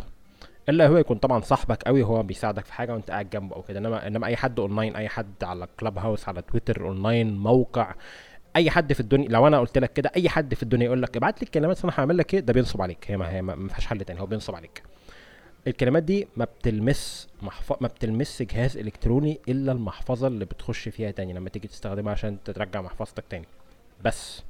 إلا 0.68 0.86
هو 0.86 0.96
يكون 0.96 1.18
طبعا 1.18 1.40
صاحبك 1.40 1.82
قوي 1.82 2.02
هو 2.02 2.22
بيساعدك 2.22 2.64
في 2.64 2.72
حاجة 2.72 2.92
وأنت 2.92 3.10
قاعد 3.10 3.30
جنبه 3.30 3.56
أو 3.56 3.62
كده. 3.62 3.78
انما 3.78 4.06
إنما 4.06 4.26
أي 4.26 4.36
حد 4.36 4.60
أونلاين 4.60 4.96
أي 4.96 5.08
حد 5.08 5.44
على 5.44 5.68
Clubhouse 5.80 6.28
على 6.28 6.42
تويتر 6.42 6.86
أونلاين 6.88 7.36
موقع 7.36 7.94
أي 8.56 8.70
حد 8.70 8.92
في 8.92 9.00
الدنيا 9.00 9.28
لو 9.28 9.46
أنا 9.46 9.58
قلت 9.60 9.78
لك 9.78 9.92
كده 9.92 10.10
أي 10.16 10.28
حد 10.28 10.54
في 10.54 10.62
الدنيا 10.62 10.86
يقول 10.86 11.02
لك 11.02 11.16
ابعت 11.16 11.40
لي 11.40 11.46
الكلمات 11.46 11.84
أنا 11.84 11.92
هعمل 11.98 12.18
لك 12.18 12.34
إيه؟ 12.34 12.40
ده 12.40 12.52
بينصب 12.52 12.82
عليك. 12.82 13.04
هي 13.10 13.16
ما 13.16 13.30
هي 13.30 13.42
ما 13.42 13.68
فيهاش 13.68 13.86
حل 13.86 14.00
تاني 14.00 14.20
هو 14.20 14.26
بينصب 14.26 14.54
عليك. 14.54 14.82
الكلمات 15.66 16.02
دي 16.02 16.28
ما 16.36 16.44
بتلمس 16.44 17.28
محف... 17.42 17.82
ما 17.82 17.88
بتلمس 17.88 18.42
جهاز 18.42 18.76
إلكتروني 18.76 19.40
إلا 19.48 19.72
المحفظة 19.72 20.26
اللي 20.26 20.44
بتخش 20.44 20.88
فيها 20.88 21.10
تاني 21.10 21.32
لما 21.32 21.48
تيجي 21.48 21.68
تستخدمها 21.68 22.12
عشان 22.12 22.38
ترجع 22.44 22.80
محفظتك 22.82 23.24
تاني. 23.30 23.46
بس. 24.04 24.42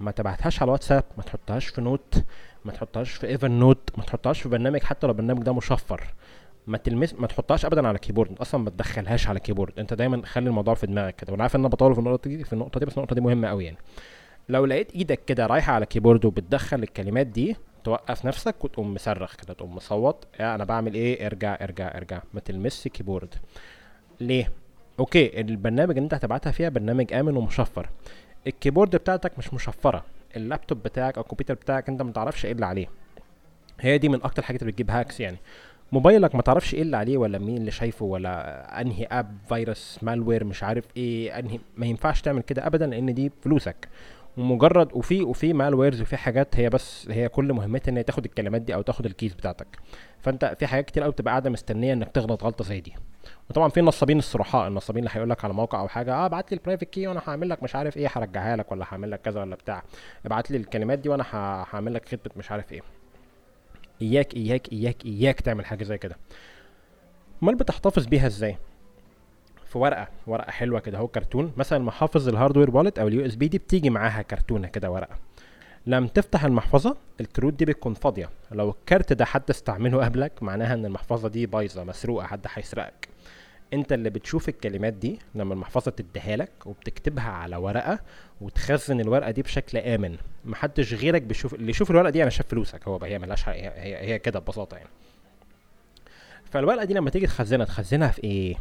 ما 0.00 0.10
تبعتهاش 0.10 0.62
على 0.62 0.70
واتساب 0.72 1.04
ما 1.16 1.22
تحطهاش 1.22 1.66
في 1.66 1.80
note 1.80 2.24
ما 2.64 2.72
تحطهاش 2.72 3.10
في 3.10 3.26
Evernote 3.26 3.90
ما 3.98 4.04
تحطهاش 4.04 4.42
في 4.42 4.48
برنامج 4.48 4.82
حتى 4.82 5.06
لو 5.06 5.12
البرنامج 5.12 5.42
ده 5.42 5.52
مشفر. 5.54 6.14
ما 6.66 6.78
تلمس 6.78 7.14
ما 7.14 7.26
تحطهاش 7.26 7.64
ابدا 7.64 7.88
على 7.88 7.98
كيبورد 7.98 8.38
أصلا 8.40 8.60
ما 8.62 8.70
تدخلهاش 8.70 9.28
على 9.28 9.40
كيبورد 9.40 9.78
أنت 9.78 9.94
دايما 9.94 10.26
خلي 10.26 10.48
الموضوع 10.48 10.74
في 10.74 10.86
دماغك 10.86 11.16
كده. 11.16 11.32
وأنا 11.32 11.42
عارف 11.42 11.56
إن 11.56 11.60
أنا 11.60 11.68
بطول 11.68 11.94
في 11.94 12.00
النقطة 12.00 12.30
دي 12.30 12.44
في 12.44 12.52
النقطة 12.52 12.80
دي 12.80 12.86
بس 12.86 12.98
النقطة 12.98 13.14
دي 13.14 13.20
مهمة 13.20 13.48
قوي 13.48 13.64
يعني. 13.64 13.76
لو 14.48 14.64
لقيت 14.66 14.94
إيدك 14.94 15.24
كده 15.26 15.46
رايحة 15.46 15.72
على 15.72 15.86
كيبورد 15.86 16.24
وبتدخل 16.24 16.82
الكلمات 16.82 17.26
دي 17.26 17.56
توقف 17.84 18.24
نفسك 18.26 18.64
وتقوم 18.64 18.94
مصرخ 18.94 19.34
كده 19.36 19.54
تقوم 19.54 19.74
مصوت 19.74 20.24
يا 20.40 20.54
أنا 20.54 20.64
بعمل 20.64 20.94
إيه؟ 20.94 21.26
ارجع 21.26 21.58
ارجع 21.62 21.96
ارجع. 21.96 22.22
ما 22.34 22.40
تلمسش 22.40 22.88
كيبورد 22.88 23.34
ليه؟ 24.20 24.52
okay 24.98 25.40
البرنامج 25.40 25.90
اللي 25.90 26.04
أنت 26.04 26.14
هتبعتها 26.14 26.52
فيها 26.52 26.68
برنامج 26.68 27.12
آمن 27.12 27.36
ومشفر. 27.36 27.88
الكيبورد 28.46 28.96
بتاعتك 28.96 29.38
مش 29.38 29.54
مشفرة. 29.54 30.04
اللابتوب 30.36 30.82
بتاعك 30.82 31.16
أو 31.16 31.22
الكمبيوتر 31.22 31.54
بتاعك 31.54 31.88
أنت 31.88 32.02
ما 32.02 32.12
تعرفش 32.12 32.44
إيه 32.46 32.52
اللي 32.52 32.66
عليه. 32.66 32.86
هي 33.80 33.98
دي 33.98 34.08
من 34.08 34.22
أكتر 34.22 34.42
الحاجات 34.42 34.62
اللي 34.62 34.72
بتجيب 34.72 34.90
hacks 34.90 35.20
يعني. 35.20 35.36
موبايلك 35.92 36.34
ما 36.34 36.42
تعرفش 36.42 36.74
إيه 36.74 36.82
اللي 36.82 36.96
عليه 36.96 37.16
ولا 37.16 37.38
مين 37.38 37.56
اللي 37.56 37.70
شايفه 37.70 38.04
ولا 38.04 38.80
أنهي 38.80 39.04
app 39.04 39.38
virus 39.48 39.98
malware 40.02 40.44
مش 40.44 40.62
عارف 40.62 40.84
إيه 40.96 41.38
أنهي. 41.38 41.58
ما 41.76 41.86
ينفعش 41.86 42.20
تعمل 42.20 42.42
كده 42.42 42.66
ابدا 42.66 42.86
لأن 42.86 43.14
دي 43.14 43.30
فلوسك. 43.42 43.88
ومجرد 44.36 44.88
وفي 44.92 45.22
وفي 45.22 45.52
malwares 45.52 46.00
وفي 46.00 46.16
حاجات 46.16 46.56
هي 46.56 46.68
بس 46.68 47.08
هي 47.10 47.28
كل 47.28 47.52
مهمتها 47.52 47.90
إن 47.92 47.96
هي 47.96 48.02
تاخد 48.02 48.24
الكلمات 48.24 48.62
دي 48.62 48.74
أو 48.74 48.82
تاخد 48.82 49.06
ال 49.06 49.12
keys 49.12 49.34
بتاعتك. 49.34 49.66
فانت 50.22 50.56
في 50.58 50.66
حاجات 50.66 50.84
كتير 50.86 51.02
قوي 51.02 51.12
بتبقى 51.12 51.30
قاعدة 51.32 51.50
مستنية 51.50 51.92
إنك 51.92 52.08
تغلط 52.10 52.44
غلطة 52.44 52.64
زي 52.64 52.80
دي. 52.80 52.94
وطبعا 53.50 53.68
في 53.68 53.80
نصابين 53.80 54.18
الصرحاء 54.18 54.68
النصابين 54.68 55.04
اللي 55.04 55.10
هيقول 55.16 55.30
لك 55.30 55.44
على 55.44 55.54
موقع 55.54 55.80
أو 55.80 55.88
حاجة 55.88 56.14
آه 56.14 56.26
ابعت 56.26 56.52
لي 56.52 56.58
ال 56.58 56.61
private 56.61 56.84
key 56.84 57.06
وأنا 57.06 57.22
هعمل 57.26 57.48
لك 57.48 57.62
مش 57.62 57.74
عارف 57.76 57.96
إيه 57.96 58.08
هرجعها 58.12 58.56
لك 58.56 58.72
ولا 58.72 58.84
هعمل 58.88 59.10
لك 59.10 59.20
كذا 59.20 59.40
ولا 59.40 59.54
بتاع. 59.56 59.82
ابعت 60.26 60.50
لي 60.50 60.56
الكلمات 60.56 60.98
دي 60.98 61.08
وأنا 61.08 61.24
هعمل 61.32 61.94
لك 61.94 62.08
خدمة 62.08 62.32
مش 62.36 62.50
عارف 62.50 62.72
إيه. 62.72 62.80
إياك 64.02 64.34
إياك 64.36 64.72
إياك 64.72 65.04
إياك 65.04 65.40
تعمل 65.40 65.66
حاجة 65.66 65.84
زي 65.84 65.98
كده. 65.98 66.16
أمال 67.42 67.54
بتحتفظ 67.54 68.06
بيها 68.06 68.26
إزاي؟ 68.26 68.56
في 69.66 69.78
ورقة 69.78 70.08
ورقة 70.26 70.50
حلوة 70.50 70.80
كده 70.80 70.98
أهو 70.98 71.08
كرتون. 71.08 71.52
مثلا 71.56 71.78
محافظ 71.78 72.28
ال 72.28 72.33
hardware 72.33 72.76
wallet 72.76 72.98
أو 72.98 73.08
ال 73.08 73.26
USB 73.26 73.48
دي 73.48 73.58
بتيجي 73.58 73.90
معاها 73.90 74.22
كرتونة 74.22 74.68
كده 74.68 74.90
ورقة. 74.90 75.16
لما 75.86 76.08
تفتح 76.08 76.44
المحفظة؟ 76.44 76.96
الكروت 77.20 77.52
دي 77.52 77.64
بتكون 77.64 77.94
فاضية. 77.94 78.30
لو 78.52 78.70
الكارت 78.70 79.12
ده 79.12 79.24
حد 79.24 79.50
استعمله 79.50 80.04
قبلك 80.04 80.42
معناها 80.42 80.74
إن 80.74 80.86
المحفظة 80.86 81.28
دي 81.28 81.46
بايظة 81.46 81.84
مسروقة 81.84 82.26
حد 82.26 82.46
هيسرقك. 82.54 83.08
أنت 83.72 83.92
اللي 83.92 84.10
بتشوف 84.10 84.48
الكلمات 84.48 84.92
دي 84.92 85.18
لما 85.34 85.54
المحفظة 85.54 85.90
تديها 85.90 86.36
لك 86.36 86.50
وبتكتبها 86.66 87.30
على 87.30 87.56
ورقة 87.56 87.98
وتخزن 88.40 89.00
الورقة 89.00 89.30
دي 89.30 89.42
بشكل 89.42 89.78
آمن. 89.78 90.16
محدش 90.44 90.94
غيرك 90.94 91.22
بيشوف 91.22 91.54
اللي 91.54 91.70
يشوف 91.70 91.90
الورقة 91.90 92.10
دي 92.10 92.22
أنا 92.22 92.30
شاف 92.30 92.46
فلوسك. 92.46 92.88
هو 92.88 92.98
هي 93.02 93.18
ملهاش 93.18 93.48
هي, 93.48 93.72
هي, 93.76 94.18
كده 94.18 94.38
ببساطة 94.40 94.76
يعني. 94.76 94.90
فالورقة 96.50 96.84
دي 96.84 96.94
لما 96.94 97.10
تيجي 97.10 97.26
تخزنها 97.26 97.66
تخزنها 97.66 98.08
في 98.08 98.24
إيه؟ 98.24 98.56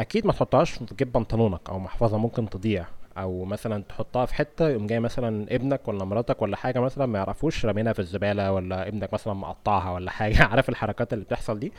أكيد 0.00 0.26
ما 0.26 0.32
تحطهاش 0.32 0.70
في 0.70 0.94
جيب 0.98 1.12
بنطلونك 1.12 1.60
أو 1.68 1.78
محفظة 1.78 2.18
ممكن 2.18 2.50
تضيع. 2.50 2.86
أو 3.18 3.44
مثلا 3.44 3.82
تحطها 3.82 4.26
في 4.26 4.34
حتة 4.34 4.68
يقوم 4.68 4.86
جاي 4.86 5.00
مثلا 5.00 5.54
ابنك 5.54 5.88
ولا 5.88 6.04
مراتك 6.04 6.42
ولا 6.42 6.56
حاجة 6.56 6.80
مثلا 6.80 7.06
ما 7.06 7.18
يعرفوش 7.18 7.66
رامينها 7.66 7.92
في 7.92 7.98
الزبالة 7.98 8.52
ولا 8.52 8.88
ابنك 8.88 9.12
مثلا 9.14 9.34
مقطعها 9.34 9.90
ولا 9.92 10.10
حاجة. 10.10 10.42
عارف 10.50 10.68
الحركات 10.68 11.12
اللي 11.12 11.24
بتحصل 11.24 11.58
دي؟ 11.58 11.72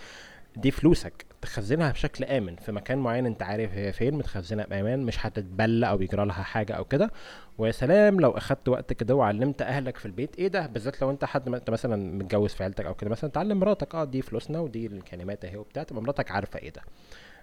دي 0.56 0.72
فلوسك. 0.72 1.26
تخزنها 1.42 1.92
بشكل 1.92 2.24
آمن. 2.24 2.56
في 2.56 2.72
مكان 2.72 2.98
معين 2.98 3.26
أنت 3.26 3.44
عارف 3.44 3.74
هي 3.74 3.94
فين 3.94 4.14
متخزنة 4.16 4.64
بأمان 4.64 5.00
مش 5.06 5.26
هتتبلى 5.26 5.90
أو 5.90 6.02
يجرى 6.02 6.26
لها 6.26 6.44
حاجة 6.44 6.74
أو 6.74 6.86
كده. 6.86 7.12
ويا 7.58 7.72
سلام 7.72 8.20
لو 8.20 8.32
أخدت 8.32 8.70
وقت 8.70 8.94
كده 8.94 9.16
وعلمت 9.16 9.62
أهلك 9.62 9.98
في 9.98 10.06
البيت 10.06 10.36
إيه 10.40 10.48
ده؟ 10.48 10.68
بالذات 10.68 11.02
لو 11.02 11.10
أنت 11.12 11.26
حد 11.26 11.48
أنت 11.54 11.70
مثلا 11.70 11.96
متجوز 12.18 12.54
في 12.54 12.64
عيلتك 12.64 12.86
أو 12.86 12.94
كده 12.94 13.10
مثلا 13.10 13.30
تعلم 13.30 13.60
مراتك. 13.60 13.96
آه 13.96 14.04
دي 14.04 14.22
فلوسنا 14.22 14.60
ودي 14.60 14.88
الكلمات 14.88 15.46
أهي 15.46 15.58
وبتاع 15.58 15.84
تبقى 15.84 16.02
مراتك 16.04 16.32
عارفة 16.32 16.60
إيه 16.60 16.70
ده. 16.70 16.82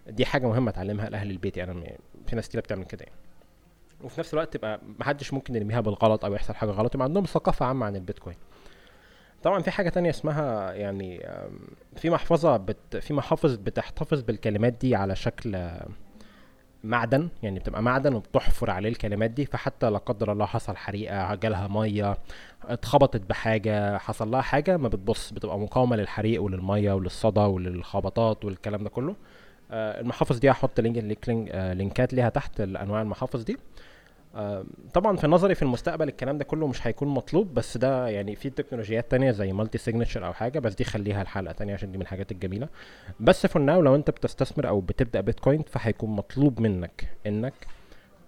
دي 0.09 0.25
حاجة 0.27 0.47
مهمة 0.47 0.71
تعلمها 0.71 1.11
لأهل 1.11 1.31
البيت. 1.31 1.57
يعني 1.57 1.99
في 2.27 2.37
ناس 2.37 2.49
كتير 2.49 2.61
بتعمل 2.61 2.85
كده 2.85 3.05
يعني. 3.05 3.30
وفي 4.05 4.21
نفس 4.21 4.35
الوقت 4.35 4.53
تبقى 4.53 4.81
محدش 4.99 5.33
ممكن 5.33 5.55
يرميها 5.57 5.81
بالغلط 5.81 6.25
أو 6.25 6.35
يحصل 6.35 6.55
حاجة 6.55 6.71
غلط 6.71 6.95
يبقى 6.95 7.05
عندهم 7.05 7.25
ثقافة 7.25 7.67
عامة 7.67 7.87
عن 7.87 7.97
البيتكوين. 7.97 8.37
طبعا 9.43 9.63
في 9.63 9.71
حاجة 9.71 9.89
تانية 9.89 10.11
اسمها 10.11 10.73
يعني 10.73 11.27
في 11.97 12.11
محفظة 12.11 12.57
بت 12.57 12.97
في 12.97 13.15
محافظ 13.15 13.57
بتحتفظ 13.57 14.23
بالكلمات 14.23 14.73
دي 14.73 14.95
على 14.97 15.17
شكل 15.17 15.71
معدن 16.85 17.29
يعني 17.43 17.59
بتبقى 17.59 17.83
معدن 17.83 18.15
وبتحفر 18.15 18.71
عليه 18.71 18.89
الكلمات 18.89 19.31
دي 19.31 19.47
فحتى 19.47 19.91
لا 19.91 19.99
قدر 19.99 20.33
الله 20.33 20.47
حصل 20.47 20.77
حريقة 20.77 21.35
جالها 21.35 21.69
مية 21.69 22.19
اتخبطت 22.65 23.29
بحاجة 23.29 23.99
حصل 23.99 24.31
لها 24.31 24.41
حاجة 24.41 24.77
ما 24.77 24.89
بتبص 24.89 25.31
بتبقى 25.33 25.59
مقاومة 25.59 25.97
للحريق 25.97 26.43
وللمية 26.43 26.93
وللصدى 26.93 27.41
وللخبطات 27.41 28.45
والكلام 28.45 28.85
ده 28.85 28.91
كله. 28.91 29.17
آه، 29.71 30.01
المحافظ 30.01 30.39
دي 30.39 30.51
هحط 30.51 30.81
link 30.81 30.97
link 31.29 31.49
آه، 31.53 31.73
لينكات 31.73 32.15
ليها 32.15 32.29
تحت 32.29 32.61
انواع 32.61 33.03
المحافظ 33.03 33.43
دي. 33.43 33.57
طبعا 34.95 35.17
في 35.17 35.27
نظري 35.27 35.55
في 35.55 35.63
المستقبل 35.63 36.09
الكلام 36.09 36.39
ده 36.39 36.45
كله 36.45 36.67
مش 36.67 36.87
هيكون 36.87 37.09
مطلوب 37.09 37.55
بس 37.55 37.77
ده 37.77 38.09
يعني 38.09 38.37
في 38.37 38.51
تكنولوجيات 38.51 39.11
تانية 39.11 39.31
زي 39.31 39.53
multi 39.53 39.79
signature 39.79 40.27
أو 40.27 40.33
حاجة 40.33 40.59
بس 40.59 40.75
دي 40.75 40.85
خليها 40.85 41.23
الحلقة 41.23 41.53
تانية 41.53 41.75
عشان 41.75 41.93
دي 41.93 41.99
من 41.99 42.03
الحاجات 42.03 42.33
الجميلة. 42.33 42.69
بس 43.21 43.47
for 43.47 43.63
now 43.63 43.83
لو 43.83 43.95
أنت 43.95 44.11
بتستثمر 44.11 44.69
أو 44.69 44.81
بتبدأ 44.81 45.21
بيتكوين 45.21 45.63
فهيكون 45.63 46.11
مطلوب 46.11 46.61
منك 46.61 47.09
إنك 47.27 47.55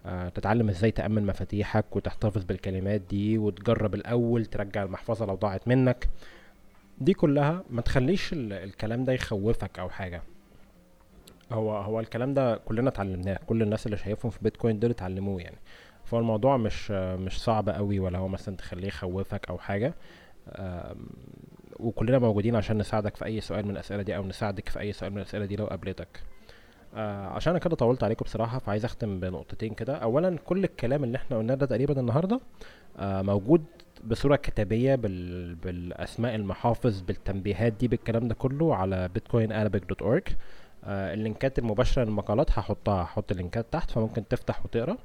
آه، 0.06 0.28
تتعلم 0.28 0.68
إزاي 0.68 0.90
تأمن 0.90 1.26
مفاتيحك 1.26 1.96
وتحتفظ 1.96 2.44
بالكلمات 2.44 3.00
دي 3.00 3.38
وتجرب 3.38 3.94
الأول 3.94 4.46
ترجع 4.46 4.82
المحفظة 4.82 5.26
لو 5.26 5.34
ضاعت 5.34 5.68
منك. 5.68 6.08
دي 6.98 7.14
كلها 7.14 7.64
ما 7.70 7.80
تخليش 7.82 8.32
ال- 8.32 8.52
الكلام 8.52 9.04
ده 9.04 9.12
يخوفك 9.12 9.78
أو 9.78 9.88
حاجة. 9.90 10.22
هو 11.52 11.76
هو 11.76 12.00
الكلام 12.00 12.34
ده 12.34 12.56
كلنا 12.56 12.88
اتعلمناه 12.88 13.38
كل 13.46 13.62
الناس 13.62 13.86
اللي 13.86 13.96
شايفهم 13.96 14.30
في 14.30 14.38
بيتكوين 14.42 14.78
دول 14.78 14.90
اتعلموه 14.90 15.40
يعني. 15.42 15.56
فهو 16.12 16.20
الموضوع 16.20 16.57
مش 16.57 16.90
مش 16.90 17.40
صعب 17.42 17.68
قوي 17.68 17.98
ولا 17.98 18.18
هو 18.18 18.29
مثلا 18.29 18.57
تخليه 18.57 18.88
يخوفك 18.88 19.48
أو 19.48 19.59
حاجة. 19.59 19.94
وكلنا 21.81 22.18
موجودين 22.18 22.57
عشان 22.57 22.79
نساعدك 22.79 23.16
في 23.16 23.25
أي 23.25 23.40
سؤال 23.40 23.64
من 23.64 23.70
الأسئلة 23.70 24.03
دي 24.03 24.16
أو 24.16 24.25
نساعدك 24.27 24.68
في 24.68 24.81
أي 24.81 24.92
سؤال 24.92 25.11
من 25.12 25.18
الأسئلة 25.18 25.44
دي 25.44 25.57
لو 25.57 25.66
قابلتك. 25.66 26.22
آه 26.96 27.27
عشان 27.27 27.51
أنا 27.51 27.59
كده 27.59 27.77
طولت 27.77 28.05
عليكم 28.05 28.25
بصراحة 28.25 28.59
فعايز 28.59 28.85
أختم 28.85 29.20
بنقطتين 29.20 29.75
كده. 29.75 29.94
اولا 29.96 30.37
كل 30.44 30.64
الكلام 30.64 31.05
اللي 31.05 31.16
إحنا 31.16 31.37
قلناه 31.38 31.55
ده 31.55 31.66
تقريبا 31.66 32.01
النهارده 32.01 32.40
آه 32.98 33.22
موجود 33.22 33.64
بصورة 34.05 34.37
كتابية 34.37 34.94
بال... 34.94 35.55
بالأسماء 35.55 36.35
المحافظ 36.35 37.01
بالتنبيهات 37.01 37.72
دي 37.72 37.88
بالكلام 37.88 38.29
ده 38.29 38.35
كله 38.35 38.75
على 38.77 39.11
bitcoinarabic.org 39.18 40.33
آه 40.85 41.14
اللينكات 41.14 41.59
المباشرة 41.59 42.05
للمقالات 42.05 42.51
هحطها 42.59 43.03
هحط 43.03 43.31
اللينكات 43.31 43.66
تحت 43.72 43.90
فممكن 43.90 44.29
تفتح 44.29 44.64
وتقرأ. 44.64 44.96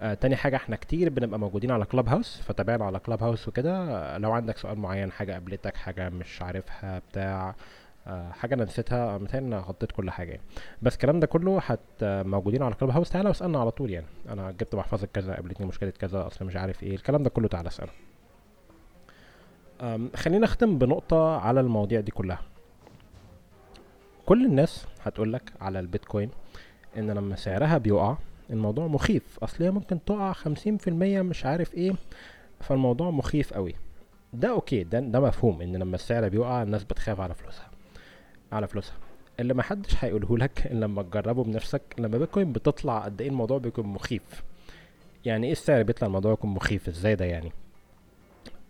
آه 0.00 0.14
تاني 0.14 0.36
حاجة 0.36 0.56
إحنا 0.56 0.76
كتير 0.76 1.10
بنبقى 1.10 1.38
موجودين 1.38 1.70
على 1.70 1.84
كلاب 1.84 2.08
هاوس 2.08 2.40
فتابعنا 2.42 2.84
على 2.84 2.98
كلاب 2.98 3.22
هاوس 3.22 3.48
وكده. 3.48 4.18
لو 4.18 4.32
عندك 4.32 4.56
سؤال 4.56 4.78
معين 4.78 5.12
حاجة 5.12 5.32
قابلتك 5.32 5.76
حاجة 5.76 6.08
مش 6.08 6.42
عارفها 6.42 6.98
بتاع 7.10 7.54
آه 8.06 8.30
حاجة 8.32 8.54
أنا 8.54 8.64
نسيتها 8.64 9.18
متهيألي 9.18 9.46
أنا 9.46 9.58
غطيت 9.58 9.92
كل 9.92 10.10
حاجة 10.10 10.30
يعني. 10.30 10.42
بس 10.82 10.94
الكلام 10.94 11.20
ده 11.20 11.26
كله 11.26 11.60
حت 11.60 11.78
موجودين 12.02 12.62
على 12.62 12.74
كلاب 12.74 12.90
هاوس 12.92 13.10
تعالى 13.10 13.28
واسألنا 13.28 13.60
على 13.60 13.70
طول 13.70 13.90
يعني. 13.90 14.06
أنا 14.28 14.50
جبت 14.50 14.74
محفظة 14.74 15.08
كذا 15.14 15.34
قابلتني 15.34 15.66
مشكلة 15.66 15.90
كذا 15.90 16.26
أصل 16.26 16.44
مش 16.44 16.56
عارف 16.56 16.82
إيه. 16.82 16.94
الكلام 16.94 17.22
ده 17.22 17.30
كله 17.30 17.48
تعالى 17.48 17.70
أم، 19.80 20.10
خلينا 20.16 20.44
نختم 20.44 20.78
بنقطة 20.78 21.36
على 21.38 21.60
المواضيع 21.60 22.00
دي 22.00 22.10
كلها. 22.12 22.38
كل 24.26 24.44
الناس 24.46 24.86
هتقولك 25.02 25.52
على 25.60 25.80
البيتكوين 25.80 26.30
إن 26.98 27.10
لما 27.10 27.36
سعرها 27.36 27.78
بيقع 27.78 28.16
الموضوع 28.50 28.86
مخيف. 28.86 29.38
أصل 29.42 29.64
هي 29.64 29.70
ممكن 29.70 30.04
تقع 30.04 30.32
خمسين 30.32 30.76
في 30.76 30.90
المية 30.90 31.22
مش 31.22 31.46
عارف 31.46 31.74
إيه 31.74 31.92
فالموضوع 32.60 33.10
مخيف 33.10 33.52
قوي. 33.54 33.74
ده 34.32 34.50
أوكي 34.50 34.84
ده 34.84 35.00
ده 35.00 35.20
مفهوم 35.20 35.62
إن 35.62 35.76
لما 35.76 35.94
السعر 35.94 36.28
بيقع 36.28 36.62
الناس 36.62 36.84
بتخاف 36.84 37.20
على 37.20 37.34
فلوسها 37.34 37.70
على 38.52 38.68
فلوسها. 38.68 38.96
اللي 39.40 39.54
محدش 39.54 40.04
هيقوله 40.04 40.38
لك 40.38 40.66
إلا 40.72 40.84
لما 40.86 41.02
تجربه 41.02 41.44
بنفسك 41.44 41.82
لما 41.98 42.18
بيتكوين 42.18 42.52
بتطلع 42.52 42.98
قد 42.98 43.20
إيه 43.20 43.28
الموضوع 43.28 43.58
بيكون 43.58 43.86
مخيف. 43.86 44.42
يعني 45.24 45.46
إيه 45.46 45.52
السعر 45.52 45.82
بيطلع 45.82 46.06
الموضوع 46.06 46.32
يكون 46.32 46.50
مخيف؟ 46.50 46.88
إزاي 46.88 47.14
ده 47.14 47.24
يعني؟ 47.24 47.52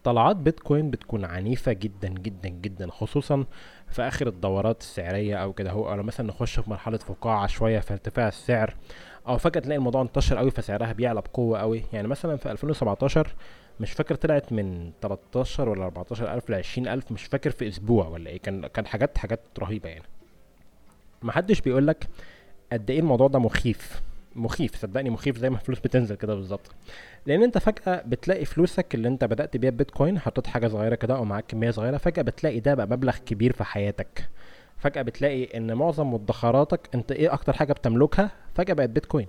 طلعات 0.04 0.36
بيتكوين 0.36 0.90
بتكون 0.90 1.24
عنيفة 1.24 1.72
جدا 1.72 2.08
جدا 2.08 2.48
جدا 2.48 2.90
خصوصا 2.90 3.44
في 3.90 4.02
آخر 4.02 4.26
الدورات 4.26 4.80
السعرية 4.80 5.36
أو 5.36 5.52
كده 5.52 5.70
هو 5.70 5.92
أو 5.92 6.02
مثلا 6.02 6.26
نخش 6.26 6.60
في 6.60 6.70
مرحلة 6.70 6.98
فقاعة 6.98 7.46
شوية 7.46 7.80
في 7.80 7.92
ارتفاع 7.92 8.28
السعر 8.28 8.74
أو 9.28 9.38
فجأة 9.38 9.60
تلاقي 9.60 9.78
الموضوع 9.78 10.02
انتشر 10.02 10.38
قوي 10.38 10.50
فسعرها 10.50 10.92
بيعلى 10.92 11.20
بقوة 11.20 11.58
قوي 11.58 11.82
يعني 11.92 12.08
مثلا 12.08 12.36
في 12.36 12.50
2017 12.50 13.34
مش 13.80 13.92
فاكر 13.92 14.14
طلعت 14.14 14.52
من 14.52 14.92
13 15.02 15.68
ولا 15.68 15.84
14 15.84 16.34
ألف 16.34 16.50
ل 16.50 16.54
20 16.54 16.88
ألف 16.88 17.12
مش 17.12 17.24
فاكر 17.24 17.50
في 17.50 17.68
أسبوع 17.68 18.08
ولا 18.08 18.30
إيه. 18.30 18.38
كان 18.38 18.66
كان 18.66 18.86
حاجات 18.86 19.18
حاجات 19.18 19.40
رهيبة 19.58 19.88
يعني. 19.88 20.04
محدش 21.22 21.60
بيقولك 21.60 22.08
قد 22.72 22.90
إيه 22.90 23.00
الموضوع 23.00 23.28
ده 23.28 23.38
مخيف. 23.38 24.02
مخيف 24.36 24.76
صدقني 24.76 25.10
مخيف 25.10 25.38
زي 25.38 25.50
ما 25.50 25.56
الفلوس 25.56 25.78
بتنزل 25.80 26.14
كده 26.14 26.34
بالظبط. 26.34 26.70
لأن 27.26 27.42
أنت 27.42 27.58
فجأة 27.58 28.02
بتلاقي 28.06 28.44
فلوسك 28.44 28.94
اللي 28.94 29.08
أنت 29.08 29.24
بدأت 29.24 29.56
بيها 29.56 29.70
بيتكوين 29.70 30.18
حطيت 30.18 30.46
حاجة 30.46 30.68
صغيرة 30.68 30.94
كده 30.94 31.16
أو 31.16 31.24
معاك 31.24 31.44
كمية 31.48 31.70
صغيرة 31.70 31.96
فجأة 31.96 32.22
بتلاقي 32.22 32.60
ده 32.60 32.74
بقى 32.74 32.86
مبلغ 32.86 33.16
كبير 33.16 33.52
في 33.52 33.64
حياتك. 33.64 34.28
فجأة 34.78 35.02
بتلاقي 35.02 35.44
إن 35.56 35.74
معظم 35.74 36.14
مدخراتك 36.14 36.80
أنت 36.94 37.12
إيه 37.12 37.32
أكتر 37.32 37.52
حاجة 37.52 37.72
بتملكها؟ 37.72 38.30
فجأة 38.54 38.74
بقت 38.74 38.88
بيتكوين. 38.90 39.26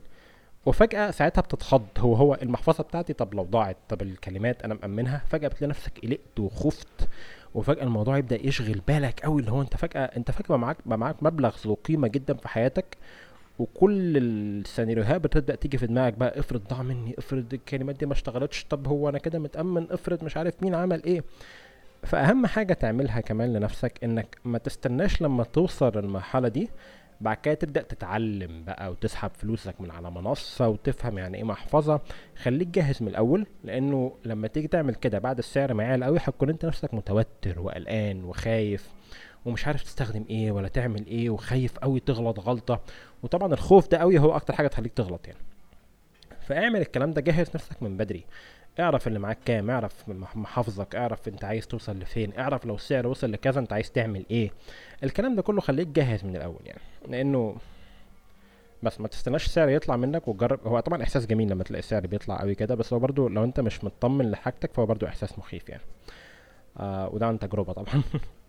وفجأة 0.65 1.11
ساعتها 1.11 1.41
بتتخض 1.41 1.85
هو 1.97 2.13
هو 2.15 2.37
المحفظة 2.41 2.83
بتاعتي 2.83 3.13
طب 3.13 3.33
لو 3.33 3.43
ضاعت 3.43 3.77
طب 3.89 4.01
الكلمات 4.01 4.61
أنا 4.63 4.73
مأمنها؟ 4.73 5.21
فجأة 5.29 5.47
بتلاقي 5.47 5.69
نفسك 5.69 5.91
قلقت 6.03 6.39
وخفت 6.39 7.07
وفجأة 7.55 7.83
الموضوع 7.83 8.17
يبدأ 8.17 8.47
يشغل 8.47 8.81
بالك 8.87 9.19
قوي 9.19 9.41
اللي 9.41 9.51
هو 9.51 9.61
أنت 9.61 9.77
فجأة 9.77 10.03
أنت 10.03 10.31
فجأة 10.31 10.55
معاك 10.57 10.77
معاك 10.85 11.23
مبلغ 11.23 11.55
ذو 11.65 11.73
قيمة 11.73 12.07
جدا 12.07 12.33
في 12.33 12.47
حياتك 12.47 12.97
وكل 13.59 14.17
السيناريوهات 14.17 15.21
بتبدأ 15.21 15.55
تيجي 15.55 15.77
في 15.77 15.87
دماغك 15.87 16.13
بقى 16.13 16.39
افرض 16.39 16.61
ضاع 16.69 16.81
مني 16.83 17.15
افرض 17.17 17.53
الكلمات 17.53 17.95
دي 17.95 18.05
ما 18.05 18.13
اشتغلتش 18.13 18.63
طب 18.69 18.87
هو 18.87 19.09
أنا 19.09 19.17
كده 19.17 19.39
متأمن 19.39 19.87
افرض 19.91 20.23
مش 20.23 20.37
عارف 20.37 20.63
مين 20.63 20.75
عمل 20.75 21.03
إيه. 21.03 21.23
فأهم 22.03 22.45
حاجة 22.45 22.73
تعملها 22.73 23.21
كمان 23.21 23.53
لنفسك 23.53 24.03
إنك 24.03 24.37
ما 24.45 24.57
تستناش 24.57 25.21
لما 25.21 25.43
توصل 25.43 25.91
للمرحلة 25.97 26.47
دي 26.47 26.69
بعد 27.21 27.37
كده 27.37 27.53
تبدأ 27.53 27.81
تتعلم 27.81 28.63
بقى 28.63 28.91
وتسحب 28.91 29.31
فلوسك 29.33 29.81
من 29.81 29.91
على 29.91 30.11
منصة 30.11 30.67
وتفهم 30.67 31.17
يعني 31.17 31.37
إيه 31.37 31.43
محفظة. 31.43 32.01
خليك 32.35 32.67
جاهز 32.67 33.01
من 33.03 33.07
الأول 33.07 33.45
لأنه 33.63 34.11
لما 34.25 34.47
تيجي 34.47 34.67
تعمل 34.67 34.95
كده 34.95 35.19
بعد 35.19 35.37
السعر 35.37 35.73
ما 35.73 36.05
قوي 36.05 36.17
هتكون 36.21 36.49
أنت 36.49 36.65
نفسك 36.65 36.93
متوتر 36.93 37.59
وقلقان 37.59 38.23
وخايف. 38.23 38.89
ومش 39.45 39.67
عارف 39.67 39.83
تستخدم 39.83 40.25
إيه 40.29 40.51
ولا 40.51 40.67
تعمل 40.67 41.07
إيه 41.07 41.29
وخايف 41.29 41.77
قوي 41.79 41.99
تغلط 41.99 42.39
غلطة. 42.39 42.81
وطبعا 43.23 43.53
الخوف 43.53 43.87
ده 43.87 43.97
قوي 43.97 44.19
هو 44.19 44.35
أكتر 44.35 44.53
حاجة 44.55 44.67
تخليك 44.67 44.93
تغلط 44.93 45.27
يعني. 45.27 45.39
فاعمل 46.41 46.81
الكلام 46.81 47.11
ده 47.11 47.21
جهز 47.21 47.47
نفسك 47.55 47.83
من 47.83 47.97
بدري. 47.97 48.25
اعرف 48.79 49.07
اللي 49.07 49.19
معاك 49.19 49.37
كام 49.45 49.69
اعرف 49.69 50.09
محافظك 50.35 50.95
اعرف 50.95 51.27
انت 51.27 51.43
عايز 51.43 51.67
توصل 51.67 51.99
لفين 51.99 52.39
اعرف 52.39 52.65
لو 52.65 52.75
السعر 52.75 53.07
وصل 53.07 53.31
لكذا 53.31 53.59
انت 53.59 53.73
عايز 53.73 53.91
تعمل 53.91 54.25
إيه. 54.31 54.51
الكلام 55.03 55.35
ده 55.35 55.41
كله 55.41 55.61
خليك 55.61 55.87
جاهز 55.87 56.25
من 56.25 56.35
الأول 56.35 56.59
يعني. 56.65 56.81
لأنه 57.07 57.55
بس 58.83 59.01
ما 59.01 59.07
تستناش 59.07 59.45
السعر 59.45 59.69
يطلع 59.69 59.95
منك 59.95 60.27
وتجرب 60.27 60.67
هو 60.67 60.79
طبعا 60.79 61.03
إحساس 61.03 61.25
جميل 61.25 61.49
لما 61.49 61.63
تلاقي 61.63 61.79
السعر 61.79 62.07
بيطلع 62.07 62.39
قوي 62.39 62.55
كده 62.55 62.75
بس 62.75 62.93
هو 62.93 62.99
برضو 62.99 63.27
لو 63.27 63.43
أنت 63.43 63.59
مش 63.59 63.83
مطمن 63.83 64.31
لحاجتك 64.31 64.73
فهو 64.73 64.85
برضو 64.85 65.05
إحساس 65.05 65.39
مخيف 65.39 65.69
يعني. 65.69 65.83
آه 66.77 67.09
وده 67.13 67.25
عن 67.25 67.39
تجربة 67.39 67.73
طبعا. 67.73 68.03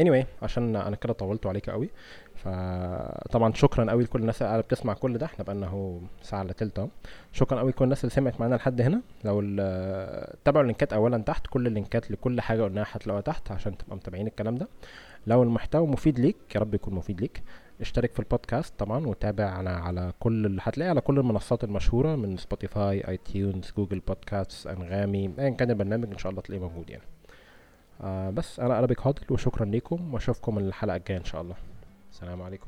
anyway 0.00 0.24
عشان 0.42 0.76
أنا 0.76 0.96
كده 0.96 1.12
طولت 1.12 1.46
عليك 1.46 1.70
قوي. 1.70 1.90
فطبعا 2.34 3.52
شكرا 3.52 3.90
قوي 3.90 4.02
لكل 4.04 4.20
الناس 4.20 4.42
اللي 4.42 4.62
بتسمع 4.62 4.92
كل 4.94 5.18
ده. 5.18 5.26
إحنا 5.26 5.44
بقالنا 5.44 5.66
أهو 5.66 5.98
ساعة 6.22 6.42
إلا 6.42 6.52
تلت 6.52 6.78
أهو. 6.78 6.88
شكرا 7.32 7.58
قوي 7.58 7.70
لكل 7.70 7.84
الناس 7.84 8.04
اللي 8.04 8.14
سمعت 8.14 8.40
معانا 8.40 8.54
لحد 8.54 8.80
هنا. 8.80 9.02
لو 9.24 9.40
تابعوا 10.44 10.62
اللينكات 10.62 10.92
اولا 10.92 11.18
تحت. 11.18 11.46
كل 11.46 11.66
اللينكات 11.66 12.10
لكل 12.10 12.40
حاجة 12.40 12.62
قلناها 12.62 12.86
هتلاقوها 12.90 13.22
تحت 13.22 13.52
عشان 13.52 13.78
تبقى 13.78 13.96
متابعين 13.96 14.26
الكلام 14.26 14.54
ده. 14.54 14.68
لو 15.26 15.42
المحتوى 15.42 15.86
مفيد 15.86 16.18
ليك 16.20 16.36
يا 16.54 16.60
رب 16.60 16.74
يكون 16.74 16.94
مفيد 16.94 17.20
ليك. 17.20 17.42
اشترك 17.80 18.12
في 18.12 18.20
البودكاست 18.20 18.74
طبعا 18.78 19.06
وتابعنا 19.06 19.76
على 19.76 20.12
كل 20.20 20.58
هتلاقي 20.60 20.88
على 20.88 21.00
كل 21.00 21.18
المنصات 21.18 21.64
المشهورة 21.64 22.16
من 22.16 22.36
Spotify 22.36 23.08
iTunes 23.08 23.72
Google 23.76 24.00
Podcast 24.00 24.66
أنغامي 24.66 25.34
ايا 25.38 25.50
كان 25.50 25.70
البرنامج 25.70 26.10
إن 26.12 26.18
شاء 26.18 26.30
الله 26.30 26.42
تلاقيه 26.42 26.62
موجود 26.62 26.90
يعني. 26.90 27.02
آه 28.02 28.30
بس 28.30 28.60
أنا 28.60 28.78
ارابيك 28.78 29.06
هادل 29.06 29.22
وشكرا 29.30 29.64
لكم 29.64 30.14
وأشوفكم 30.14 30.58
الحلقة 30.58 30.96
الجاية 30.96 31.18
إن 31.18 31.24
شاء 31.24 31.42
الله. 31.42 31.54
السلام 32.12 32.42
عليكم. 32.42 32.66